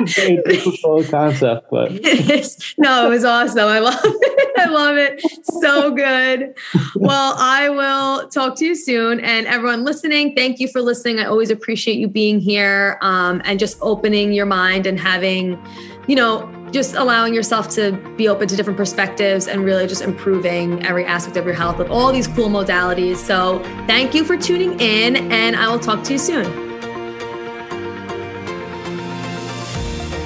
very 0.06 0.42
difficult 0.44 1.08
concept, 1.08 1.68
but 1.70 1.92
no, 2.78 3.06
it 3.06 3.10
was 3.10 3.24
awesome. 3.24 3.66
I 3.66 3.78
love 3.78 4.00
it. 4.04 4.58
I 4.58 4.66
love 4.66 4.96
it. 4.96 5.20
So 5.44 5.90
good. 5.90 6.54
Well, 6.96 7.34
I 7.38 7.68
will 7.68 8.28
talk 8.28 8.56
to 8.56 8.64
you 8.64 8.74
soon. 8.74 9.20
And 9.20 9.46
everyone 9.46 9.84
listening, 9.84 10.34
thank 10.34 10.60
you 10.60 10.68
for 10.68 10.80
listening. 10.80 11.18
I 11.18 11.26
always 11.26 11.50
appreciate 11.50 11.98
you 11.98 12.08
being 12.08 12.40
here 12.40 12.98
um, 13.02 13.42
and 13.44 13.58
just 13.58 13.78
opening 13.80 14.32
your 14.32 14.46
mind 14.46 14.86
and 14.86 14.98
having, 14.98 15.62
you 16.06 16.16
know, 16.16 16.52
just 16.72 16.94
allowing 16.94 17.32
yourself 17.32 17.68
to 17.70 17.92
be 18.16 18.28
open 18.28 18.48
to 18.48 18.56
different 18.56 18.76
perspectives 18.76 19.46
and 19.46 19.64
really 19.64 19.86
just 19.86 20.02
improving 20.02 20.84
every 20.84 21.04
aspect 21.04 21.36
of 21.36 21.44
your 21.44 21.54
health 21.54 21.78
with 21.78 21.88
all 21.88 22.12
these 22.12 22.26
cool 22.26 22.48
modalities. 22.48 23.16
So, 23.16 23.60
thank 23.86 24.14
you 24.14 24.24
for 24.24 24.36
tuning 24.36 24.78
in, 24.80 25.30
and 25.30 25.54
I 25.54 25.68
will 25.68 25.78
talk 25.78 26.02
to 26.04 26.12
you 26.12 26.18
soon. 26.18 26.65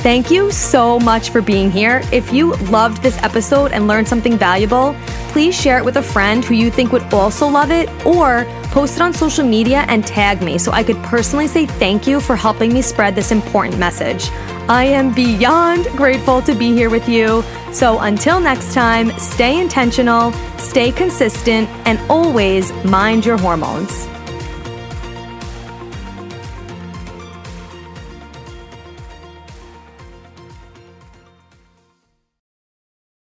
Thank 0.02 0.30
you 0.30 0.50
so 0.50 0.98
much 0.98 1.28
for 1.28 1.42
being 1.42 1.70
here. 1.70 2.00
If 2.10 2.32
you 2.32 2.54
loved 2.70 3.02
this 3.02 3.18
episode 3.22 3.72
and 3.72 3.86
learned 3.86 4.08
something 4.08 4.38
valuable, 4.38 4.96
please 5.28 5.54
share 5.54 5.76
it 5.76 5.84
with 5.84 5.98
a 5.98 6.02
friend 6.02 6.42
who 6.42 6.54
you 6.54 6.70
think 6.70 6.90
would 6.90 7.02
also 7.12 7.46
love 7.46 7.70
it 7.70 7.86
or 8.06 8.46
post 8.70 8.96
it 8.96 9.02
on 9.02 9.12
social 9.12 9.44
media 9.44 9.84
and 9.88 10.06
tag 10.06 10.40
me 10.40 10.56
so 10.56 10.72
I 10.72 10.84
could 10.84 10.96
personally 11.02 11.46
say 11.48 11.66
thank 11.66 12.06
you 12.06 12.18
for 12.18 12.34
helping 12.34 12.72
me 12.72 12.80
spread 12.80 13.14
this 13.14 13.30
important 13.30 13.78
message. 13.78 14.30
I 14.70 14.84
am 14.84 15.12
beyond 15.12 15.84
grateful 15.98 16.40
to 16.42 16.54
be 16.54 16.72
here 16.72 16.88
with 16.88 17.06
you. 17.06 17.44
So 17.70 17.98
until 17.98 18.40
next 18.40 18.72
time, 18.72 19.10
stay 19.18 19.60
intentional, 19.60 20.32
stay 20.56 20.92
consistent, 20.92 21.68
and 21.84 21.98
always 22.10 22.72
mind 22.84 23.26
your 23.26 23.36
hormones. 23.36 24.08